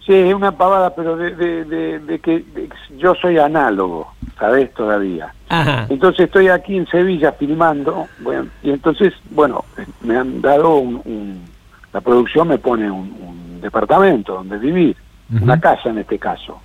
sí, 0.06 0.14
es 0.14 0.34
una 0.34 0.52
pavada, 0.52 0.94
pero 0.96 1.16
de, 1.18 1.36
de, 1.36 1.66
de, 1.66 2.00
de 2.00 2.20
que 2.20 2.46
yo 2.98 3.14
soy 3.16 3.38
análogo, 3.38 4.14
¿sabes? 4.40 4.74
Todavía. 4.74 5.34
Ajá. 5.50 5.86
Entonces 5.90 6.26
estoy 6.26 6.48
aquí 6.50 6.76
en 6.78 6.88
Sevilla 6.88 7.32
filmando, 7.34 8.08
bueno, 8.20 8.48
y 8.64 8.72
entonces, 8.72 9.14
bueno, 9.32 9.64
me 10.02 10.18
han 10.18 10.42
dado 10.42 10.76
un, 10.78 10.96
un- 11.06 11.46
la 11.94 12.02
producción 12.02 12.50
me 12.50 12.58
pone 12.58 12.92
un, 12.92 13.16
un 13.22 13.62
departamento 13.62 14.34
donde 14.36 14.58
vivir, 14.58 14.96
una 15.42 15.60
casa 15.60 15.90
en 15.90 15.98
este 16.00 16.18
caso. 16.20 16.60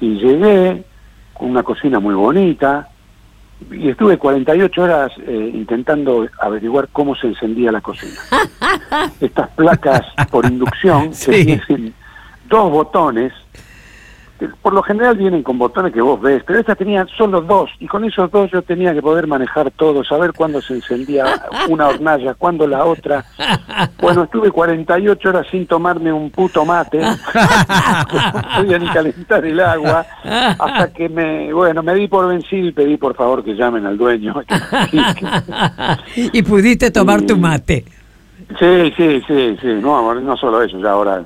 Y 0.00 0.18
llegué 0.18 0.84
con 1.34 1.50
una 1.50 1.62
cocina 1.62 2.00
muy 2.00 2.14
bonita 2.14 2.88
y 3.70 3.88
estuve 3.90 4.18
48 4.18 4.82
horas 4.82 5.12
eh, 5.26 5.50
intentando 5.54 6.26
averiguar 6.40 6.88
cómo 6.92 7.14
se 7.14 7.28
encendía 7.28 7.70
la 7.72 7.80
cocina. 7.80 8.18
Estas 9.20 9.48
placas 9.50 10.02
por 10.30 10.44
inducción 10.46 11.10
que 11.10 11.14
Sí. 11.14 11.44
tienen 11.66 11.94
dos 12.48 12.70
botones, 12.70 13.32
que 13.52 13.61
por 14.62 14.72
lo 14.72 14.82
general 14.82 15.16
vienen 15.16 15.42
con 15.42 15.58
botones 15.58 15.92
que 15.92 16.00
vos 16.00 16.20
ves, 16.20 16.42
pero 16.46 16.58
estas 16.58 16.78
tenían 16.78 17.08
solo 17.16 17.40
dos 17.40 17.70
y 17.80 17.86
con 17.86 18.04
esos 18.04 18.30
dos 18.30 18.50
yo 18.50 18.62
tenía 18.62 18.94
que 18.94 19.02
poder 19.02 19.26
manejar 19.26 19.70
todo, 19.70 20.04
saber 20.04 20.32
cuándo 20.32 20.60
se 20.60 20.74
encendía 20.74 21.24
una 21.68 21.88
hornalla, 21.88 22.34
cuándo 22.34 22.66
la 22.66 22.84
otra. 22.84 23.24
Bueno, 24.00 24.24
estuve 24.24 24.50
48 24.50 25.28
horas 25.28 25.46
sin 25.50 25.66
tomarme 25.66 26.12
un 26.12 26.30
puto 26.30 26.64
mate, 26.64 27.00
no 27.00 27.16
podía 28.56 28.78
ni 28.78 28.88
calentar 28.88 29.44
el 29.44 29.60
agua, 29.60 30.04
hasta 30.22 30.92
que 30.92 31.08
me, 31.08 31.52
bueno, 31.52 31.82
me 31.82 31.94
di 31.94 32.08
por 32.08 32.28
vencido 32.28 32.68
y 32.68 32.72
pedí 32.72 32.96
por 32.96 33.14
favor 33.14 33.44
que 33.44 33.54
llamen 33.54 33.86
al 33.86 33.96
dueño. 33.96 34.34
y 36.16 36.42
pudiste 36.42 36.90
tomar 36.90 37.22
tu 37.22 37.36
mate. 37.36 37.84
Sí, 38.58 38.92
sí, 38.96 39.22
sí, 39.26 39.56
sí, 39.60 39.68
no, 39.80 40.14
no 40.14 40.36
solo 40.36 40.62
eso, 40.62 40.78
ya 40.78 40.90
ahora 40.90 41.24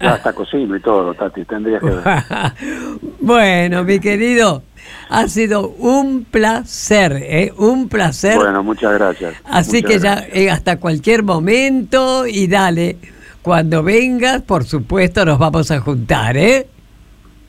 ya 0.00 0.12
hasta 0.14 0.32
cocino 0.32 0.76
y 0.76 0.80
todo, 0.80 1.14
Tati, 1.14 1.44
tendrías 1.44 1.82
que 1.82 1.90
ver. 1.90 2.04
bueno, 3.20 3.84
mi 3.84 3.98
querido, 3.98 4.62
ha 5.08 5.26
sido 5.28 5.70
un 5.70 6.24
placer, 6.24 7.12
¿eh? 7.20 7.52
Un 7.56 7.88
placer. 7.88 8.36
Bueno, 8.36 8.62
muchas 8.62 8.94
gracias. 8.94 9.34
Así 9.44 9.82
muchas 9.82 9.90
que 9.90 9.98
ya 9.98 10.26
eh, 10.32 10.50
hasta 10.50 10.78
cualquier 10.78 11.22
momento 11.22 12.26
y 12.26 12.46
dale, 12.46 12.96
cuando 13.42 13.82
vengas, 13.82 14.42
por 14.42 14.64
supuesto, 14.64 15.24
nos 15.24 15.38
vamos 15.38 15.70
a 15.70 15.80
juntar, 15.80 16.36
¿eh? 16.36 16.68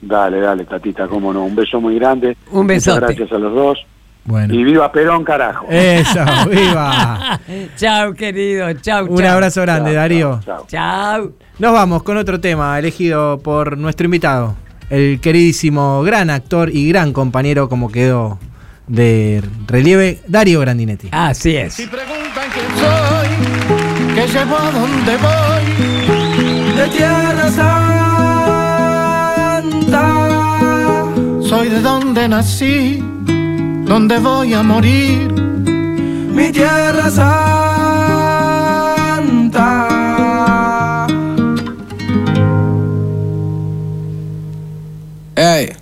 Dale, 0.02 0.40
dale, 0.40 0.64
Tatita, 0.64 1.06
cómo 1.06 1.32
no, 1.32 1.44
un 1.44 1.54
beso 1.54 1.80
muy 1.80 1.96
grande. 1.96 2.36
Un. 2.50 2.66
Muchas 2.66 3.00
gracias 3.00 3.30
a 3.32 3.38
los 3.38 3.54
dos. 3.54 3.78
Bueno. 4.24 4.54
Y 4.54 4.62
viva 4.64 4.92
Perón, 4.92 5.24
carajo. 5.24 5.66
Eso, 5.70 6.20
viva. 6.50 7.40
chao, 7.76 8.12
querido, 8.14 8.72
chao, 8.74 9.06
Un 9.06 9.18
chao. 9.18 9.32
abrazo 9.32 9.62
grande, 9.62 9.94
Darío. 9.94 10.40
Chao. 10.68 11.32
Nos 11.58 11.72
vamos 11.72 12.02
con 12.02 12.16
otro 12.16 12.40
tema 12.40 12.78
elegido 12.78 13.38
por 13.38 13.76
nuestro 13.78 14.04
invitado, 14.06 14.54
el 14.90 15.20
queridísimo 15.20 16.02
gran 16.02 16.30
actor 16.30 16.70
y 16.72 16.88
gran 16.88 17.12
compañero 17.12 17.68
como 17.68 17.90
quedó 17.90 18.38
de 18.86 19.42
relieve, 19.66 20.20
Darío 20.26 20.60
Grandinetti. 20.60 21.08
Así 21.12 21.56
es. 21.56 21.76
preguntan 21.76 22.48
quién 22.52 22.66
soy, 22.76 23.28
que 24.14 24.26
llevo 24.26 24.56
a 24.56 24.70
donde 24.70 25.16
voy, 25.16 25.64
de 26.76 26.88
tierra 26.88 27.50
santa. 29.90 30.14
Soy 31.48 31.68
de 31.68 31.80
donde 31.80 32.28
nací, 32.28 33.02
donde 33.90 34.18
voy 34.20 34.54
a 34.54 34.62
morir, 34.62 35.32
mi 35.32 36.52
tierra 36.52 37.10
santa. 37.10 37.48
Ey. 45.34 45.72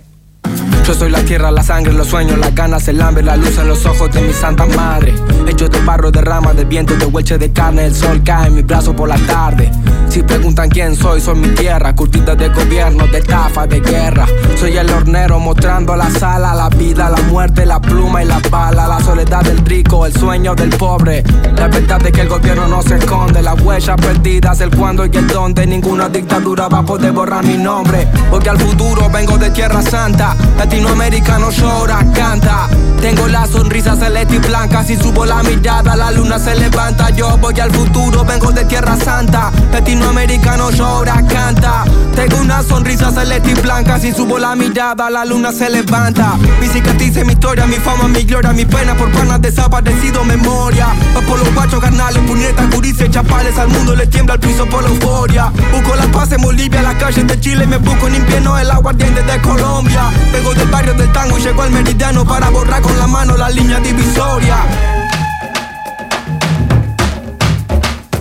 Yo 0.87 0.93
soy 0.95 1.11
la 1.11 1.21
tierra, 1.21 1.51
la 1.51 1.61
sangre, 1.61 1.93
los 1.93 2.07
sueños, 2.07 2.39
las 2.39 2.55
ganas, 2.55 2.87
el 2.87 2.99
hambre, 2.99 3.21
la 3.23 3.37
luz 3.37 3.55
en 3.59 3.67
los 3.67 3.85
ojos 3.85 4.11
de 4.11 4.21
mi 4.23 4.33
santa 4.33 4.65
madre. 4.65 5.13
Hecho 5.49 5.67
de 5.67 5.79
barro, 5.79 6.11
de 6.11 6.21
rama, 6.21 6.53
de 6.53 6.63
viento, 6.63 6.95
de 6.95 7.07
hueche 7.07 7.39
de 7.39 7.51
carne, 7.51 7.85
el 7.85 7.95
sol 7.95 8.21
cae 8.23 8.49
en 8.49 8.53
mi 8.53 8.61
brazo 8.61 8.95
por 8.95 9.09
la 9.09 9.17
tarde. 9.17 9.71
Si 10.07 10.21
preguntan 10.21 10.69
quién 10.69 10.95
soy, 10.95 11.21
soy 11.21 11.39
mi 11.39 11.47
tierra, 11.49 11.95
curtida 11.95 12.35
de 12.35 12.49
gobierno, 12.49 13.07
de 13.07 13.17
estafa, 13.17 13.65
de 13.65 13.79
guerra. 13.79 14.27
Soy 14.59 14.77
el 14.77 14.89
hornero 14.91 15.39
mostrando 15.39 15.95
la 15.95 16.09
sala, 16.11 16.53
la 16.53 16.69
vida, 16.69 17.09
la 17.09 17.21
muerte, 17.23 17.65
la 17.65 17.79
pluma 17.81 18.23
y 18.23 18.27
la 18.27 18.39
bala, 18.51 18.87
la 18.87 18.99
soledad 18.99 19.41
del 19.41 19.57
rico, 19.65 20.05
el 20.05 20.13
sueño 20.13 20.53
del 20.53 20.69
pobre. 20.69 21.23
La 21.55 21.67
verdad 21.67 22.05
es 22.05 22.11
que 22.11 22.21
el 22.21 22.29
gobierno 22.29 22.67
no 22.67 22.83
se 22.83 22.97
esconde, 22.97 23.41
las 23.41 23.59
huellas 23.61 23.99
perdidas, 23.99 24.61
el 24.61 24.75
cuándo 24.75 25.05
y 25.05 25.15
el 25.15 25.27
dónde. 25.27 25.65
Ninguna 25.65 26.09
dictadura 26.09 26.67
va 26.67 26.79
a 26.79 26.85
poder 26.85 27.11
borrar 27.11 27.43
mi 27.43 27.57
nombre, 27.57 28.07
porque 28.29 28.49
al 28.49 28.59
futuro 28.59 29.09
vengo 29.09 29.37
de 29.37 29.49
tierra 29.49 29.81
santa. 29.81 30.35
Latinoamericano 30.57 31.49
llora, 31.49 32.05
canta. 32.13 32.67
Tengo 33.01 33.27
la 33.27 33.45
sonrisa 33.47 33.95
celeste 33.95 34.35
y 34.35 34.39
blanca. 34.39 34.83
Si 34.83 34.95
subo 34.95 35.25
la 35.25 35.38
mirada, 35.43 35.95
la 35.95 36.11
luna 36.11 36.39
se 36.39 36.55
levanta. 36.55 37.09
Yo 37.11 37.37
voy 37.37 37.59
al 37.59 37.71
futuro, 37.71 38.23
vengo 38.25 38.51
de 38.51 38.65
tierra 38.65 38.95
santa. 38.97 39.51
Latinoamericano 39.71 40.71
llora, 40.71 41.23
canta. 41.27 41.83
Tengo 42.15 42.37
una 42.37 42.63
sonrisa 42.63 43.11
celeste 43.11 43.51
y 43.51 43.53
blanca. 43.55 43.99
Si 43.99 44.11
subo 44.11 44.37
la 44.37 44.55
mirada, 44.55 45.09
la 45.09 45.25
luna 45.25 45.51
se 45.51 45.69
levanta. 45.69 46.35
Mi 46.59 46.67
cicatriz, 46.67 47.23
mi 47.25 47.33
historia, 47.33 47.65
mi 47.65 47.75
fama, 47.75 48.07
mi 48.07 48.23
gloria, 48.23 48.51
mi 48.53 48.65
pena 48.65 48.95
por 48.95 49.11
panas 49.11 49.41
desaparecido, 49.41 50.23
memoria. 50.23 50.87
Va 51.15 51.21
por 51.21 51.39
los 51.39 51.53
guachos, 51.53 51.79
carnales, 51.79 52.21
puñetas, 52.23 52.73
curices, 52.73 53.09
chapales. 53.09 53.57
Al 53.57 53.69
mundo 53.69 53.95
le 53.95 54.07
tiembla 54.07 54.35
el 54.35 54.39
piso 54.39 54.65
por 54.65 54.83
la 54.83 54.89
euforia. 54.89 55.51
Busco 55.71 55.95
la 55.95 56.05
paz 56.11 56.31
en 56.31 56.41
Bolivia, 56.41 56.81
las 56.81 56.95
calles 56.95 57.27
de 57.27 57.39
Chile. 57.39 57.65
Me 57.65 57.77
busco 57.77 58.07
en 58.07 58.15
invierno 58.15 58.57
el 58.57 58.69
aguardiente 58.71 59.21
de 59.21 59.41
Colombia. 59.41 60.09
Vengo 60.31 60.53
del 60.53 60.67
barrio 60.67 60.93
del 60.93 61.11
tango 61.11 61.37
y 61.37 61.41
llego 61.41 61.61
al 61.61 61.71
meridiano 61.71 62.25
para 62.25 62.49
borrar 62.49 62.81
con 62.81 62.97
la 62.97 63.07
mano 63.07 63.37
la 63.37 63.49
línea 63.49 63.79
divisoria. 63.79 64.98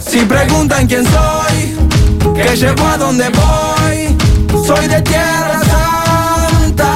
Si 0.09 0.25
preguntan 0.25 0.87
quién 0.87 1.05
soy, 1.05 1.77
que 2.35 2.57
llego 2.57 2.83
a 2.87 2.97
donde 2.97 3.29
voy, 3.29 4.17
soy 4.67 4.89
de 4.89 5.03
tierra 5.03 5.61
santa. 5.61 6.93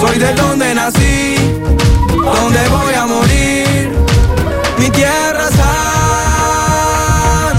Soy 0.00 0.18
de 0.18 0.34
donde 0.34 0.74
nací, 0.74 1.36
donde 2.08 2.68
voy 2.68 2.94
a 2.94 3.06
morir, 3.06 3.92
mi 4.76 4.90
tierra 4.90 5.48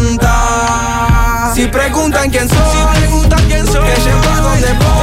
santa. 0.02 1.52
Si 1.56 1.68
preguntan 1.68 2.30
quién 2.30 2.50
soy, 2.50 2.58
que 3.08 4.02
llego 4.02 4.30
a 4.34 4.42
donde 4.42 4.74
voy, 4.74 5.03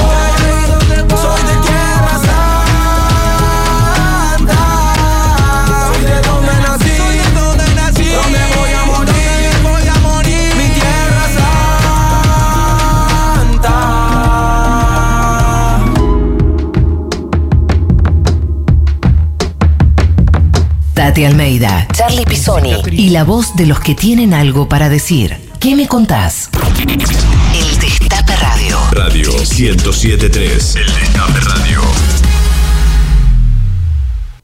Tati 21.11 21.25
Almeida, 21.25 21.87
Charlie 21.91 22.23
Pisoni 22.23 22.73
y 22.89 23.09
la 23.09 23.25
voz 23.25 23.53
de 23.57 23.65
los 23.65 23.81
que 23.81 23.95
tienen 23.95 24.33
algo 24.33 24.69
para 24.69 24.87
decir. 24.87 25.35
¿Qué 25.59 25.75
me 25.75 25.85
contás? 25.85 26.49
El 26.79 27.79
Destape 27.81 28.33
Radio. 28.37 28.77
Radio 28.93 29.29
1073. 29.33 30.75
El 30.77 30.85
Destape 30.85 31.39
Radio. 31.41 31.81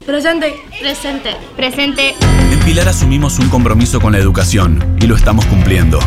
Presente. 0.04 0.56
Presente. 0.78 1.36
Presente. 1.56 2.14
En 2.52 2.60
Pilar 2.60 2.86
asumimos 2.86 3.38
un 3.38 3.48
compromiso 3.48 3.98
con 3.98 4.12
la 4.12 4.18
educación 4.18 4.94
y 5.00 5.06
lo 5.06 5.16
estamos 5.16 5.46
cumpliendo. 5.46 5.98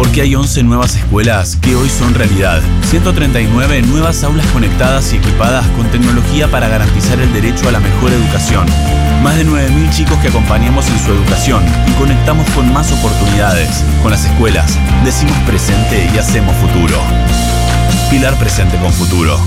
Porque 0.00 0.22
hay 0.22 0.34
11 0.34 0.62
nuevas 0.62 0.96
escuelas 0.96 1.56
que 1.56 1.76
hoy 1.76 1.90
son 1.90 2.14
realidad. 2.14 2.62
139 2.88 3.82
nuevas 3.82 4.24
aulas 4.24 4.46
conectadas 4.46 5.12
y 5.12 5.16
equipadas 5.16 5.66
con 5.76 5.90
tecnología 5.90 6.50
para 6.50 6.68
garantizar 6.68 7.20
el 7.20 7.30
derecho 7.34 7.68
a 7.68 7.72
la 7.72 7.80
mejor 7.80 8.10
educación. 8.10 8.66
Más 9.22 9.36
de 9.36 9.44
9.000 9.44 9.94
chicos 9.94 10.16
que 10.20 10.28
acompañamos 10.28 10.88
en 10.88 10.98
su 11.00 11.12
educación 11.12 11.62
y 11.86 11.92
conectamos 11.98 12.48
con 12.52 12.72
más 12.72 12.90
oportunidades. 12.92 13.84
Con 14.02 14.10
las 14.10 14.24
escuelas, 14.24 14.78
decimos 15.04 15.36
presente 15.46 16.10
y 16.14 16.16
hacemos 16.16 16.56
futuro. 16.56 16.96
Pilar 18.10 18.38
presente 18.38 18.78
con 18.78 18.94
futuro. 18.94 19.38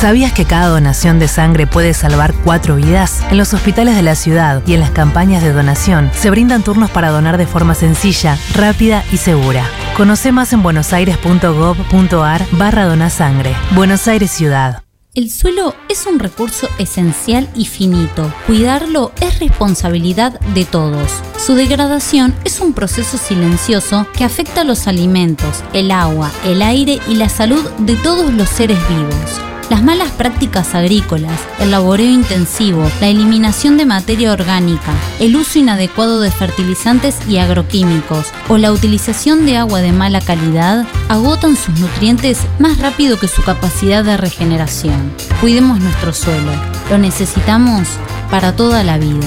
¿Sabías 0.00 0.34
que 0.34 0.44
cada 0.44 0.68
donación 0.68 1.18
de 1.18 1.26
sangre 1.26 1.66
puede 1.66 1.94
salvar 1.94 2.34
cuatro 2.44 2.76
vidas? 2.76 3.22
En 3.30 3.38
los 3.38 3.54
hospitales 3.54 3.96
de 3.96 4.02
la 4.02 4.14
ciudad 4.14 4.62
y 4.66 4.74
en 4.74 4.80
las 4.80 4.90
campañas 4.90 5.42
de 5.42 5.54
donación 5.54 6.10
se 6.12 6.28
brindan 6.28 6.62
turnos 6.62 6.90
para 6.90 7.08
donar 7.08 7.38
de 7.38 7.46
forma 7.46 7.74
sencilla, 7.74 8.38
rápida 8.54 9.02
y 9.10 9.16
segura. 9.16 9.64
Conoce 9.96 10.32
más 10.32 10.52
en 10.52 10.62
buenosaires.gov.ar 10.62 12.46
barra 12.52 12.84
donasangre. 12.84 13.56
Buenos 13.74 14.06
Aires 14.06 14.30
Ciudad. 14.30 14.82
El 15.14 15.30
suelo 15.30 15.74
es 15.88 16.04
un 16.04 16.18
recurso 16.18 16.68
esencial 16.78 17.48
y 17.54 17.64
finito. 17.64 18.30
Cuidarlo 18.46 19.12
es 19.22 19.38
responsabilidad 19.38 20.38
de 20.54 20.66
todos. 20.66 21.10
Su 21.38 21.54
degradación 21.54 22.34
es 22.44 22.60
un 22.60 22.74
proceso 22.74 23.16
silencioso 23.16 24.06
que 24.14 24.24
afecta 24.24 24.60
a 24.60 24.64
los 24.64 24.88
alimentos, 24.88 25.64
el 25.72 25.90
agua, 25.90 26.30
el 26.44 26.60
aire 26.60 27.00
y 27.08 27.14
la 27.14 27.30
salud 27.30 27.66
de 27.78 27.96
todos 27.96 28.30
los 28.34 28.50
seres 28.50 28.78
vivos. 28.90 29.40
Las 29.68 29.82
malas 29.82 30.12
prácticas 30.12 30.76
agrícolas, 30.76 31.40
el 31.58 31.72
laboreo 31.72 32.08
intensivo, 32.08 32.88
la 33.00 33.08
eliminación 33.08 33.76
de 33.76 33.84
materia 33.84 34.32
orgánica, 34.32 34.92
el 35.18 35.34
uso 35.34 35.58
inadecuado 35.58 36.20
de 36.20 36.30
fertilizantes 36.30 37.16
y 37.28 37.38
agroquímicos 37.38 38.28
o 38.48 38.58
la 38.58 38.70
utilización 38.72 39.44
de 39.44 39.56
agua 39.56 39.80
de 39.80 39.90
mala 39.90 40.20
calidad 40.20 40.86
agotan 41.08 41.56
sus 41.56 41.80
nutrientes 41.80 42.38
más 42.60 42.78
rápido 42.78 43.18
que 43.18 43.26
su 43.26 43.42
capacidad 43.42 44.04
de 44.04 44.16
regeneración. 44.16 45.12
Cuidemos 45.40 45.80
nuestro 45.80 46.12
suelo, 46.12 46.52
lo 46.88 46.98
necesitamos 46.98 47.88
para 48.30 48.54
toda 48.54 48.84
la 48.84 48.98
vida. 48.98 49.26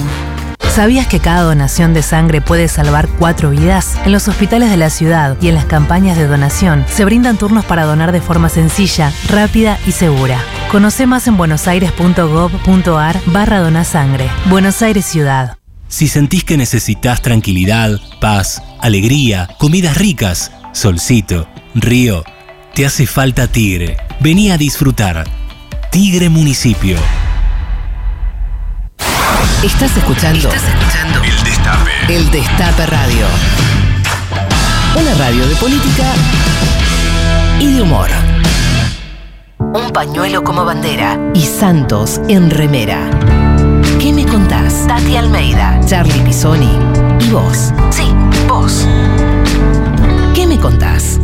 ¿Sabías 0.74 1.08
que 1.08 1.18
cada 1.18 1.42
donación 1.42 1.94
de 1.94 2.02
sangre 2.02 2.40
puede 2.40 2.68
salvar 2.68 3.08
cuatro 3.18 3.50
vidas? 3.50 3.96
En 4.04 4.12
los 4.12 4.28
hospitales 4.28 4.70
de 4.70 4.76
la 4.76 4.88
ciudad 4.88 5.36
y 5.42 5.48
en 5.48 5.56
las 5.56 5.64
campañas 5.64 6.16
de 6.16 6.28
donación 6.28 6.84
se 6.88 7.04
brindan 7.04 7.38
turnos 7.38 7.64
para 7.64 7.84
donar 7.84 8.12
de 8.12 8.20
forma 8.20 8.48
sencilla, 8.48 9.12
rápida 9.28 9.80
y 9.84 9.92
segura. 9.92 10.38
Conoce 10.70 11.06
más 11.06 11.26
en 11.26 11.36
buenosaires.gov.ar 11.36 13.20
barra 13.26 13.58
donasangre. 13.58 14.30
Buenos 14.48 14.80
Aires 14.80 15.04
Ciudad. 15.06 15.58
Si 15.88 16.06
sentís 16.06 16.44
que 16.44 16.56
necesitas 16.56 17.20
tranquilidad, 17.20 17.98
paz, 18.20 18.62
alegría, 18.78 19.48
comidas 19.58 19.96
ricas, 19.96 20.52
solcito, 20.72 21.48
río, 21.74 22.22
te 22.74 22.86
hace 22.86 23.08
falta 23.08 23.48
Tigre. 23.48 23.96
Vení 24.20 24.52
a 24.52 24.56
disfrutar. 24.56 25.28
Tigre 25.90 26.28
Municipio. 26.28 26.96
Estás 29.62 29.94
escuchando. 29.94 30.48
El 31.22 31.44
Destape. 31.44 31.90
El 32.08 32.30
Destape 32.30 32.86
Radio. 32.86 33.26
Una 34.98 35.14
radio 35.16 35.46
de 35.46 35.54
política 35.56 36.04
y 37.58 37.74
de 37.74 37.82
humor. 37.82 38.08
Un 39.58 39.90
pañuelo 39.92 40.42
como 40.44 40.64
bandera 40.64 41.18
y 41.34 41.42
Santos 41.42 42.22
en 42.28 42.48
remera. 42.48 43.10
¿Qué 44.00 44.14
me 44.14 44.24
contás? 44.24 44.86
Tati 44.86 45.16
Almeida, 45.16 45.78
Charlie 45.86 46.22
Pisoni 46.22 46.78
y 47.20 47.30
vos. 47.30 47.70
Sí, 47.90 48.10
vos. 48.48 48.88
¿Qué 50.34 50.46
me 50.46 50.58
contás? 50.58 51.20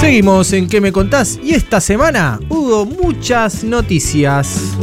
Seguimos 0.00 0.52
en 0.52 0.68
¿Qué 0.68 0.80
me 0.80 0.92
contás? 0.92 1.40
Y 1.42 1.54
esta 1.54 1.80
semana 1.80 2.38
hubo 2.48 2.86
muchas 2.86 3.64
noticias. 3.64 4.76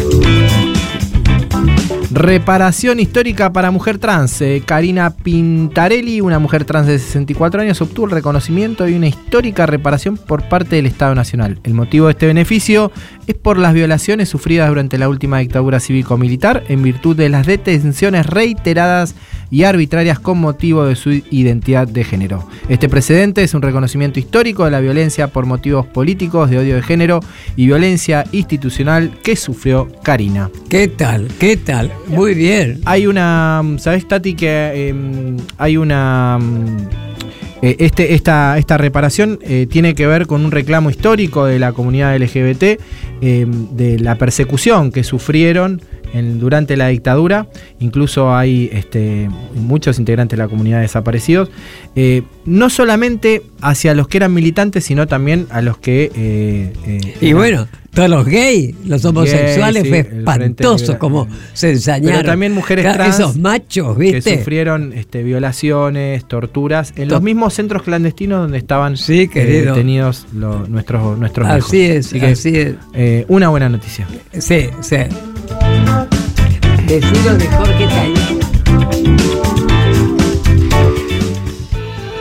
Reparación 2.11 2.99
histórica 2.99 3.51
para 3.51 3.71
mujer 3.71 3.97
trans. 3.97 4.39
Eh, 4.41 4.61
Karina 4.65 5.09
Pintarelli, 5.09 6.21
una 6.21 6.37
mujer 6.37 6.63
trans 6.63 6.87
de 6.87 6.99
64 6.99 7.61
años, 7.61 7.81
obtuvo 7.81 8.05
el 8.05 8.11
reconocimiento 8.11 8.87
y 8.87 8.93
una 8.93 9.07
histórica 9.07 9.65
reparación 9.65 10.17
por 10.17 10.47
parte 10.47 10.75
del 10.75 10.85
Estado 10.85 11.15
Nacional. 11.15 11.59
El 11.63 11.73
motivo 11.73 12.05
de 12.05 12.11
este 12.11 12.27
beneficio 12.27 12.91
es 13.25 13.35
por 13.35 13.57
las 13.57 13.73
violaciones 13.73 14.29
sufridas 14.29 14.69
durante 14.69 14.99
la 14.99 15.09
última 15.09 15.39
dictadura 15.39 15.79
cívico-militar 15.79 16.63
en 16.67 16.83
virtud 16.83 17.15
de 17.15 17.29
las 17.29 17.47
detenciones 17.47 18.27
reiteradas 18.27 19.15
y 19.49 19.63
arbitrarias 19.63 20.19
con 20.19 20.39
motivo 20.39 20.85
de 20.85 20.95
su 20.95 21.11
identidad 21.11 21.87
de 21.87 22.03
género. 22.03 22.47
Este 22.69 22.89
precedente 22.89 23.43
es 23.43 23.53
un 23.53 23.61
reconocimiento 23.61 24.19
histórico 24.19 24.65
de 24.65 24.71
la 24.71 24.79
violencia 24.79 25.27
por 25.27 25.45
motivos 25.45 25.85
políticos, 25.87 26.49
de 26.49 26.59
odio 26.59 26.75
de 26.75 26.83
género 26.83 27.19
y 27.55 27.65
violencia 27.65 28.25
institucional 28.31 29.11
que 29.23 29.35
sufrió 29.35 29.87
Karina. 30.03 30.49
¿Qué 30.69 30.87
tal? 30.87 31.29
¿Qué 31.39 31.57
tal? 31.57 31.91
Muy 32.07 32.33
bien. 32.33 32.81
Hay 32.85 33.07
una, 33.07 33.63
¿sabes 33.77 34.07
Tati 34.07 34.35
que 34.35 34.89
em, 34.89 35.37
hay 35.57 35.77
una... 35.77 36.39
eh, 37.61 37.75
este, 37.79 38.13
esta, 38.13 38.57
esta 38.57 38.77
reparación 38.77 39.39
eh, 39.41 39.67
tiene 39.69 39.95
que 39.95 40.05
ver 40.05 40.27
con 40.27 40.45
un 40.45 40.51
reclamo 40.51 40.89
histórico 40.89 41.45
de 41.45 41.59
la 41.59 41.73
comunidad 41.73 42.15
LGBT, 42.15 42.79
em, 43.21 43.75
de 43.75 43.99
la 43.99 44.15
persecución 44.15 44.91
que 44.91 45.03
sufrieron 45.03 45.81
en- 46.17 46.39
durante 46.39 46.75
la 46.77 46.87
dictadura. 46.87 47.47
Incluso 47.79 48.35
hay 48.35 48.69
este, 48.73 49.29
muchos 49.55 49.99
integrantes 49.99 50.37
de 50.37 50.43
la 50.43 50.49
comunidad 50.49 50.81
desaparecidos. 50.81 51.49
Eh, 51.95 52.23
no 52.45 52.69
solamente 52.69 53.41
hacia 53.61 53.93
los 53.93 54.07
que 54.07 54.17
eran 54.17 54.33
militantes, 54.33 54.83
sino 54.83 55.07
también 55.07 55.47
a 55.49 55.61
los 55.61 55.77
que... 55.77 56.11
eh, 56.15 56.73
eh, 56.85 57.15
Y 57.21 57.33
bueno, 57.33 57.67
todos 57.93 58.09
los 58.09 58.25
gays, 58.25 58.75
los 58.85 59.03
homosexuales, 59.05 59.83
sí, 59.83 59.89
fue 59.89 59.99
espantoso 59.99 60.99
como 60.99 61.27
se 61.53 61.71
ensañaron. 61.71 62.17
Pero 62.19 62.31
también 62.31 62.51
mujeres 62.53 62.91
trans 62.93 63.15
Esos 63.19 63.37
machos, 63.37 63.97
que 63.97 64.11
¿viste? 64.11 64.37
sufrieron 64.37 64.91
este, 64.93 65.23
violaciones, 65.23 66.27
torturas 66.27 66.93
en 66.97 67.07
To- 67.07 67.15
los 67.15 67.23
mismos 67.23 67.53
centros 67.53 67.83
clandestinos 67.83 68.39
donde 68.41 68.57
estaban 68.57 68.95
eh, 69.07 69.29
detenidos 69.65 70.27
lo- 70.33 70.67
nuestros 70.67 71.17
nuestros. 71.17 71.47
Así 71.47 71.81
es, 71.81 72.09
que, 72.11 72.25
así 72.25 72.55
es. 72.57 72.73
eh, 72.93 73.25
una 73.29 73.47
buena 73.49 73.69
noticia. 73.69 74.05
Sí, 74.37 74.67
sí. 74.81 74.97
Decilo 76.87 77.35
de 77.37 77.47
Jorge 77.47 77.87
Tayana. 77.87 79.35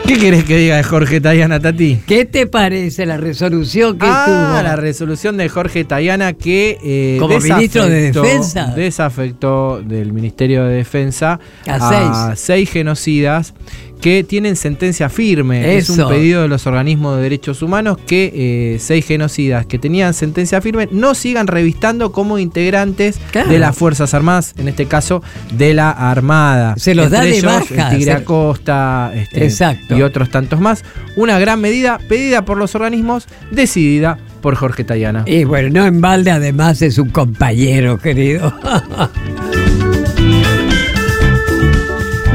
¿Qué 0.07 0.17
querés 0.19 0.43
que 0.43 0.57
diga 0.57 0.77
de 0.77 0.83
Jorge 0.83 1.19
Tayana, 1.19 1.59
Tati? 1.59 1.99
¿Qué 2.05 2.25
te 2.25 2.45
parece 2.45 3.07
la 3.07 3.17
resolución 3.17 3.97
que 3.97 4.05
Ah, 4.07 4.25
tuvo? 4.27 4.61
la 4.63 4.75
resolución 4.75 5.35
de 5.35 5.49
Jorge 5.49 5.83
Tayana 5.83 6.33
que 6.33 6.77
eh, 6.83 7.17
Como 7.19 7.39
ministro 7.39 7.87
de 7.87 8.11
desafectó- 8.11 8.21
Defensa. 8.21 8.73
desafectó 8.75 9.81
del 9.83 10.13
Ministerio 10.13 10.63
de 10.65 10.75
Defensa 10.75 11.39
A 11.67 12.29
a 12.31 12.35
seis 12.35 12.69
genocidas 12.69 13.55
que 14.01 14.23
tienen 14.23 14.55
sentencia 14.55 15.09
firme. 15.09 15.77
Es 15.77 15.89
un 15.89 16.07
pedido 16.07 16.41
de 16.43 16.47
los 16.47 16.67
organismos 16.67 17.15
de 17.17 17.23
derechos 17.23 17.61
humanos 17.61 17.97
que 18.05 18.31
eh, 18.35 18.79
seis 18.79 19.05
genocidas 19.05 19.65
que 19.65 19.79
tenían 19.79 20.13
sentencia 20.13 20.61
firme 20.61 20.87
no 20.91 21.15
sigan 21.15 21.47
revistando 21.47 22.11
como 22.11 22.37
integrantes 22.39 23.19
Claro. 23.31 23.49
de 23.49 23.59
las 23.59 23.75
Fuerzas 23.75 24.13
Armadas, 24.13 24.53
en 24.57 24.67
este 24.67 24.85
caso 24.85 25.23
de 25.57 25.73
la 25.73 25.89
Armada. 25.91 26.75
Se 26.77 26.93
los 26.95 27.09
da 27.09 27.19
Entre 27.19 27.31
de 27.31 27.37
ellos, 27.39 27.51
baja, 27.69 27.89
el 27.91 27.97
Tigre 27.97 28.11
se- 28.13 28.17
Acosta 28.17 29.11
este, 29.15 29.43
Exacto. 29.45 29.97
y 29.97 30.01
otros 30.01 30.29
tantos 30.29 30.59
más. 30.59 30.83
Una 31.15 31.39
gran 31.39 31.59
medida 31.61 31.99
pedida 32.07 32.45
por 32.45 32.57
los 32.57 32.75
organismos, 32.75 33.27
decidida 33.51 34.17
por 34.41 34.55
Jorge 34.55 34.83
Tayana. 34.83 35.23
Y 35.25 35.43
bueno, 35.43 35.69
no 35.81 35.85
en 35.87 36.01
balde 36.01 36.29
además 36.31 36.81
es 36.83 36.97
un 36.99 37.09
compañero, 37.09 37.97
querido. 37.97 38.53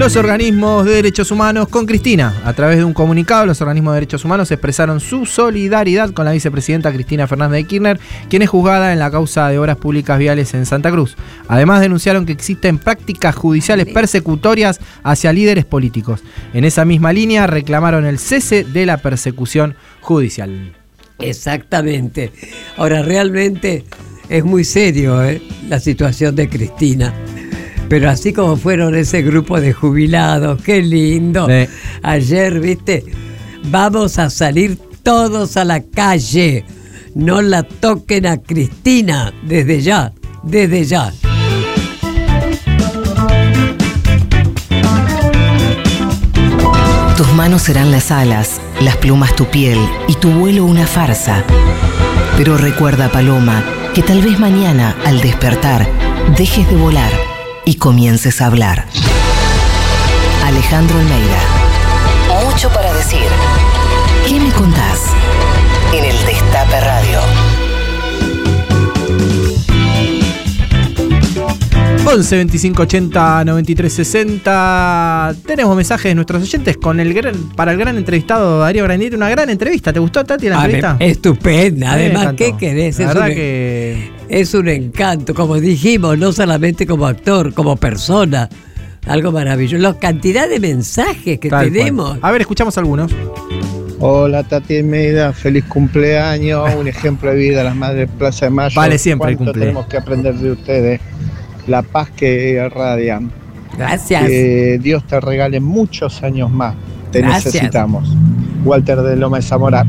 Los 0.01 0.17
organismos 0.17 0.87
de 0.87 0.95
derechos 0.95 1.31
humanos 1.31 1.69
con 1.69 1.85
Cristina. 1.85 2.35
A 2.47 2.55
través 2.55 2.79
de 2.79 2.85
un 2.85 2.95
comunicado, 2.95 3.45
los 3.45 3.61
organismos 3.61 3.93
de 3.93 3.97
derechos 3.97 4.25
humanos 4.25 4.51
expresaron 4.51 4.99
su 4.99 5.27
solidaridad 5.27 6.13
con 6.13 6.25
la 6.25 6.33
vicepresidenta 6.33 6.91
Cristina 6.91 7.27
Fernández 7.27 7.59
de 7.59 7.65
Kirchner, 7.69 8.01
quien 8.31 8.41
es 8.41 8.49
juzgada 8.49 8.95
en 8.95 8.99
la 8.99 9.11
causa 9.11 9.51
de 9.51 9.59
obras 9.59 9.77
públicas 9.77 10.19
viales 10.19 10.55
en 10.55 10.65
Santa 10.65 10.91
Cruz. 10.91 11.17
Además, 11.49 11.83
denunciaron 11.83 12.25
que 12.25 12.33
existen 12.33 12.79
prácticas 12.79 13.37
judiciales 13.37 13.89
persecutorias 13.93 14.81
hacia 15.03 15.35
líderes 15.35 15.67
políticos. 15.67 16.23
En 16.55 16.65
esa 16.65 16.87
misma 16.87 17.13
línea, 17.13 17.47
reclamaron 17.47 18.07
el 18.07 18.19
cese 18.19 18.65
de 18.65 18.87
la 18.87 18.97
persecución 18.97 19.75
judicial. 20.01 20.73
Exactamente. 21.19 22.33
Ahora, 22.79 23.03
realmente 23.03 23.85
es 24.31 24.45
muy 24.47 24.65
serio 24.65 25.23
¿eh? 25.23 25.43
la 25.69 25.79
situación 25.79 26.35
de 26.35 26.49
Cristina. 26.49 27.13
Pero 27.91 28.09
así 28.09 28.33
como 28.33 28.57
fueron 28.57 28.95
ese 28.95 29.21
grupo 29.21 29.61
de 29.61 29.73
jubilados, 29.73 30.63
qué 30.63 30.81
lindo. 30.81 31.49
Ayer, 32.05 32.61
viste, 32.61 33.05
vamos 33.65 34.17
a 34.21 34.31
salir 34.31 34.79
todos 35.03 35.57
a 35.57 35.65
la 35.65 35.83
calle. 35.83 36.65
No 37.17 37.43
la 37.43 37.65
toquen 37.65 38.27
a 38.27 38.37
Cristina 38.37 39.35
desde 39.43 39.81
ya, 39.81 40.13
desde 40.45 40.85
ya. 40.85 41.13
Tus 47.17 47.33
manos 47.35 47.63
serán 47.63 47.91
las 47.91 48.13
alas, 48.13 48.61
las 48.81 48.97
plumas 48.99 49.35
tu 49.35 49.47
piel 49.47 49.81
y 50.07 50.15
tu 50.15 50.31
vuelo 50.31 50.65
una 50.65 50.87
farsa. 50.87 51.43
Pero 52.37 52.57
recuerda, 52.57 53.11
Paloma, 53.11 53.65
que 53.97 54.03
tal 54.03 54.23
vez 54.23 54.39
mañana, 54.39 54.95
al 55.05 55.21
despertar, 55.21 55.89
dejes 56.39 56.71
de 56.71 56.77
volar 56.77 57.30
y 57.71 57.75
comiences 57.77 58.41
a 58.41 58.47
hablar. 58.47 58.85
Alejandro 60.45 60.99
Almeida. 60.99 61.39
Mucho 62.45 62.69
para 62.71 62.93
decir. 62.93 63.23
¿Qué 64.27 64.41
me 64.41 64.51
contás? 64.51 64.99
En 65.95 66.05
el 66.05 66.17
Destape 66.27 66.81
Radio. 66.81 67.21
11 72.13 72.37
25 72.37 72.83
80 72.83 73.45
93 73.45 73.93
60. 73.93 75.35
Tenemos 75.47 75.77
mensajes 75.77 76.11
de 76.11 76.15
nuestros 76.17 76.43
oyentes 76.43 76.77
con 76.77 76.99
el 76.99 77.15
gran, 77.15 77.37
para 77.55 77.71
el 77.71 77.79
gran 77.79 77.97
entrevistado 77.97 78.59
Darío 78.59 78.83
Grandier. 78.83 79.15
Una 79.15 79.29
gran 79.31 79.49
entrevista. 79.49 79.93
¿Te 79.93 80.01
gustó, 80.01 80.25
Tati, 80.25 80.49
la 80.49 80.57
Ah, 80.61 80.65
entrevista? 80.65 80.97
estupenda. 80.99 81.93
Además. 81.93 82.35
¿qué 82.37 82.57
querés? 82.59 82.99
La 82.99 83.05
Es 83.05 83.15
verdad 83.15 83.29
un- 83.29 83.35
que. 83.37 84.20
Es 84.31 84.55
un 84.55 84.69
encanto, 84.69 85.35
como 85.35 85.57
dijimos, 85.57 86.17
no 86.17 86.33
solamente 86.33 86.87
como 86.87 87.05
actor, 87.07 87.53
como 87.53 87.77
persona. 87.77 88.49
Algo 89.07 89.33
maravilloso. 89.33 89.83
La 89.83 89.99
cantidad 89.99 90.49
de 90.49 90.61
mensajes 90.61 91.41
que 91.41 91.49
Tal 91.49 91.65
cual. 91.67 91.73
tenemos. 91.73 92.19
A 92.23 92.31
ver, 92.31 92.43
escuchamos 92.43 92.79
algunos. 92.79 93.11
Hola 93.99 94.45
Tati 94.45 94.79
Almeida, 94.79 95.33
feliz 95.33 95.65
cumpleaños, 95.65 96.73
un 96.75 96.87
ejemplo 96.89 97.31
de 97.31 97.37
vida 97.37 97.61
a 97.61 97.65
las 97.65 97.75
madres 97.77 98.09
Plaza 98.19 98.47
de 98.47 98.51
Mayo. 98.51 98.75
Vale 98.81 98.99
siempre 98.99 99.33
el 99.33 99.37
¿Cuánto 99.37 99.53
cumple. 99.53 99.67
tenemos 99.67 99.87
que 99.89 99.97
aprender 99.99 100.35
de 100.37 100.53
ustedes, 100.53 101.01
la 101.67 101.83
paz 101.83 102.09
que 102.11 102.51
irradian. 102.53 103.31
Gracias. 103.77 104.25
Que 104.27 104.79
Dios 104.81 105.05
te 105.07 105.21
regale 105.21 105.61
muchos 105.61 106.23
años 106.23 106.51
más, 106.51 106.77
te 107.13 107.21
Gracias. 107.21 107.47
necesitamos. 107.55 108.17
Walter 108.65 109.03
de 109.03 109.17
Loma 109.17 109.39
de 109.39 109.43
Zamora. 109.43 109.85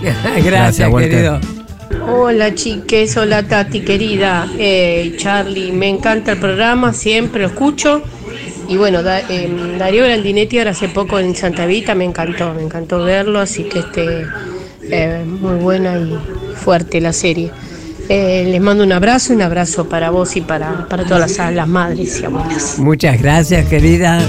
Gracias, 0.44 0.90
Walter. 0.90 1.10
querido. 1.10 1.63
Hola 2.06 2.54
chiques, 2.54 3.16
hola 3.16 3.42
Tati 3.42 3.80
querida, 3.80 4.46
Eh, 4.58 5.14
Charlie, 5.18 5.72
me 5.72 5.88
encanta 5.88 6.32
el 6.32 6.38
programa, 6.38 6.92
siempre 6.92 7.42
lo 7.42 7.48
escucho. 7.48 8.02
Y 8.68 8.76
bueno, 8.76 9.00
em, 9.28 9.78
Darío 9.78 10.04
Grandinetti 10.04 10.58
ahora 10.58 10.70
hace 10.70 10.88
poco 10.88 11.18
en 11.18 11.34
Santa 11.34 11.66
Vita, 11.66 11.94
me 11.94 12.04
encantó, 12.04 12.54
me 12.54 12.62
encantó 12.62 13.04
verlo, 13.04 13.40
así 13.40 13.64
que 13.64 13.80
este, 13.80 14.26
eh, 14.90 15.24
muy 15.24 15.56
buena 15.56 15.98
y 15.98 16.16
fuerte 16.56 17.00
la 17.00 17.12
serie. 17.12 17.50
Eh, 18.08 18.46
les 18.50 18.60
mando 18.60 18.84
un 18.84 18.92
abrazo, 18.92 19.32
un 19.32 19.42
abrazo 19.42 19.88
para 19.88 20.10
vos 20.10 20.36
y 20.36 20.40
para, 20.40 20.86
para 20.88 21.04
todas 21.04 21.36
las, 21.38 21.54
las 21.54 21.68
madres 21.68 22.20
y 22.20 22.24
abuelas. 22.24 22.78
Muchas 22.78 23.20
gracias, 23.20 23.66
querida. 23.66 24.20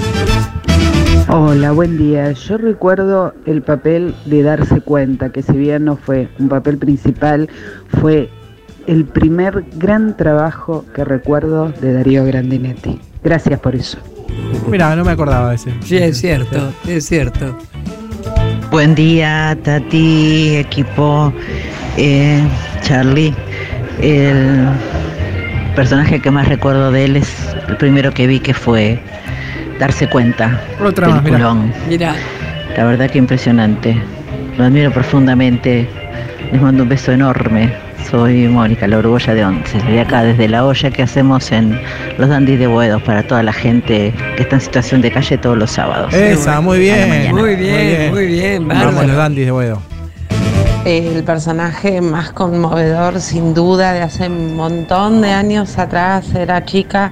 Hola, 1.28 1.72
buen 1.72 1.98
día. 1.98 2.32
Yo 2.34 2.58
recuerdo 2.58 3.34
el 3.48 3.64
papel 3.64 4.14
de 4.26 4.44
darse 4.44 4.82
cuenta, 4.82 5.32
que 5.32 5.42
si 5.42 5.54
bien 5.54 5.86
no 5.86 5.98
fue 5.98 6.30
un 6.38 6.50
papel 6.50 6.78
principal, 6.78 7.50
fue 8.00 8.30
el 8.86 9.06
primer 9.06 9.66
gran 9.76 10.16
trabajo 10.18 10.86
que 10.94 11.04
recuerdo 11.04 11.70
de 11.82 11.94
Darío 11.94 12.26
Grandinetti. 12.26 13.00
Gracias 13.24 13.60
por 13.60 13.76
eso. 13.76 13.98
Mira, 14.70 14.96
no 14.96 15.04
me 15.04 15.12
acordaba 15.12 15.50
de 15.50 15.56
ese. 15.56 15.74
Sí, 15.82 15.98
es 15.98 16.20
cierto, 16.20 16.72
es 16.88 17.08
cierto. 17.08 17.58
Buen 18.70 18.94
día, 18.94 19.58
Tati, 19.64 20.58
equipo, 20.58 21.34
eh, 21.98 22.48
Charlie. 22.82 23.34
El 24.00 24.68
personaje 25.76 26.22
que 26.22 26.30
más 26.30 26.48
recuerdo 26.48 26.92
de 26.92 27.06
él 27.06 27.16
es 27.16 27.34
el 27.68 27.78
primero 27.78 28.14
que 28.14 28.28
vi 28.28 28.40
que 28.40 28.54
fue 28.54 29.02
Darse 29.80 30.08
Cuenta. 30.08 30.62
Otra 30.84 31.10
más. 31.10 31.24
Mira, 31.88 32.16
La 32.78 32.86
verdad 32.86 33.10
que 33.10 33.18
impresionante. 33.18 34.02
Lo 34.58 34.66
admiro 34.66 34.92
profundamente. 34.92 35.88
Les 36.52 36.62
mando 36.62 36.84
un 36.84 36.90
beso 36.90 37.12
enorme. 37.12 37.74
Soy 38.10 38.48
Mónica, 38.48 38.88
la 38.88 39.00
Uruguaya 39.00 39.34
de 39.34 39.44
Once. 39.44 39.78
De 39.80 40.00
acá, 40.00 40.24
desde 40.24 40.48
la 40.48 40.66
olla 40.66 40.92
que 40.92 41.04
hacemos 41.04 41.52
en 41.52 41.80
los 42.18 42.30
dandis 42.30 42.60
de 42.60 42.68
Boedos 42.68 43.02
para 43.02 43.24
toda 43.24 43.42
la 43.42 43.52
gente 43.52 44.14
que 44.38 44.44
está 44.44 44.58
en 44.58 44.62
situación 44.62 45.02
de 45.02 45.12
calle 45.12 45.38
todos 45.38 45.58
los 45.58 45.72
sábados. 45.72 46.14
Esa, 46.14 46.62
muy 46.62 46.80
bien. 46.80 47.36
Muy 47.36 47.56
bien, 47.56 48.12
muy 48.12 48.28
bien, 48.28 48.68
Vamos 48.68 49.08
los 49.08 49.16
dandis 49.16 49.46
de 49.46 49.52
Boedo. 49.52 49.82
El 50.86 51.24
personaje 51.24 52.00
más 52.00 52.32
conmovedor, 52.32 53.20
sin 53.20 53.56
duda, 53.56 53.92
de 53.94 54.02
hace 54.04 54.28
un 54.28 54.56
montón 54.56 55.22
de 55.22 55.32
años 55.32 55.80
atrás, 55.80 56.34
era 56.36 56.64
chica. 56.64 57.12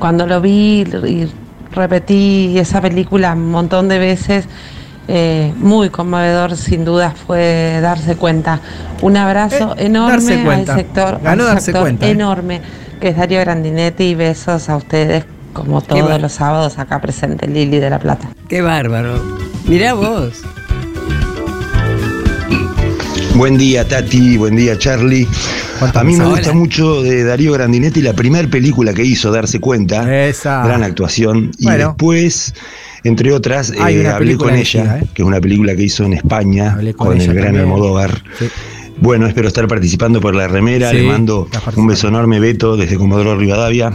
Cuando 0.00 0.26
lo 0.26 0.40
vi 0.40 0.84
y 1.06 1.28
repetí 1.76 2.58
esa 2.58 2.80
película 2.80 3.32
un 3.34 3.50
montón 3.50 3.88
de 3.88 3.98
veces, 3.98 4.46
eh, 5.08 5.52
muy 5.56 5.90
conmovedor, 5.90 6.56
sin 6.56 6.84
duda, 6.84 7.12
fue 7.26 7.78
darse 7.80 8.16
cuenta. 8.16 8.58
Un 9.02 9.16
abrazo 9.16 9.74
enorme 9.78 10.40
Eh, 10.40 10.44
cuenta. 10.44 10.72
al 10.72 10.78
sector, 10.80 11.20
Ganó 11.22 11.44
al 11.44 11.48
darse 11.50 11.66
sector 11.66 11.82
cuenta, 11.82 12.06
¿eh? 12.06 12.10
enorme, 12.10 12.60
que 13.00 13.08
es 13.08 13.16
Darío 13.16 13.38
Grandinetti, 13.40 14.04
y 14.04 14.14
besos 14.16 14.68
a 14.68 14.76
ustedes, 14.76 15.24
como 15.52 15.80
todos 15.82 16.20
los 16.20 16.32
sábados, 16.32 16.78
acá 16.78 17.00
presente 17.00 17.46
Lili 17.46 17.78
de 17.78 17.90
la 17.90 17.98
Plata. 18.00 18.28
Qué 18.48 18.62
bárbaro. 18.62 19.22
Mirá 19.66 19.94
vos. 19.94 20.42
Buen 23.34 23.58
día 23.58 23.86
Tati, 23.86 24.38
buen 24.38 24.56
día 24.56 24.78
Charlie. 24.78 25.28
A 25.80 26.04
mí 26.04 26.16
me 26.16 26.24
gusta 26.24 26.52
mucho 26.52 27.02
de 27.02 27.24
Darío 27.24 27.52
Grandinetti 27.52 28.00
la 28.00 28.14
primera 28.14 28.48
película 28.48 28.94
que 28.94 29.04
hizo, 29.04 29.30
Darse 29.30 29.60
Cuenta. 29.60 30.26
Esa. 30.26 30.64
Gran 30.64 30.82
actuación. 30.82 31.50
Y 31.58 31.68
después, 31.68 32.54
entre 33.04 33.32
otras, 33.32 33.72
Hay 33.78 33.96
eh, 33.96 34.00
una 34.00 34.16
hablé 34.16 34.36
con 34.36 34.54
ella, 34.54 34.98
¿eh? 34.98 35.06
que 35.14 35.22
es 35.22 35.28
una 35.28 35.40
película 35.40 35.76
que 35.76 35.82
hizo 35.82 36.04
en 36.04 36.14
España 36.14 36.76
con 36.96 37.20
el 37.20 37.26
gran 37.26 37.46
también. 37.46 37.64
Almodóvar. 37.64 38.22
Bueno, 38.98 39.26
espero 39.26 39.48
estar 39.48 39.66
participando 39.68 40.20
por 40.20 40.34
la 40.34 40.48
remera. 40.48 40.90
Sí, 40.90 40.98
Le 40.98 41.02
mando 41.08 41.48
un 41.76 41.86
beso 41.86 42.08
enorme, 42.08 42.40
Beto, 42.40 42.76
desde 42.76 42.96
Comodoro 42.96 43.36
Rivadavia. 43.36 43.92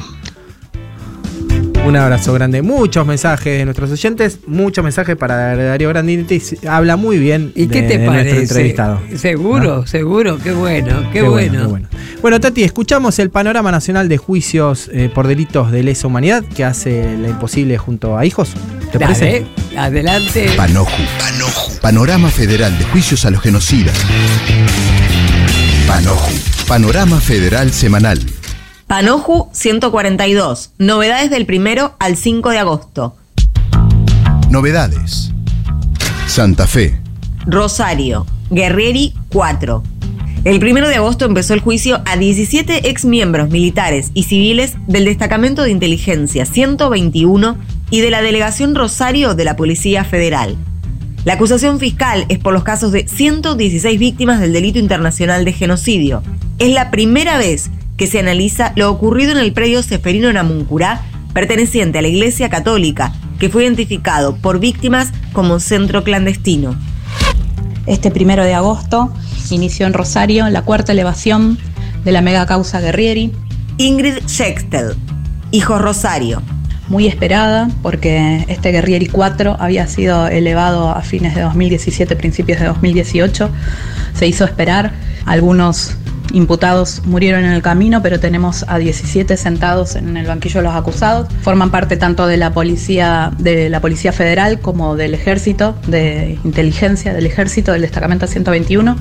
Un 1.92 1.98
abrazo 1.98 2.32
grande. 2.32 2.62
Muchos 2.62 3.06
mensajes 3.06 3.58
de 3.58 3.66
nuestros 3.66 3.92
oyentes, 3.92 4.40
muchos 4.48 4.82
mensajes 4.82 5.18
para 5.18 5.58
Darío 5.58 5.90
Grandinetti. 5.90 6.42
Habla 6.66 6.96
muy 6.96 7.18
bien 7.18 7.52
¿Y 7.54 7.68
qué 7.68 7.82
te 7.82 7.98
de 7.98 8.06
nuestro 8.06 8.14
parece? 8.14 8.42
entrevistado. 8.44 9.02
Seguro, 9.18 9.80
¿No? 9.80 9.86
seguro, 9.88 10.38
qué 10.42 10.54
bueno, 10.54 11.02
qué, 11.12 11.20
Qué 11.20 11.22
bueno. 11.24 11.32
bueno, 11.34 11.60
qué 11.60 11.68
bueno. 11.68 11.88
Bueno, 12.22 12.40
Tati, 12.40 12.64
escuchamos 12.64 13.20
el 13.20 13.30
panorama 13.30 13.74
nacional 13.74 14.08
de 14.08 14.16
juicios 14.16 14.90
eh, 14.94 15.12
por 15.14 15.28
delitos 15.28 15.70
de 15.74 15.84
lesa 15.84 16.08
humanidad 16.08 16.46
que 16.46 16.64
hace 16.64 17.18
la 17.18 17.28
imposible 17.28 17.78
junto 17.78 18.18
a 18.18 18.26
hijos. 18.26 18.54
¿Te 18.94 18.98
Dale, 18.98 19.14
parece? 19.14 19.46
adelante. 19.78 20.50
Panoju. 20.56 20.92
Panorama 21.82 22.30
Federal 22.30 22.78
de 22.80 22.86
Juicios 22.86 23.26
a 23.26 23.32
los 23.32 23.42
Genocidas. 23.42 23.98
Panoju. 25.88 26.32
Panorama 26.70 27.20
Federal 27.20 27.74
Semanal. 27.74 28.22
Panoju 28.92 29.48
142. 29.54 30.72
Novedades 30.78 31.30
del 31.30 31.46
primero 31.46 31.96
al 31.98 32.18
5 32.18 32.50
de 32.50 32.58
agosto. 32.58 33.16
Novedades. 34.50 35.32
Santa 36.28 36.68
Fe. 36.68 37.00
Rosario. 37.46 38.26
Guerrieri 38.50 39.14
4. 39.30 39.82
El 40.44 40.60
primero 40.60 40.90
de 40.90 40.96
agosto 40.96 41.24
empezó 41.24 41.54
el 41.54 41.62
juicio 41.62 42.02
a 42.06 42.18
17 42.18 42.90
exmiembros 42.90 43.50
militares 43.50 44.12
y 44.14 44.24
civiles 44.24 44.76
del 44.88 45.06
Destacamento 45.06 45.64
de 45.64 45.72
Inteligencia 45.72 46.46
121 46.46 47.58
y 47.92 48.02
de 48.02 48.12
la 48.12 48.22
Delegación 48.22 48.76
Rosario 48.76 49.36
de 49.36 49.46
la 49.46 49.56
Policía 49.56 50.04
Federal. 50.04 50.58
La 51.24 51.36
acusación 51.36 51.80
fiscal 51.80 52.26
es 52.28 52.40
por 52.40 52.52
los 52.52 52.64
casos 52.64 52.92
de 52.92 53.08
116 53.08 53.98
víctimas 53.98 54.42
del 54.42 54.52
delito 54.52 54.80
internacional 54.80 55.46
de 55.46 55.54
genocidio. 55.54 56.24
Es 56.60 56.74
la 56.74 56.92
primera 56.92 57.38
vez 57.38 57.70
que 57.98 58.08
se 58.08 58.20
analiza 58.20 58.74
lo 58.76 58.92
ocurrido 58.92 59.32
en 59.32 59.38
el 59.38 59.54
predio 59.54 59.84
Seferino 59.84 60.32
Namuncurá, 60.32 61.02
perteneciente 61.34 62.00
a 62.00 62.02
la 62.02 62.08
Iglesia 62.08 62.50
Católica, 62.50 63.14
que 63.40 63.50
fue 63.50 63.64
identificado 63.64 64.36
por 64.36 64.60
víctimas 64.60 65.12
como 65.34 65.60
centro 65.60 66.04
clandestino. 66.04 66.76
Este 67.88 68.12
primero 68.12 68.44
de 68.44 68.54
agosto 68.54 69.12
inició 69.50 69.88
en 69.88 69.94
Rosario 69.94 70.48
la 70.50 70.62
cuarta 70.62 70.92
elevación 70.92 71.58
de 72.04 72.12
la 72.12 72.22
mega 72.22 72.46
causa 72.46 72.80
Guerrieri. 72.80 73.32
Ingrid 73.78 74.26
Schextel, 74.28 74.96
Hijos 75.52 75.82
Rosario. 75.82 76.42
Muy 76.88 77.08
esperada 77.08 77.70
porque 77.82 78.46
este 78.50 78.72
Guerrieri 78.72 79.08
4 79.08 79.58
había 79.60 79.88
sido 79.88 80.28
elevado 80.28 80.90
a 80.90 81.02
fines 81.02 81.36
de 81.36 81.42
2017, 81.42 82.16
principios 82.16 82.60
de 82.60 82.68
2018. 82.68 83.50
Se 84.14 84.28
hizo 84.28 84.44
esperar. 84.44 84.92
Algunos 85.26 85.96
imputados 86.34 87.02
murieron 87.06 87.44
en 87.44 87.52
el 87.52 87.62
camino, 87.62 88.02
pero 88.02 88.20
tenemos 88.20 88.66
a 88.68 88.78
17 88.78 89.38
sentados 89.38 89.96
en 89.96 90.18
el 90.18 90.28
banquillo 90.28 90.60
de 90.60 90.68
los 90.68 90.76
acusados. 90.76 91.28
Forman 91.42 91.72
parte 91.72 91.98
tanto 91.98 92.28
de 92.28 92.38
la 92.38 92.52
policía, 92.52 93.32
de 93.38 93.70
la 93.70 93.80
policía 93.80 94.14
federal 94.14 94.60
como 94.60 94.96
del 94.96 95.14
ejército, 95.14 95.76
de 95.88 96.40
inteligencia 96.44 97.14
del 97.14 97.26
ejército, 97.26 97.72
del 97.72 97.82
destacamento 97.82 98.28
121. 98.28 98.96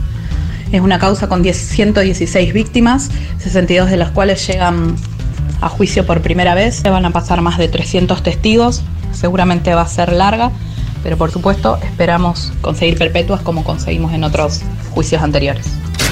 Es 0.72 0.80
una 0.80 0.98
causa 0.98 1.28
con 1.28 1.42
10 1.42 1.56
116 1.56 2.52
víctimas, 2.52 3.10
62 3.38 3.90
de 3.90 3.96
las 3.96 4.10
cuales 4.10 4.46
llegan 4.46 4.96
a 5.60 5.68
juicio 5.68 6.06
por 6.06 6.22
primera 6.22 6.54
vez. 6.54 6.82
Van 6.82 7.04
a 7.04 7.10
pasar 7.10 7.40
más 7.42 7.58
de 7.58 7.68
300 7.68 8.22
testigos, 8.22 8.82
seguramente 9.12 9.74
va 9.74 9.82
a 9.82 9.88
ser 9.88 10.12
larga, 10.12 10.52
pero 11.02 11.16
por 11.16 11.30
supuesto 11.30 11.78
esperamos 11.82 12.52
conseguir 12.60 12.98
perpetuas 12.98 13.40
como 13.42 13.64
conseguimos 13.64 14.12
en 14.12 14.24
otros 14.24 14.60
juicios 14.90 15.22
anteriores. 15.22 15.66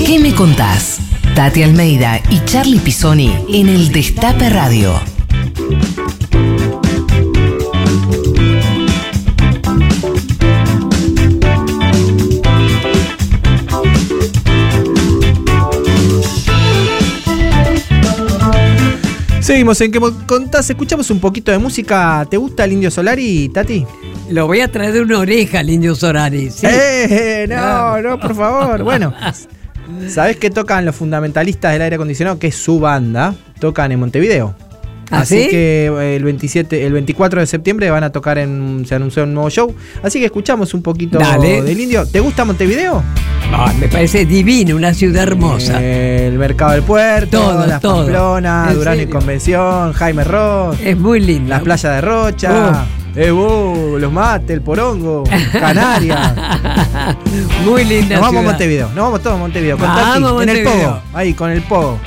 ¿Qué 0.05 0.19
me 0.19 0.35
contás? 0.35 0.99
Tati 1.33 1.63
Almeida 1.63 2.21
y 2.29 2.45
Charlie 2.45 2.77
Pisoni 2.77 3.35
en 3.51 3.69
el 3.69 3.91
Destape 3.91 4.51
Radio. 4.51 5.01
Seguimos 19.45 19.79
en 19.81 19.91
que 19.91 19.99
contás, 20.25 20.67
escuchamos 20.71 21.11
un 21.11 21.19
poquito 21.19 21.51
de 21.51 21.59
música. 21.59 22.25
¿Te 22.27 22.35
gusta 22.35 22.63
el 22.63 22.71
Indio 22.73 22.89
Solari, 22.89 23.47
Tati? 23.49 23.85
Lo 24.31 24.47
voy 24.47 24.61
a 24.61 24.71
traer 24.71 24.91
de 24.91 25.01
una 25.01 25.19
oreja 25.19 25.59
al 25.59 25.69
Indio 25.69 25.93
Solari. 25.93 26.49
¿sí? 26.49 26.65
¡Eh! 26.67 27.45
No, 27.47 27.55
Ah. 27.55 27.99
no, 28.03 28.19
por 28.19 28.33
favor. 28.35 28.81
Bueno, 28.83 29.13
¿sabés 30.09 30.37
qué 30.37 30.49
tocan 30.49 30.83
los 30.83 30.95
fundamentalistas 30.95 31.73
del 31.73 31.83
aire 31.83 31.95
acondicionado? 31.95 32.39
Que 32.39 32.47
es 32.47 32.55
su 32.55 32.79
banda. 32.79 33.35
Tocan 33.59 33.91
en 33.91 33.99
Montevideo. 33.99 34.55
¿Ah, 35.11 35.19
Así 35.19 35.43
sí? 35.43 35.49
que 35.49 35.85
eh, 35.85 36.15
el 36.15 36.23
27, 36.23 36.85
el 36.85 36.93
24 36.93 37.39
de 37.39 37.47
septiembre 37.47 37.89
van 37.91 38.03
a 38.03 38.11
tocar 38.11 38.37
en. 38.37 38.85
Se 38.87 38.95
anunció 38.95 39.23
un 39.23 39.33
nuevo 39.33 39.49
show. 39.49 39.73
Así 40.03 40.19
que 40.19 40.25
escuchamos 40.25 40.73
un 40.73 40.81
poquito 40.81 41.19
Dale. 41.19 41.61
del 41.61 41.79
indio. 41.79 42.05
¿Te 42.07 42.19
gusta 42.19 42.43
Montevideo? 42.45 43.03
Me 43.79 43.87
parece 43.87 44.25
divino, 44.25 44.75
una 44.75 44.93
ciudad 44.93 45.23
hermosa. 45.23 45.77
Eh, 45.79 46.27
el 46.27 46.37
mercado 46.37 46.71
del 46.71 46.81
puerto, 46.81 47.39
Todo, 47.39 47.65
las 47.67 47.79
todo. 47.81 47.97
Pamplona, 47.97 48.67
En 48.69 48.75
Durán 48.75 48.99
y. 49.01 49.05
Convención, 49.05 49.93
Jaime 49.93 50.23
Ross. 50.23 50.77
Es 50.83 50.97
muy 50.97 51.19
lindo. 51.19 51.49
Las 51.49 51.61
playas 51.61 51.95
de 51.95 52.01
Rocha. 52.01 52.85
Eh, 53.15 53.31
uh, 53.31 53.97
los 53.97 54.11
mates, 54.11 54.49
el 54.49 54.61
porongo, 54.61 55.23
Canarias. 55.53 56.33
Muy 57.63 57.85
linda 57.85 58.15
Nos 58.15 58.23
vamos 58.25 58.41
a. 58.43 58.45
Montevideo, 58.47 58.87
nos 58.89 59.05
vamos 59.05 59.21
todos 59.21 59.35
a 59.37 59.39
Montevideo. 59.39 59.77
Con 59.77 59.87
Vamos 59.87 60.39
Tati, 60.39 60.49
en 60.51 60.57
el 60.57 60.63
pogo. 60.63 60.99
Ahí, 61.13 61.33
con 61.33 61.49
el 61.51 61.61
pogo. 61.61 61.97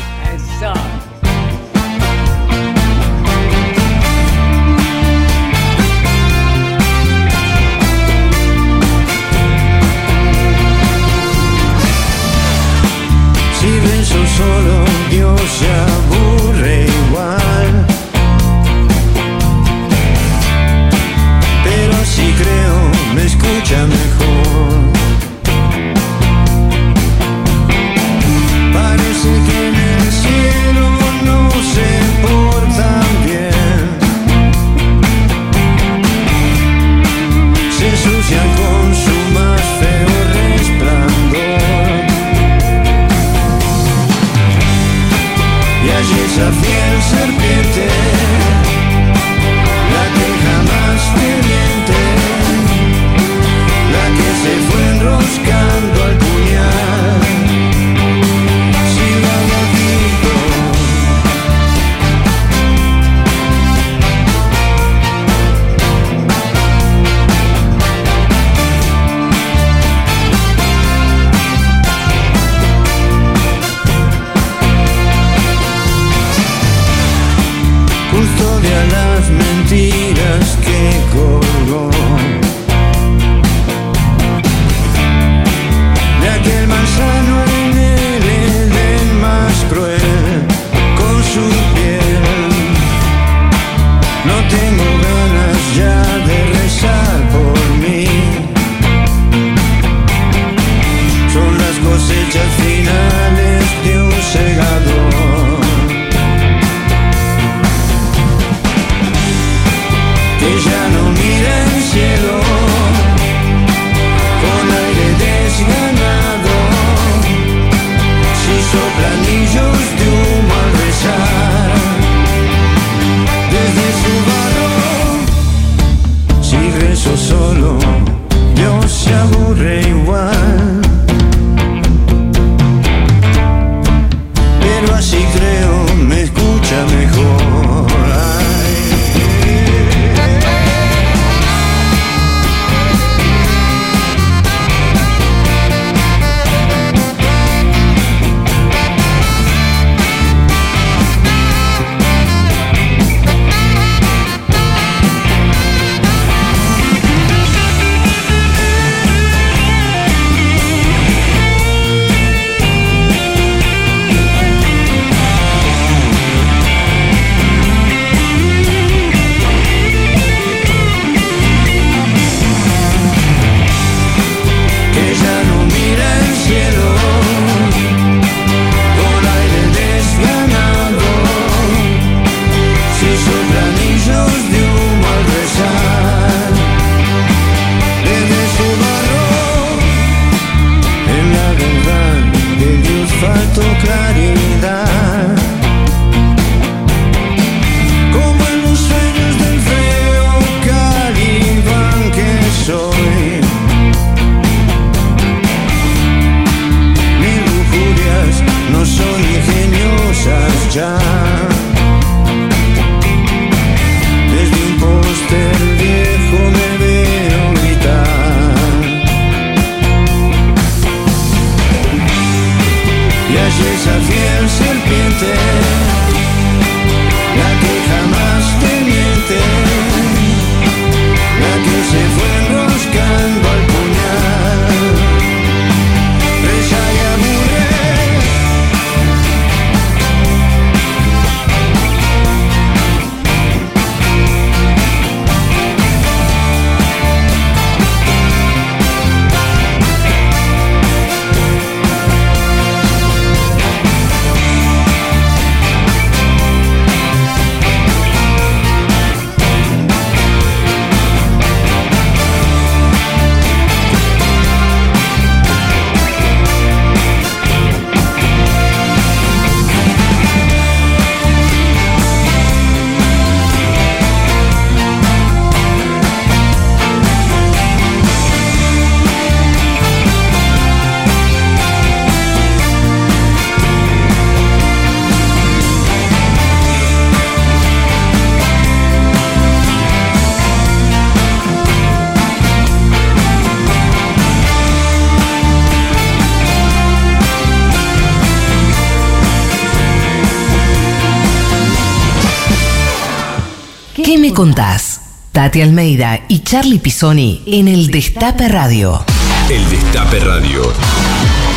Contás? 304.39 305.01
Tati 305.33 305.63
Almeida 305.63 306.21
y 306.29 306.45
Charlie 306.45 306.79
Pisoni 306.79 307.43
en 307.45 307.67
el 307.67 307.91
Destape 307.91 308.47
Radio. 308.47 309.05
El 309.51 309.69
Destape 309.69 310.21
Radio. 310.21 310.63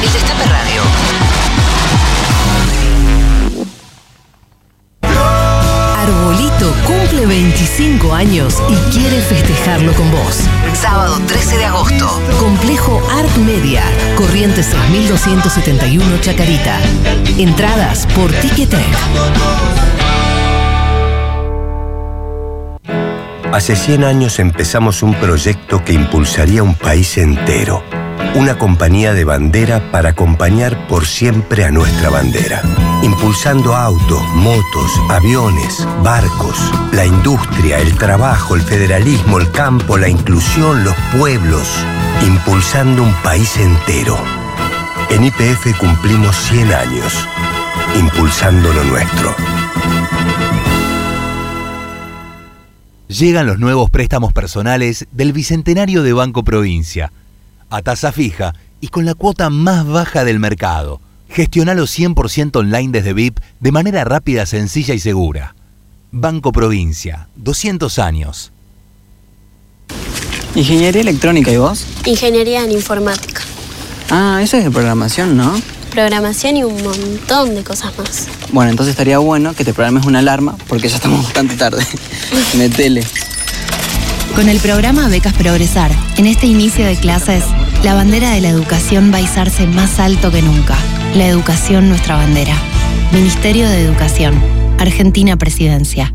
El 0.01 0.11
Destape 0.11 0.45
Radio. 0.49 0.81
Arbolito 5.95 6.73
cumple 6.87 7.27
25 7.27 8.15
años 8.15 8.55
y 8.67 8.73
quiere 8.91 9.21
festejarlo 9.21 9.93
con 9.93 10.09
vos. 10.09 10.39
Sábado 10.73 11.21
13 11.27 11.57
de 11.57 11.65
agosto, 11.65 12.19
Complejo 12.39 12.99
Art 13.15 13.37
Media, 13.37 13.83
Corriente 14.17 14.63
6271 14.63 16.17
Chacarita. 16.21 16.79
Entradas 17.37 18.07
por 18.15 18.31
Ticketek. 18.31 19.90
Hace 23.53 23.75
100 23.75 24.05
años 24.05 24.39
empezamos 24.39 25.03
un 25.03 25.13
proyecto 25.13 25.83
que 25.83 25.91
impulsaría 25.91 26.63
un 26.63 26.73
país 26.73 27.17
entero. 27.17 27.83
Una 28.33 28.57
compañía 28.57 29.13
de 29.13 29.25
bandera 29.25 29.91
para 29.91 30.11
acompañar 30.11 30.87
por 30.87 31.05
siempre 31.05 31.65
a 31.65 31.71
nuestra 31.71 32.09
bandera. 32.09 32.61
Impulsando 33.03 33.75
autos, 33.75 34.23
motos, 34.35 34.91
aviones, 35.09 35.85
barcos, 36.01 36.57
la 36.93 37.05
industria, 37.05 37.79
el 37.79 37.97
trabajo, 37.97 38.55
el 38.55 38.61
federalismo, 38.61 39.37
el 39.37 39.51
campo, 39.51 39.97
la 39.97 40.07
inclusión, 40.07 40.85
los 40.85 40.95
pueblos. 41.19 41.67
Impulsando 42.25 43.03
un 43.03 43.13
país 43.15 43.57
entero. 43.57 44.17
En 45.09 45.25
IPF 45.25 45.77
cumplimos 45.77 46.37
100 46.37 46.73
años. 46.73 47.27
Impulsando 47.99 48.71
lo 48.71 48.83
nuestro. 48.85 49.35
Llegan 53.11 53.45
los 53.45 53.59
nuevos 53.59 53.89
préstamos 53.89 54.31
personales 54.31 55.05
del 55.11 55.33
Bicentenario 55.33 56.01
de 56.01 56.13
Banco 56.13 56.43
Provincia, 56.43 57.11
a 57.69 57.81
tasa 57.81 58.13
fija 58.13 58.55
y 58.79 58.87
con 58.87 59.03
la 59.03 59.15
cuota 59.15 59.49
más 59.49 59.85
baja 59.85 60.23
del 60.23 60.39
mercado. 60.39 61.01
Gestionalo 61.27 61.83
100% 61.83 62.55
online 62.55 62.93
desde 62.93 63.11
VIP 63.11 63.39
de 63.59 63.71
manera 63.73 64.05
rápida, 64.05 64.45
sencilla 64.45 64.93
y 64.93 64.99
segura. 64.99 65.55
Banco 66.13 66.53
Provincia, 66.53 67.27
200 67.35 67.99
años. 67.99 68.53
Ingeniería 70.55 71.01
electrónica, 71.01 71.51
¿y 71.51 71.57
vos? 71.57 71.85
Ingeniería 72.05 72.63
en 72.63 72.71
informática. 72.71 73.41
Ah, 74.09 74.39
eso 74.41 74.55
es 74.55 74.63
de 74.63 74.71
programación, 74.71 75.35
¿no? 75.35 75.53
Programación 75.91 76.57
y 76.57 76.63
un 76.63 76.81
montón 76.83 77.53
de 77.53 77.63
cosas 77.63 77.91
más. 77.97 78.27
Bueno, 78.51 78.71
entonces 78.71 78.91
estaría 78.91 79.17
bueno 79.17 79.53
que 79.53 79.65
te 79.65 79.73
programes 79.73 80.05
una 80.05 80.19
alarma 80.19 80.55
porque 80.67 80.87
ya 80.87 80.95
estamos 80.95 81.23
bastante 81.23 81.55
tarde. 81.57 81.85
Metele. 82.57 83.03
Con 84.35 84.47
el 84.47 84.59
programa 84.59 85.09
Becas 85.09 85.33
Progresar, 85.33 85.91
en 86.15 86.25
este 86.25 86.47
inicio 86.47 86.85
de 86.85 86.95
clases, 86.95 87.43
la 87.83 87.93
bandera 87.93 88.31
de 88.31 88.39
la 88.39 88.49
educación 88.49 89.11
va 89.13 89.17
a 89.17 89.21
izarse 89.21 89.67
más 89.67 89.99
alto 89.99 90.31
que 90.31 90.41
nunca. 90.41 90.77
La 91.15 91.27
educación 91.27 91.89
nuestra 91.89 92.15
bandera. 92.15 92.55
Ministerio 93.11 93.69
de 93.69 93.83
Educación. 93.83 94.41
Argentina 94.79 95.35
Presidencia. 95.35 96.13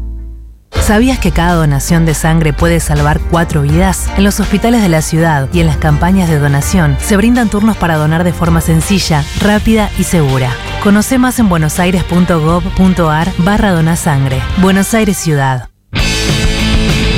¿Sabías 0.80 1.18
que 1.18 1.32
cada 1.32 1.54
donación 1.54 2.06
de 2.06 2.14
sangre 2.14 2.52
puede 2.52 2.80
salvar 2.80 3.20
cuatro 3.20 3.62
vidas? 3.62 4.08
En 4.16 4.24
los 4.24 4.38
hospitales 4.40 4.82
de 4.82 4.88
la 4.88 5.02
ciudad 5.02 5.48
y 5.52 5.60
en 5.60 5.66
las 5.66 5.76
campañas 5.76 6.28
de 6.28 6.38
donación 6.38 6.96
se 7.00 7.16
brindan 7.16 7.48
turnos 7.48 7.76
para 7.76 7.96
donar 7.96 8.22
de 8.22 8.32
forma 8.32 8.60
sencilla, 8.60 9.24
rápida 9.40 9.90
y 9.98 10.04
segura. 10.04 10.52
Conoce 10.82 11.18
más 11.18 11.38
en 11.38 11.48
buenosaires.gov.ar 11.48 13.32
barra 13.38 13.72
donasangre. 13.72 14.40
Buenos 14.58 14.94
Aires 14.94 15.16
Ciudad. 15.16 15.68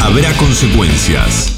Habrá 0.00 0.32
consecuencias. 0.34 1.57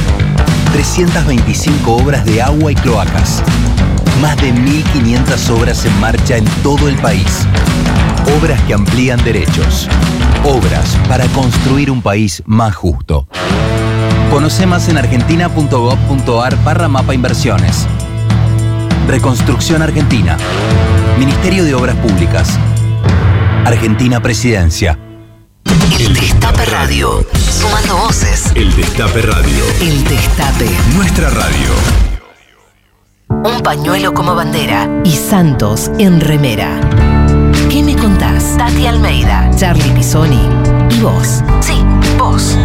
325 0.71 1.91
obras 1.91 2.25
de 2.25 2.41
agua 2.41 2.71
y 2.71 2.75
cloacas. 2.75 3.43
Más 4.21 4.37
de 4.37 4.53
1.500 4.53 5.49
obras 5.49 5.85
en 5.85 5.99
marcha 5.99 6.37
en 6.37 6.45
todo 6.63 6.87
el 6.87 6.95
país. 6.97 7.45
Obras 8.39 8.61
que 8.63 8.73
amplían 8.73 9.23
derechos. 9.23 9.87
Obras 10.43 10.97
para 11.07 11.25
construir 11.27 11.91
un 11.91 12.01
país 12.01 12.41
más 12.45 12.75
justo. 12.75 13.27
Conoce 14.29 14.65
más 14.65 14.87
en 14.87 14.97
argentina.gov.ar 14.97 16.63
barra 16.63 16.87
mapa 16.87 17.13
inversiones. 17.13 17.85
Reconstrucción 19.07 19.81
Argentina. 19.81 20.37
Ministerio 21.19 21.65
de 21.65 21.73
Obras 21.75 21.97
Públicas. 21.97 22.57
Argentina 23.65 24.21
Presidencia. 24.21 24.97
Destape 26.61 26.77
Radio. 26.77 27.25
Sumando 27.49 27.97
voces. 27.97 28.51
El 28.53 28.75
Destape 28.75 29.23
Radio. 29.23 29.65
El 29.81 30.03
Destape. 30.03 30.69
Nuestra 30.95 31.31
radio. 31.31 31.69
Un 33.29 33.63
pañuelo 33.63 34.13
como 34.13 34.35
bandera 34.35 34.87
y 35.03 35.15
Santos 35.15 35.89
en 35.97 36.21
remera. 36.21 36.79
¿Qué 37.67 37.81
me 37.81 37.95
contás? 37.95 38.57
Tati 38.57 38.85
Almeida, 38.85 39.49
Charlie 39.55 39.89
Pisoni 39.95 40.47
y 40.91 41.01
vos. 41.01 41.41
Sí, 41.61 41.83
vos. 42.19 42.55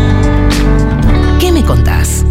¿Qué 1.40 1.50
me 1.50 1.64
contás? 1.64 2.22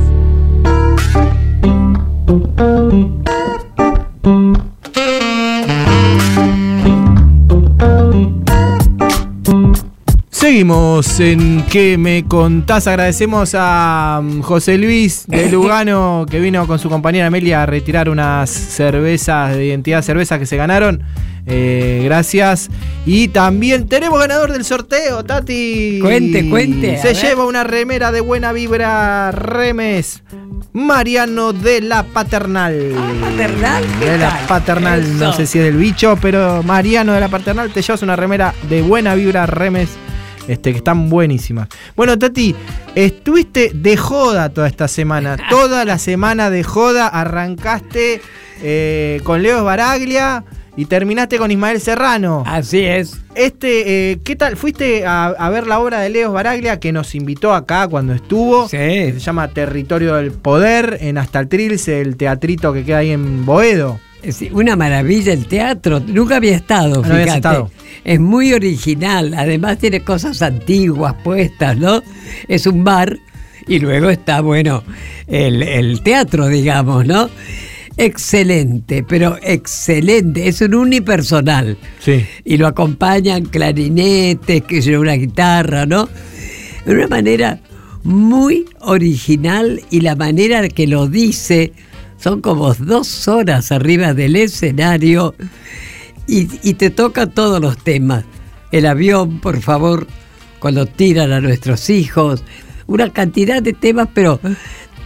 Seguimos 10.46 11.20
en 11.20 11.64
¿Qué 11.72 11.98
me 11.98 12.24
contás? 12.24 12.86
Agradecemos 12.86 13.56
a 13.58 14.22
mm, 14.24 14.42
José 14.42 14.78
Luis 14.78 15.26
de 15.26 15.50
Lugano 15.52 16.28
que 16.30 16.40
vino 16.40 16.68
con 16.68 16.78
su 16.78 16.88
compañera 16.88 17.26
Amelia 17.26 17.64
a 17.64 17.66
retirar 17.66 18.10
unas 18.10 18.52
cervezas 18.52 19.56
de 19.56 19.66
identidad 19.66 20.04
cervezas 20.04 20.38
que 20.38 20.46
se 20.46 20.56
ganaron. 20.56 21.02
Eh, 21.48 22.04
gracias. 22.06 22.70
Y 23.08 23.30
también 23.30 23.88
tenemos 23.88 24.20
ganador 24.20 24.52
del 24.52 24.64
sorteo, 24.64 25.24
Tati. 25.24 25.98
Cuente, 26.00 26.48
cuente, 26.48 27.00
Se 27.00 27.08
ver. 27.08 27.16
lleva 27.16 27.48
una 27.48 27.64
remera 27.64 28.12
de 28.12 28.22
buena 28.22 28.52
vibra 28.52 29.32
Remes. 29.32 30.22
Mariano 30.74 31.54
de 31.54 31.82
la 31.82 32.04
Paternal. 32.04 32.92
¿Paternal? 33.20 33.84
¿Qué 34.00 34.12
De 34.12 34.18
la 34.20 34.30
tal? 34.30 34.46
Paternal, 34.48 35.18
no 35.18 35.34
sé 35.34 35.48
si 35.48 35.58
es 35.58 35.66
del 35.66 35.78
bicho, 35.78 36.20
pero 36.22 36.62
Mariano 36.62 37.14
de 37.14 37.20
la 37.20 37.30
Paternal 37.30 37.72
te 37.72 37.82
llevas 37.82 38.04
una 38.04 38.16
remera 38.16 38.54
de 38.70 38.84
buena 38.84 39.16
vibra 39.16 39.48
Remes. 39.48 39.90
Este, 40.48 40.72
que 40.72 40.78
están 40.78 41.10
buenísimas. 41.10 41.68
Bueno, 41.96 42.18
Tati, 42.20 42.56
estuviste 42.94 43.72
de 43.74 43.98
joda 43.98 44.50
toda 44.50 44.68
esta 44.68 44.88
semana. 44.88 45.38
Toda 45.50 45.86
la 45.86 45.98
semana 45.98 46.50
de 46.50 46.64
joda 46.64 47.08
arrancaste 47.08 48.22
eh, 48.62 49.22
con 49.24 49.42
Leo 49.42 49.64
Baraglia 49.64 50.44
y 50.78 50.86
terminaste 50.86 51.38
con 51.38 51.52
Ismael 51.52 51.80
Serrano. 51.80 52.44
Así 52.46 52.84
es. 52.84 53.18
Este, 53.34 54.12
eh, 54.12 54.20
¿qué 54.24 54.36
tal? 54.36 54.58
¿Fuiste 54.58 55.06
a, 55.06 55.28
a 55.28 55.50
ver 55.50 55.68
la 55.68 55.80
obra 55.80 56.00
de 56.00 56.10
Leo 56.10 56.32
Baraglia 56.32 56.80
que 56.80 56.92
nos 56.92 57.16
invitó 57.16 57.54
acá 57.54 57.88
cuando 57.88 58.14
estuvo? 58.14 58.68
Sí. 58.68 58.78
Se 58.78 59.20
llama 59.20 59.48
Territorio 59.50 60.16
del 60.16 60.32
Poder 60.32 60.98
en 61.02 61.18
Astaltrils, 61.18 61.88
el 61.88 62.18
teatrito 62.18 62.74
que 62.74 62.84
queda 62.84 63.00
ahí 63.00 63.12
en 63.12 63.46
Boedo. 63.46 64.00
Una 64.52 64.76
maravilla 64.76 65.34
el 65.34 65.48
teatro. 65.48 66.00
Nunca 66.00 66.38
había 66.38 66.56
estado, 66.56 67.02
No 67.02 67.18
estado. 67.18 67.72
Es 68.04 68.20
muy 68.20 68.54
original. 68.54 69.34
Además 69.34 69.78
tiene 69.78 70.02
cosas 70.02 70.42
antiguas 70.42 71.16
puestas, 71.24 71.78
¿no? 71.78 72.02
Es 72.48 72.68
un 72.68 72.84
bar 72.84 73.18
y 73.68 73.80
luego 73.80 74.10
está, 74.10 74.42
bueno, 74.42 74.84
el, 75.28 75.64
el 75.64 76.02
teatro, 76.02 76.48
digamos, 76.48 77.06
¿no? 77.06 77.30
Excelente, 77.98 79.04
pero 79.04 79.38
excelente. 79.42 80.48
Es 80.48 80.62
un 80.62 80.76
unipersonal. 80.76 81.78
Sí. 82.00 82.26
Y 82.44 82.58
lo 82.58 82.68
acompañan 82.68 83.46
clarinetes, 83.46 84.64
que 84.64 84.80
es 84.80 84.88
una 84.88 85.14
guitarra, 85.14 85.86
¿no? 85.86 86.10
De 86.86 86.94
una 86.94 87.08
manera 87.08 87.60
muy 88.04 88.66
original 88.82 89.82
y 89.90 90.02
la 90.02 90.16
manera 90.16 90.68
que 90.68 90.86
lo 90.86 91.08
dice 91.08 91.74
son 92.18 92.42
como 92.42 92.74
dos 92.74 93.28
horas 93.28 93.72
arriba 93.72 94.14
del 94.14 94.36
escenario 94.36 95.36
y, 96.28 96.48
y 96.68 96.74
te 96.76 96.90
toca 96.90 97.28
todos 97.28 97.62
los 97.62 97.78
temas. 97.78 98.26
El 98.72 98.86
avión, 98.86 99.40
por 99.40 99.62
favor, 99.62 100.08
cuando 100.60 100.86
tiran 100.86 101.32
a 101.32 101.42
nuestros 101.42 101.90
hijos, 101.90 102.44
una 102.88 103.12
cantidad 103.12 103.62
de 103.62 103.74
temas, 103.74 104.10
pero 104.14 104.40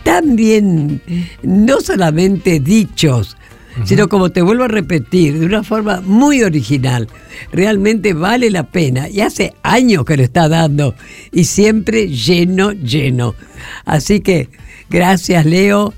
tan 0.04 0.36
bien, 0.36 1.02
no 1.44 1.82
solamente 1.82 2.60
dichos, 2.60 3.38
sino 3.86 4.10
como 4.10 4.32
te 4.32 4.42
vuelvo 4.42 4.64
a 4.64 4.68
repetir, 4.68 5.40
de 5.40 5.46
una 5.46 5.64
forma 5.64 6.02
muy 6.02 6.44
original. 6.44 7.08
Realmente 7.52 8.14
vale 8.14 8.50
la 8.50 8.64
pena. 8.64 9.08
Y 9.08 9.22
hace 9.22 9.54
años 9.64 10.04
que 10.06 10.18
lo 10.18 10.24
está 10.24 10.50
dando. 10.50 10.96
Y 11.32 11.46
siempre 11.46 12.10
lleno, 12.10 12.72
lleno. 12.72 13.36
Así 13.86 14.20
que 14.20 14.50
gracias, 14.90 15.46
Leo. 15.46 15.94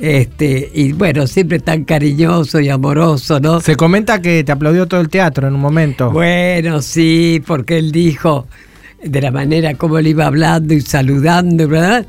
Este, 0.00 0.70
y 0.74 0.92
bueno, 0.92 1.26
siempre 1.26 1.58
tan 1.58 1.84
cariñoso 1.84 2.58
y 2.58 2.70
amoroso, 2.70 3.38
¿no? 3.38 3.60
Se 3.60 3.76
comenta 3.76 4.22
que 4.22 4.42
te 4.42 4.50
aplaudió 4.50 4.86
todo 4.86 5.00
el 5.00 5.10
teatro 5.10 5.46
en 5.46 5.54
un 5.54 5.60
momento. 5.60 6.10
Bueno, 6.10 6.80
sí, 6.80 7.42
porque 7.46 7.76
él 7.76 7.92
dijo 7.92 8.46
de 9.04 9.20
la 9.20 9.30
manera 9.30 9.74
como 9.74 10.00
le 10.00 10.10
iba 10.10 10.26
hablando 10.26 10.72
y 10.72 10.80
saludando, 10.80 11.68
¿verdad? 11.68 12.06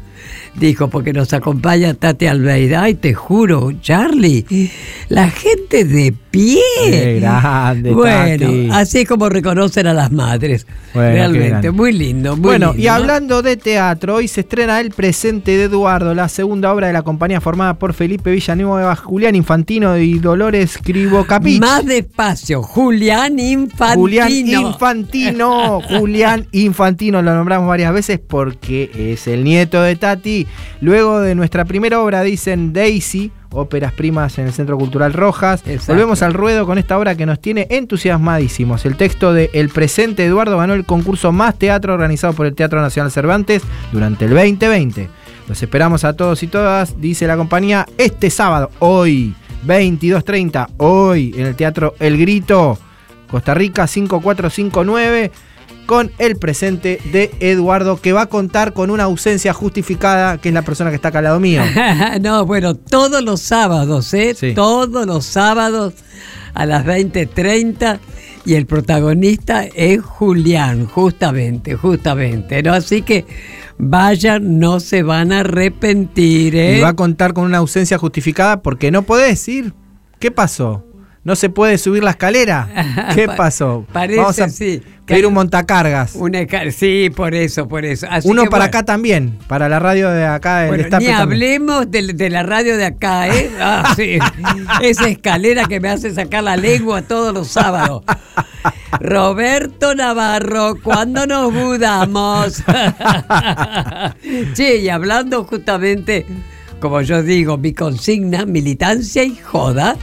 Dijo, 0.56 0.90
porque 0.90 1.14
nos 1.14 1.32
acompaña 1.34 1.94
Tati 1.94 2.28
Almeida. 2.28 2.84
Ay, 2.84 2.96
te 2.96 3.14
juro, 3.14 3.72
Charlie, 3.82 4.46
la 5.08 5.30
gente 5.30 5.86
de 5.86 6.14
pie. 6.30 6.60
Qué 6.84 7.20
grande, 7.22 7.92
bueno, 7.92 8.46
Tati. 8.48 8.70
así 8.72 9.06
como 9.06 9.30
reconocen 9.30 9.88
a 9.88 9.94
las 9.94 10.12
madres. 10.12 10.68
Bueno, 10.94 11.12
Realmente, 11.12 11.72
muy 11.72 11.94
lindo. 11.94 12.36
Muy 12.36 12.42
bueno, 12.44 12.74
lindo, 12.74 12.82
y 12.84 12.86
¿no? 12.88 12.94
hablando 12.94 13.42
de 13.42 13.56
teatro, 13.56 14.16
hoy 14.16 14.28
se 14.28 14.42
estrena 14.42 14.82
El 14.82 14.92
presente 14.92 15.56
de 15.58 15.64
Eduardo, 15.64 16.14
la 16.14 16.28
segunda 16.28 16.74
obra 16.74 16.88
de 16.88 16.94
la 16.94 17.04
compañía 17.04 17.40
formada 17.40 17.76
por 17.76 17.94
Felipe 17.94 18.30
Villanueva, 18.32 18.96
Julián 18.98 19.36
Infantino 19.36 19.98
y 19.98 20.20
Dolores 20.20 20.78
Cribocapich. 20.84 21.62
Más 21.62 21.86
despacio, 21.86 22.62
Julián 22.62 23.40
Infantino. 23.40 24.02
Julián 24.02 24.32
Infantino, 24.32 25.82
Julián 25.82 26.48
Infantino, 26.52 27.22
lo 27.22 27.34
nombramos 27.34 27.68
varias 27.70 27.94
veces 27.94 28.20
porque 28.20 28.92
es 29.14 29.28
el 29.28 29.46
nieto 29.46 29.82
de 29.82 29.96
Tati. 29.96 30.11
Luego 30.82 31.20
de 31.20 31.36
nuestra 31.36 31.66
primera 31.66 32.00
obra, 32.02 32.24
dicen 32.24 32.74
Daisy, 32.74 33.32
óperas 33.52 33.94
primas 33.94 34.38
en 34.38 34.48
el 34.48 34.54
Centro 34.54 34.78
Cultural 34.78 35.14
Rojas. 35.14 35.62
Exacto. 35.66 35.94
Volvemos 35.94 36.22
al 36.22 36.34
ruedo 36.34 36.66
con 36.66 36.78
esta 36.78 36.98
obra 36.98 37.16
que 37.16 37.26
nos 37.26 37.40
tiene 37.40 37.68
entusiasmadísimos. 37.70 38.86
El 38.86 38.98
texto 38.98 39.34
de 39.34 39.50
El 39.54 39.70
presente 39.70 40.26
Eduardo 40.26 40.58
ganó 40.58 40.74
el 40.74 40.86
concurso 40.86 41.32
Más 41.32 41.58
Teatro 41.58 41.94
organizado 41.94 42.34
por 42.34 42.46
el 42.46 42.56
Teatro 42.56 42.82
Nacional 42.82 43.12
Cervantes 43.12 43.62
durante 43.92 44.26
el 44.26 44.32
2020. 44.34 45.10
Los 45.48 45.62
esperamos 45.62 46.04
a 46.04 46.14
todos 46.14 46.44
y 46.44 46.48
todas, 46.48 47.00
dice 47.02 47.28
la 47.28 47.36
compañía, 47.36 47.86
este 47.98 48.30
sábado, 48.30 48.72
hoy, 48.80 49.36
22.30, 49.66 50.70
hoy, 50.78 51.34
en 51.36 51.48
el 51.48 51.56
Teatro 51.56 51.96
El 52.00 52.18
Grito, 52.18 52.78
Costa 53.30 53.54
Rica 53.54 53.88
5459 53.88 55.32
con 55.92 56.10
el 56.20 56.38
presente 56.38 57.02
de 57.12 57.32
Eduardo 57.42 58.00
que 58.00 58.14
va 58.14 58.22
a 58.22 58.26
contar 58.28 58.72
con 58.72 58.92
una 58.92 59.04
ausencia 59.04 59.52
justificada 59.52 60.38
que 60.38 60.48
es 60.48 60.56
la 60.56 60.62
persona 60.62 60.90
que 60.90 60.96
está 60.96 61.10
acá 61.10 61.18
al 61.18 61.26
lado 61.26 61.42
mío. 61.42 61.64
no, 62.22 62.46
bueno, 62.46 62.76
todos 62.76 63.22
los 63.22 63.42
sábados, 63.42 64.14
¿eh? 64.14 64.34
Todos 64.56 65.06
los 65.06 65.26
sábados 65.26 65.96
a 66.54 66.66
las 66.66 66.86
20.30 66.86 68.00
y 68.46 68.54
el 68.54 68.68
protagonista 68.68 69.66
es 69.66 70.02
Julián, 70.02 70.86
justamente, 70.86 71.76
justamente, 71.76 72.64
¿no? 72.64 72.72
Así 72.72 73.02
que 73.02 73.26
vayan, 73.78 74.60
no 74.60 74.80
se 74.80 75.04
van 75.04 75.34
a 75.34 75.42
arrepentir, 75.42 76.56
¿eh? 76.56 76.78
Y 76.78 76.80
va 76.80 76.88
a 76.88 76.96
contar 76.96 77.34
con 77.34 77.44
una 77.44 77.58
ausencia 77.58 77.98
justificada 77.98 78.62
porque 78.62 78.92
no 78.92 79.02
podés 79.02 79.46
ir. 79.50 79.74
¿Qué 80.20 80.32
pasó? 80.32 80.86
¿No 81.24 81.36
se 81.36 81.50
puede 81.50 81.78
subir 81.78 82.04
la 82.04 82.12
escalera? 82.12 83.12
¿Qué 83.16 83.28
Pa- 83.28 83.36
pasó? 83.36 83.86
Parece, 83.94 84.20
Vamos 84.20 84.40
a 84.40 84.50
sí. 84.50 84.82
pedir 85.06 85.28
un 85.28 85.34
montacargas. 85.36 86.16
Una 86.16 86.40
sí, 86.72 87.12
por 87.16 87.36
eso, 87.36 87.68
por 87.68 87.86
eso. 87.86 88.08
Así 88.10 88.28
Uno 88.28 88.44
que, 88.44 88.50
para 88.50 88.64
bueno. 88.66 88.78
acá 88.80 88.86
también, 88.86 89.38
para 89.48 89.70
la 89.70 89.78
radio 89.78 90.10
de 90.10 90.26
acá 90.26 90.66
Bueno, 90.68 90.98
ni 91.00 91.08
hablemos 91.08 91.92
de, 91.92 92.14
de 92.14 92.30
la 92.32 92.42
radio 92.42 92.76
de 92.76 92.86
acá, 92.86 93.28
¿eh? 93.28 93.52
Ah, 93.60 93.94
sí. 93.96 94.18
Esa 94.82 95.10
escalera 95.10 95.66
que 95.66 95.80
me 95.80 95.90
hace 95.90 96.12
sacar 96.12 96.44
la 96.44 96.58
lengua 96.58 97.04
todos 97.04 97.34
los 97.34 97.50
sábados. 97.50 98.04
Roberto 99.00 99.94
Navarro, 99.94 100.76
¿cuándo 100.82 101.28
nos 101.28 101.52
mudamos? 101.54 102.64
che, 104.54 104.78
y 104.78 104.90
hablando 104.90 105.44
justamente, 105.44 106.26
como 106.80 107.02
yo 107.02 107.22
digo, 107.24 107.58
mi 107.58 107.74
consigna, 107.74 108.46
militancia 108.46 109.24
y 109.24 109.36
joda, 109.36 109.96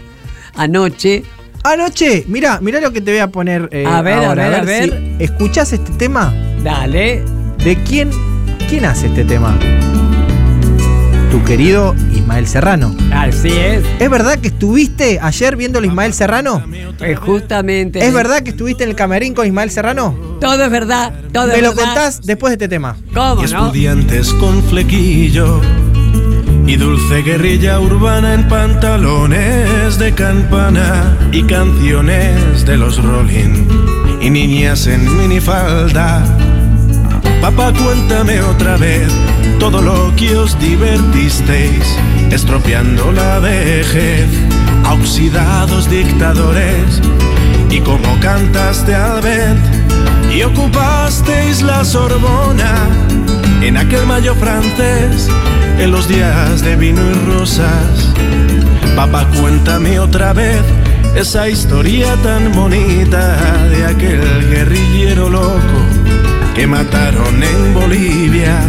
anoche. 0.59 1.23
Anoche, 1.65 2.25
mira, 2.29 2.59
mira 2.63 2.81
lo 2.81 2.93
que 2.93 3.01
te 3.01 3.11
voy 3.11 3.21
a 3.21 3.29
poner 3.31 3.69
eh, 3.73 3.85
A 3.87 4.01
ver, 4.03 4.25
a 4.25 4.35
ver, 4.35 4.55
a 4.55 4.63
ver. 4.63 5.17
si 5.19 5.25
¿Escuchás 5.25 5.73
este 5.73 5.93
tema? 5.93 6.33
Dale. 6.63 7.23
¿De 7.65 7.77
quién, 7.83 8.11
quién 8.69 8.85
hace 8.85 9.07
este 9.09 9.25
tema? 9.25 9.57
Tu 11.31 11.45
querido 11.45 11.95
Ismael 12.15 12.47
Serrano. 12.47 12.95
Así 13.13 13.49
es. 13.49 13.83
¿Es 13.99 14.09
verdad 14.09 14.39
que 14.39 14.49
estuviste 14.49 15.19
ayer 15.21 15.57
viendo 15.57 15.79
a 15.79 15.85
Ismael 15.85 16.15
Serrano? 16.15 16.63
Eh, 17.01 17.15
justamente. 17.17 17.99
¿Es 18.07 18.15
verdad 18.15 18.43
que 18.43 18.51
estuviste 18.51 18.85
en 18.85 18.91
el 18.91 18.97
camerín 18.97 19.35
con 19.35 19.47
Ismael 19.47 19.71
Serrano? 19.71 20.17
Todo 20.41 20.65
es 20.65 20.71
verdad, 20.71 21.13
todo 21.33 21.49
Me 21.49 21.57
es 21.57 21.63
lo 21.63 21.75
verdad. 21.75 21.85
contás 21.85 22.21
después 22.25 22.53
de 22.53 22.55
este 22.55 22.69
tema. 22.69 22.97
¿Cómo 23.13 23.45
y 23.45 23.51
no? 23.51 23.67
estudiantes 23.67 24.33
con 24.35 24.63
flequillo 24.63 25.61
y 26.69 26.77
dulce 26.77 27.23
guerrilla 27.23 27.81
urbana 27.81 28.35
en 28.35 28.47
pantalones 28.47 29.99
de 29.99 30.13
campana 30.13 31.17
y 31.33 31.43
canciones 31.45 32.67
de 32.67 32.77
los 32.77 33.03
Rolling 33.03 33.67
y 34.21 34.29
niñas 34.29 34.87
en 34.87 35.17
minifalda. 35.17 36.23
Papá, 37.41 37.73
cuéntame 37.73 38.43
otra 38.43 38.77
vez 38.77 39.09
todo 39.59 39.81
lo 39.81 40.15
que 40.15 40.37
os 40.37 40.59
divertisteis, 40.61 41.99
estropeando 42.31 43.13
la 43.13 43.39
vejez, 43.39 44.29
a 44.85 44.93
oxidados 44.93 45.89
dictadores, 45.89 47.01
y 47.71 47.81
cómo 47.81 48.21
cantaste 48.21 48.95
al 48.95 49.23
vent 49.23 49.65
y 50.31 50.43
ocupasteis 50.43 51.63
la 51.63 51.83
Sorbona 51.83 52.89
en 53.63 53.77
aquel 53.77 54.07
mayo 54.07 54.35
francés, 54.35 55.29
en 55.79 55.91
los 55.91 56.09
días 56.09 56.63
de 56.63 56.77
vino 56.77 57.01
y 57.11 57.15
rosas. 57.31 58.13
Papá, 58.97 59.27
cuéntame 59.41 59.99
otra 59.99 60.33
vez 60.33 60.63
esa 61.15 61.49
historia 61.49 62.15
tan 62.23 62.53
bonita 62.53 63.37
de 63.71 63.87
aquel 63.87 64.51
guerrillero 64.51 65.29
loco 65.29 65.79
que 66.55 66.67
mataron 66.67 67.43
en 67.43 67.75
Bolivia 67.75 68.61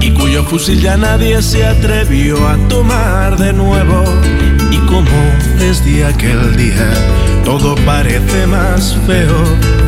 y 0.00 0.10
cuyo 0.10 0.44
fusil 0.44 0.80
ya 0.80 0.96
nadie 0.96 1.40
se 1.42 1.66
atrevió 1.66 2.46
a 2.48 2.56
tomar 2.68 3.36
de 3.36 3.52
nuevo 3.52 4.04
y 4.70 4.76
como 4.86 5.10
desde 5.58 6.04
aquel 6.04 6.56
día 6.56 6.92
todo 7.44 7.74
parece 7.86 8.46
más 8.46 8.96
feo. 9.06 9.83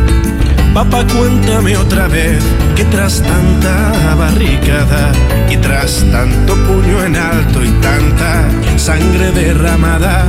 Papá, 0.77 1.07
cuéntame 1.07 1.75
otra 1.75 2.07
vez 2.07 2.39
que 2.75 2.85
tras 2.85 3.23
tanta 3.23 4.15
barricada 4.15 5.11
y 5.49 5.57
tras 5.57 6.05
tanto 6.13 6.55
puño 6.67 7.03
en 7.03 7.17
alto 7.17 7.65
y 7.65 7.71
tanta 7.81 8.45
sangre 8.77 9.33
derramada, 9.33 10.27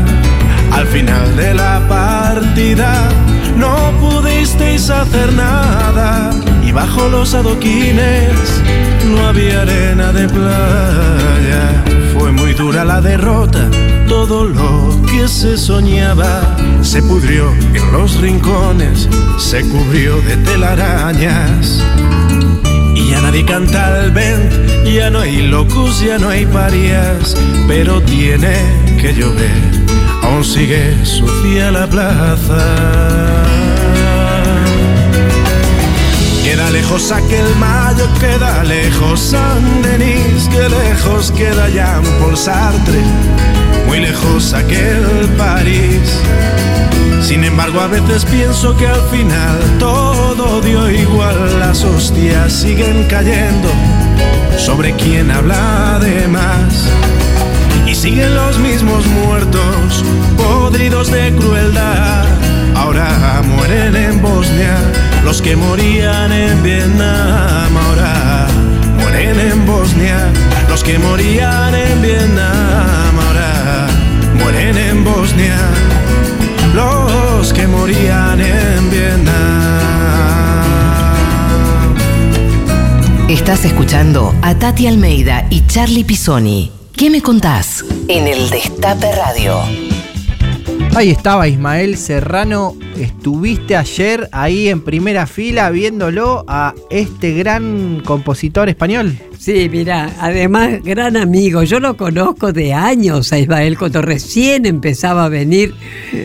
al 0.71 0.87
final 0.87 1.35
de 1.35 1.53
la 1.53 1.85
partida 1.89 3.09
no 3.57 3.91
pudisteis 3.99 4.89
hacer 4.89 5.33
nada 5.33 6.31
y 6.65 6.71
bajo 6.71 7.09
los 7.09 7.33
adoquines 7.33 8.31
no 9.05 9.27
había 9.27 9.63
arena 9.63 10.13
de 10.13 10.29
playa. 10.29 11.96
Fue 12.27 12.33
muy 12.33 12.53
dura 12.53 12.83
la 12.83 12.99
derrota, 12.99 13.69
todo 14.09 14.43
lo 14.43 15.01
que 15.05 15.29
se 15.29 15.57
soñaba 15.57 16.57
se 16.81 17.01
pudrió 17.01 17.53
en 17.73 17.91
los 17.93 18.19
rincones, 18.19 19.07
se 19.37 19.61
cubrió 19.61 20.19
de 20.19 20.35
telarañas. 20.35 21.81
Y 22.95 23.11
ya 23.11 23.21
nadie 23.21 23.45
canta 23.45 24.01
al 24.01 24.11
vent, 24.11 24.51
ya 24.83 25.09
no 25.09 25.21
hay 25.21 25.47
locos, 25.47 26.01
ya 26.01 26.17
no 26.17 26.27
hay 26.27 26.45
parias, 26.45 27.37
pero 27.65 28.01
tiene 28.01 28.57
que 28.99 29.13
llover, 29.13 29.87
aún 30.21 30.43
sigue 30.43 31.05
sucia 31.05 31.71
la 31.71 31.87
plaza. 31.87 33.36
Queda 36.47 36.71
lejos 36.71 37.11
aquel 37.11 37.55
mayo, 37.57 38.07
queda 38.21 38.63
lejos 38.63 39.19
San 39.19 39.81
Denis, 39.81 40.47
que 40.47 40.69
lejos 40.69 41.29
queda 41.33 41.67
Jean 41.67 42.01
Paul 42.21 42.37
Sartre, 42.37 43.01
muy 43.85 43.99
lejos 43.99 44.53
aquel 44.53 45.27
París. 45.37 46.21
Sin 47.21 47.43
embargo, 47.43 47.81
a 47.81 47.87
veces 47.87 48.23
pienso 48.23 48.77
que 48.77 48.87
al 48.87 49.01
final 49.09 49.59
todo 49.77 50.61
dio 50.61 50.89
igual, 50.89 51.59
las 51.59 51.83
hostias 51.83 52.53
siguen 52.53 53.05
cayendo 53.09 53.69
sobre 54.57 54.93
quien 54.93 55.29
habla 55.29 55.99
de 55.99 56.29
más. 56.29 56.87
Y 57.85 57.93
siguen 57.93 58.33
los 58.33 58.57
mismos 58.59 59.05
muertos, 59.05 60.01
podridos 60.37 61.11
de 61.11 61.29
crueldad. 61.35 62.25
Ahora 62.73 63.41
mueren 63.43 63.97
en 63.97 64.21
Bosnia 64.21 64.77
los 65.27 65.41
que 65.41 65.57
morían 65.57 66.31
en 66.31 66.63
Vietnam. 66.63 67.75
Ahora 67.75 68.47
mueren 68.97 69.37
en 69.37 69.65
Bosnia 69.65 70.31
los 70.69 70.83
que 70.83 70.99
morían 70.99 71.73
en 71.73 72.01
Vietnam 72.01 73.19
ahora 73.19 73.87
mueren 74.35 74.77
en 74.77 75.03
Bosnia. 75.03 75.57
Los 76.75 77.51
que 77.51 77.67
morían 77.67 78.39
en 78.39 78.91
Vietnam. 78.91 79.33
Estás 83.27 83.65
escuchando 83.65 84.35
a 84.41 84.55
Tati 84.55 84.87
Almeida 84.87 85.47
y 85.49 85.65
Charlie 85.65 86.03
Pisoni. 86.03 86.71
¿Qué 86.95 87.09
me 87.09 87.21
contás? 87.21 87.83
En 88.07 88.27
el 88.27 88.49
Destape 88.49 89.11
Radio. 89.15 89.86
Ahí 90.97 91.11
estaba 91.11 91.47
Ismael 91.47 91.95
Serrano. 91.95 92.75
Estuviste 92.99 93.75
ayer 93.75 94.27
ahí 94.31 94.67
en 94.67 94.81
primera 94.81 95.27
fila 95.27 95.69
viéndolo 95.69 96.43
a 96.47 96.73
este 96.89 97.33
gran 97.33 98.01
compositor 98.03 98.67
español. 98.67 99.15
Sí, 99.37 99.69
mira, 99.69 100.11
además 100.19 100.81
gran 100.83 101.15
amigo, 101.15 101.61
yo 101.61 101.79
lo 101.79 101.95
conozco 101.97 102.51
de 102.51 102.73
años 102.73 103.31
a 103.31 103.37
Ismael, 103.37 103.77
cuando 103.77 104.01
recién 104.01 104.65
empezaba 104.65 105.25
a 105.25 105.29
venir, 105.29 105.75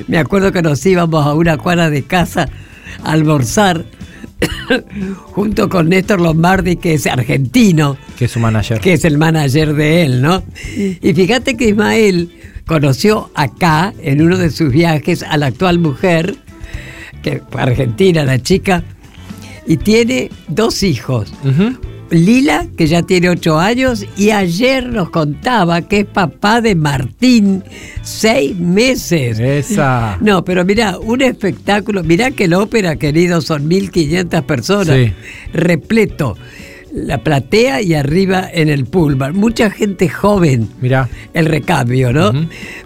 me 0.08 0.16
acuerdo 0.16 0.52
que 0.52 0.62
nos 0.62 0.86
íbamos 0.86 1.26
a 1.26 1.34
una 1.34 1.58
cuadra 1.58 1.90
de 1.90 2.04
casa 2.04 2.48
a 3.04 3.12
almorzar 3.12 3.84
junto 5.34 5.68
con 5.68 5.90
Néstor 5.90 6.18
Lombardi, 6.18 6.76
que 6.76 6.94
es 6.94 7.06
argentino, 7.06 7.98
Que 8.18 8.24
es 8.24 8.30
su 8.30 8.40
manager. 8.40 8.80
que 8.80 8.94
es 8.94 9.04
el 9.04 9.18
manager 9.18 9.74
de 9.74 10.02
él, 10.04 10.22
¿no? 10.22 10.42
Y 10.74 11.12
fíjate 11.12 11.58
que 11.58 11.68
Ismael 11.68 12.30
conoció 12.72 13.30
acá, 13.34 13.92
en 14.00 14.22
uno 14.22 14.38
de 14.38 14.50
sus 14.50 14.72
viajes, 14.72 15.22
a 15.22 15.36
la 15.36 15.48
actual 15.48 15.78
mujer, 15.78 16.36
que 17.22 17.42
fue 17.50 17.60
argentina 17.60 18.24
la 18.24 18.42
chica, 18.42 18.82
y 19.66 19.76
tiene 19.76 20.30
dos 20.48 20.82
hijos. 20.82 21.34
Lila, 22.08 22.66
que 22.74 22.86
ya 22.86 23.02
tiene 23.02 23.28
ocho 23.28 23.58
años, 23.58 24.06
y 24.16 24.30
ayer 24.30 24.86
nos 24.86 25.10
contaba 25.10 25.82
que 25.82 26.00
es 26.00 26.06
papá 26.06 26.62
de 26.62 26.74
Martín, 26.74 27.62
seis 28.00 28.58
meses. 28.58 29.38
Esa. 29.38 30.16
No, 30.22 30.42
pero 30.42 30.64
mira, 30.64 30.98
un 30.98 31.20
espectáculo. 31.20 32.02
Mirá 32.02 32.30
que 32.30 32.48
la 32.48 32.58
ópera, 32.58 32.96
querido, 32.96 33.42
son 33.42 33.68
1.500 33.68 34.42
personas. 34.44 34.96
Sí. 34.96 35.12
Repleto. 35.52 36.38
La 36.92 37.18
platea 37.24 37.80
y 37.80 37.94
arriba 37.94 38.48
en 38.52 38.68
el 38.68 38.84
pullman. 38.84 39.34
Mucha 39.34 39.70
gente 39.70 40.08
joven. 40.08 40.68
Mirá. 40.80 41.08
El 41.32 41.46
recambio, 41.46 42.12
¿no? 42.12 42.32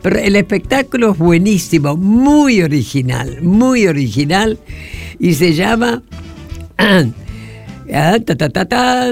Pero 0.00 0.18
el 0.18 0.36
espectáculo 0.36 1.12
es 1.12 1.18
buenísimo, 1.18 1.96
muy 1.96 2.62
original, 2.62 3.42
muy 3.42 3.86
original. 3.86 4.58
Y 5.18 5.34
se 5.34 5.54
llama. 5.54 6.02
ah, 6.78 8.18
ta, 8.24 8.36
ta, 8.36 8.48
ta, 8.48 8.64
ta, 8.64 9.10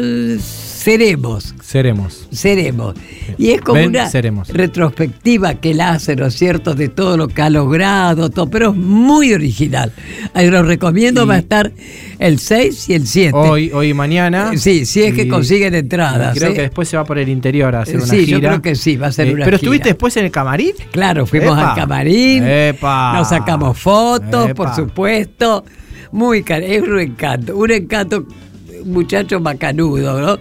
Seremos. 0.85 1.55
Seremos. 1.63 2.27
Seremos. 2.31 2.95
Y 3.39 3.53
es 3.53 3.63
como 3.63 3.79
Ven, 3.81 3.89
una 3.89 4.07
seremos. 4.11 4.49
retrospectiva 4.51 5.55
que 5.55 5.71
él 5.71 5.81
hace, 5.81 6.15
¿no 6.15 6.27
es 6.27 6.35
cierto?, 6.35 6.75
de 6.75 6.91
todo 6.91 7.17
lo 7.17 7.29
que 7.29 7.41
ha 7.41 7.49
logrado, 7.49 8.29
todo, 8.29 8.51
pero 8.51 8.71
es 8.73 8.77
muy 8.77 9.33
original. 9.33 9.93
Ahí 10.35 10.51
lo 10.51 10.63
recomiendo, 10.63 11.25
Y- 11.25 11.27
va 11.27 11.35
a 11.37 11.39
estar 11.39 11.73
el 12.19 12.39
6 12.39 12.91
y 12.91 12.95
el 12.95 13.07
7. 13.07 13.33
Hoy, 13.35 13.71
hoy 13.73 13.89
y 13.89 13.95
mañana. 13.95 14.53
Sí, 14.59 14.85
si 14.85 15.03
es 15.03 15.15
que 15.15 15.27
consiguen 15.27 15.75
entradas. 15.75 16.37
Creo 16.37 16.51
¿eh? 16.51 16.55
que 16.55 16.61
después 16.63 16.87
se 16.87 16.99
va 16.99 17.05
por 17.05 17.17
el 17.19 17.31
interior 17.31 17.75
a 17.75 17.81
hacer 17.81 17.97
una 17.97 18.07
Sí, 18.07 18.27
gira. 18.27 18.39
yo 18.39 18.49
creo 18.49 18.61
que 18.63 18.75
sí, 18.75 18.97
va 18.99 19.07
a 19.07 19.13
ser 19.13 19.29
Eh, 19.29 19.33
una 19.35 19.45
¿Pero 19.47 19.57
gira. 19.57 19.65
estuviste 19.67 19.89
después 19.89 20.15
en 20.19 20.27
el 20.27 20.31
camarín? 20.31 20.73
Claro, 20.93 21.25
fuimos 21.25 21.57
Epa. 21.57 21.71
al 21.71 21.77
camarín, 21.81 22.45
Epa. 22.47 23.15
nos 23.17 23.31
sacamos 23.31 23.79
fotos, 23.79 24.51
Epa. 24.51 24.55
por 24.55 24.75
supuesto. 24.77 25.65
Muy 26.13 26.43
car 26.43 26.63
es 26.63 26.83
un 26.83 27.01
encanto, 27.01 27.57
un 27.57 27.71
encanto, 27.71 28.27
muchacho 28.85 29.41
macanudo, 29.41 30.21
¿no? 30.21 30.39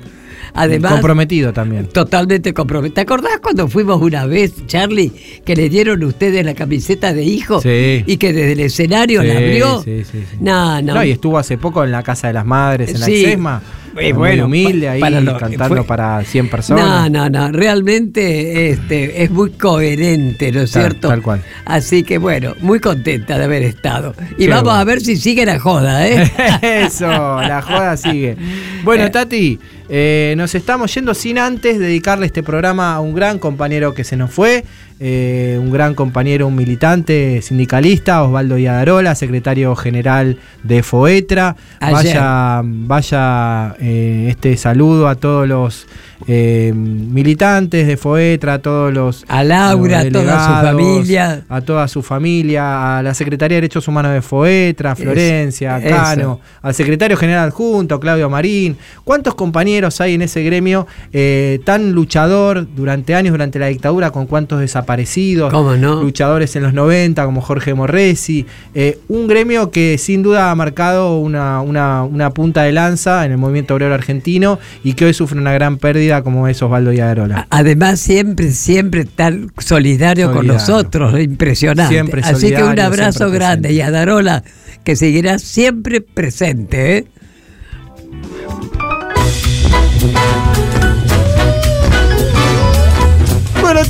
Además, 0.53 0.91
Comprometido 0.93 1.53
también. 1.53 1.87
totalmente 1.87 2.53
comprometido. 2.53 2.95
¿Te 2.95 3.01
acordás 3.01 3.39
cuando 3.41 3.67
fuimos 3.67 4.01
una 4.01 4.25
vez, 4.25 4.53
Charlie, 4.67 5.11
que 5.45 5.55
le 5.55 5.69
dieron 5.69 6.03
ustedes 6.03 6.45
la 6.45 6.53
camiseta 6.53 7.13
de 7.13 7.23
hijo 7.23 7.61
Sí. 7.61 8.03
y 8.05 8.17
que 8.17 8.33
desde 8.33 8.53
el 8.53 8.59
escenario 8.61 9.23
la 9.23 9.33
abrió? 9.33 9.81
sí, 9.83 10.03
sí, 10.03 10.19
sí. 10.29 10.37
No, 10.39 10.81
no. 10.81 10.95
No, 10.95 11.03
y 11.03 11.11
estuvo 11.11 11.37
hace 11.37 11.57
poco 11.57 11.83
en 11.83 11.91
la 11.91 12.03
Casa 12.03 12.27
de 12.27 12.33
las 12.33 12.45
Madres, 12.45 12.89
en 12.93 12.99
la 12.99 13.05
Sí. 13.05 13.13
ISESMA. 13.13 13.61
Eh, 13.95 14.11
muy 14.11 14.39
humilde 14.41 14.89
ahí, 14.89 14.99
para 14.99 15.21
lo- 15.21 15.37
cantando 15.37 15.75
fue- 15.75 15.83
para 15.85 16.23
100 16.23 16.45
No, 16.45 16.51
personas. 16.51 17.11
no, 17.11 17.29
no, 17.29 17.51
realmente 17.51 18.69
este, 18.71 19.21
es 19.23 19.29
muy 19.29 19.51
coherente, 19.51 20.51
¿no 20.51 20.61
es 20.61 20.71
Tal- 20.71 20.81
cierto? 20.81 21.09
tal 21.09 21.21
cual. 21.21 21.43
Así 21.65 22.01
que 22.03 22.17
bueno, 22.17 22.55
muy 22.61 22.79
contenta 22.79 23.37
de 23.37 23.43
haber 23.43 23.61
estado. 23.61 24.15
Y 24.37 24.45
Qué 24.45 24.47
vamos 24.49 24.63
bueno. 24.63 24.79
a 24.79 24.83
ver 24.83 24.99
si 25.01 25.15
sigue 25.17 25.45
la 25.45 25.59
joda, 25.59 26.07
¿eh? 26.07 26.23
Eso, 26.87 27.05
la 27.07 27.61
joda 27.61 27.95
sigue. 27.97 28.35
Bueno, 28.83 29.11
Tati, 29.11 29.59
eh, 29.89 30.33
nos 30.37 30.55
estamos 30.55 30.93
yendo 30.93 31.13
sin 31.13 31.37
antes 31.37 31.79
dedicarle 31.79 32.25
este 32.25 32.43
programa 32.43 32.95
a 32.95 32.99
un 32.99 33.13
gran 33.13 33.39
compañero 33.39 33.93
que 33.93 34.03
se 34.03 34.15
nos 34.15 34.31
fue, 34.31 34.63
eh, 34.99 35.57
un 35.59 35.71
gran 35.71 35.95
compañero, 35.95 36.47
un 36.47 36.55
militante 36.55 37.41
sindicalista, 37.41 38.23
Osvaldo 38.23 38.57
Yadarola, 38.57 39.15
secretario 39.15 39.75
general 39.75 40.37
de 40.63 40.83
FOETRA. 40.83 41.55
Ayer. 41.79 42.15
Vaya, 42.15 42.61
vaya 42.63 43.75
eh, 43.79 44.27
este 44.29 44.55
saludo 44.55 45.07
a 45.07 45.15
todos 45.15 45.47
los 45.47 45.87
eh, 46.27 46.71
militantes 46.75 47.87
de 47.87 47.97
FOETRA, 47.97 48.55
a 48.55 48.59
todos 48.59 48.93
los... 48.93 49.25
A 49.27 49.43
Laura, 49.43 49.99
a 49.99 50.09
toda 50.09 50.45
su 50.45 50.65
familia. 50.65 51.45
A 51.49 51.61
toda 51.61 51.87
su 51.87 52.01
familia, 52.01 52.97
a 52.99 53.03
la 53.03 53.13
Secretaría 53.13 53.55
de 53.55 53.61
Derechos 53.61 53.87
Humanos 53.87 54.13
de 54.13 54.21
FOETRA, 54.21 54.91
a 54.91 54.95
Florencia, 54.95 55.75
a 55.75 55.79
Eso. 55.79 55.89
Cano, 55.95 56.39
al 56.61 56.73
secretario 56.73 57.17
general 57.17 57.47
adjunto, 57.49 57.99
Claudio 57.99 58.29
Marín. 58.29 58.77
¿Cuántos 59.03 59.35
compañeros 59.35 59.99
hay 60.01 60.13
en 60.15 60.21
ese 60.23 60.43
gremio 60.43 60.87
eh, 61.11 61.59
tan 61.65 61.91
luchador 61.93 62.67
durante 62.75 63.15
años, 63.15 63.31
durante 63.33 63.59
la 63.59 63.67
dictadura, 63.67 64.11
con 64.11 64.25
cuántos 64.25 64.59
desaparecidos? 64.59 65.51
¿Cómo 65.51 65.75
no? 65.75 66.01
Luchadores 66.01 66.55
en 66.55 66.63
los 66.63 66.73
90, 66.73 67.25
como 67.25 67.41
Jorge 67.41 67.73
Morresi. 67.73 68.45
Eh, 68.75 68.99
un 69.07 69.27
gremio 69.27 69.71
que 69.71 69.97
sin 69.97 70.23
duda 70.23 70.51
ha 70.51 70.55
marcado 70.55 71.19
una, 71.19 71.61
una- 71.61 72.03
una 72.03 72.29
punta 72.31 72.63
de 72.63 72.71
lanza 72.71 73.25
en 73.25 73.31
el 73.31 73.37
movimiento 73.37 73.73
obrero 73.75 73.93
argentino 73.93 74.59
y 74.83 74.93
que 74.93 75.05
hoy 75.05 75.13
sufre 75.13 75.39
una 75.39 75.53
gran 75.53 75.77
pérdida 75.77 76.12
como 76.21 76.47
es 76.47 76.61
Osvaldo 76.61 76.91
Yadarola. 76.91 77.47
Además, 77.49 77.99
siempre, 77.99 78.51
siempre 78.51 79.05
tan 79.05 79.51
solidario, 79.57 80.31
con 80.31 80.45
nosotros, 80.47 81.19
impresionante. 81.19 81.93
Siempre 81.93 82.21
Así 82.23 82.49
que 82.49 82.63
un 82.63 82.79
abrazo 82.79 83.31
grande 83.31 83.73
y 83.73 83.81
a 83.81 83.89
Darola, 83.89 84.43
que 84.83 84.95
seguirá 84.95 85.39
siempre 85.39 86.01
presente, 86.01 86.97
¿eh? 86.97 87.07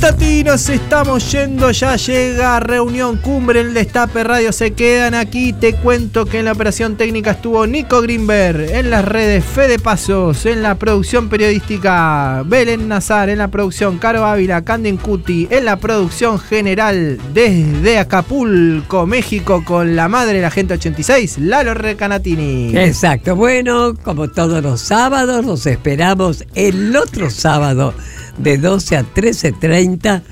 Tati, 0.00 0.44
nos 0.44 0.68
estamos 0.68 1.30
yendo. 1.32 1.70
Ya 1.70 1.96
llega 1.96 2.60
reunión 2.60 3.16
cumbre 3.18 3.60
el 3.60 3.74
Destape 3.74 4.24
Radio. 4.24 4.52
Se 4.52 4.72
quedan 4.72 5.14
aquí. 5.14 5.52
Te 5.52 5.74
cuento 5.74 6.26
que 6.26 6.38
en 6.38 6.46
la 6.46 6.52
operación 6.52 6.96
técnica 6.96 7.32
estuvo 7.32 7.66
Nico 7.66 8.00
Greenberg. 8.00 8.70
En 8.70 8.90
las 8.90 9.04
redes 9.04 9.44
Fede 9.44 9.78
Pasos. 9.78 10.46
En 10.46 10.62
la 10.62 10.76
producción 10.76 11.28
periodística 11.28 12.42
Belén 12.46 12.88
Nazar. 12.88 13.28
En 13.28 13.38
la 13.38 13.48
producción 13.48 13.98
Caro 13.98 14.24
Ávila. 14.24 14.64
Canden 14.64 14.96
Cuti. 14.96 15.48
En 15.50 15.64
la 15.64 15.76
producción 15.76 16.38
general 16.38 17.18
desde 17.32 17.98
Acapulco, 17.98 19.06
México, 19.06 19.64
con 19.64 19.96
la 19.96 20.08
madre 20.08 20.34
de 20.34 20.42
la 20.42 20.50
gente 20.50 20.74
86, 20.74 21.38
Lalo 21.38 21.74
Recanatini. 21.74 22.76
Exacto. 22.76 23.36
Bueno, 23.36 23.94
como 24.02 24.28
todos 24.28 24.62
los 24.62 24.80
sábados, 24.80 25.44
nos 25.44 25.66
esperamos 25.66 26.44
el 26.54 26.96
otro 26.96 27.30
sábado 27.30 27.94
de 28.38 28.58
12 28.58 28.96
a 28.96 29.02
13.30 29.02 30.22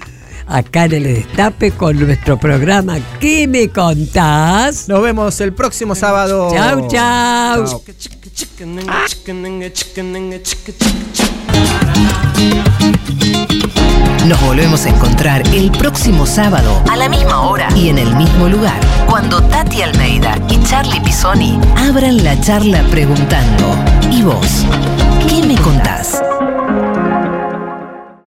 acá 0.46 0.84
en 0.84 0.92
el 0.92 1.04
Destape 1.04 1.70
con 1.72 1.98
nuestro 1.98 2.38
programa 2.38 2.98
¿Qué 3.20 3.46
me 3.46 3.68
contás? 3.68 4.88
Nos 4.88 5.02
vemos 5.02 5.40
el 5.40 5.52
próximo 5.52 5.94
sábado. 5.94 6.50
Chau, 6.52 6.88
chau. 6.88 7.82
Nos 14.26 14.40
volvemos 14.42 14.86
a 14.86 14.88
encontrar 14.88 15.42
el 15.52 15.70
próximo 15.72 16.26
sábado 16.26 16.82
a 16.90 16.96
la 16.96 17.08
misma 17.08 17.42
hora 17.42 17.68
y 17.76 17.88
en 17.88 17.98
el 17.98 18.14
mismo 18.16 18.48
lugar, 18.48 18.80
cuando 19.08 19.42
Tati 19.42 19.82
Almeida 19.82 20.38
y 20.48 20.62
Charlie 20.62 21.00
Pisoni 21.00 21.58
abran 21.76 22.22
la 22.22 22.40
charla 22.40 22.82
preguntando, 22.90 23.76
¿y 24.10 24.22
vos? 24.22 24.64
¿Qué 25.28 25.46
me 25.46 25.56
contás? 25.56 26.22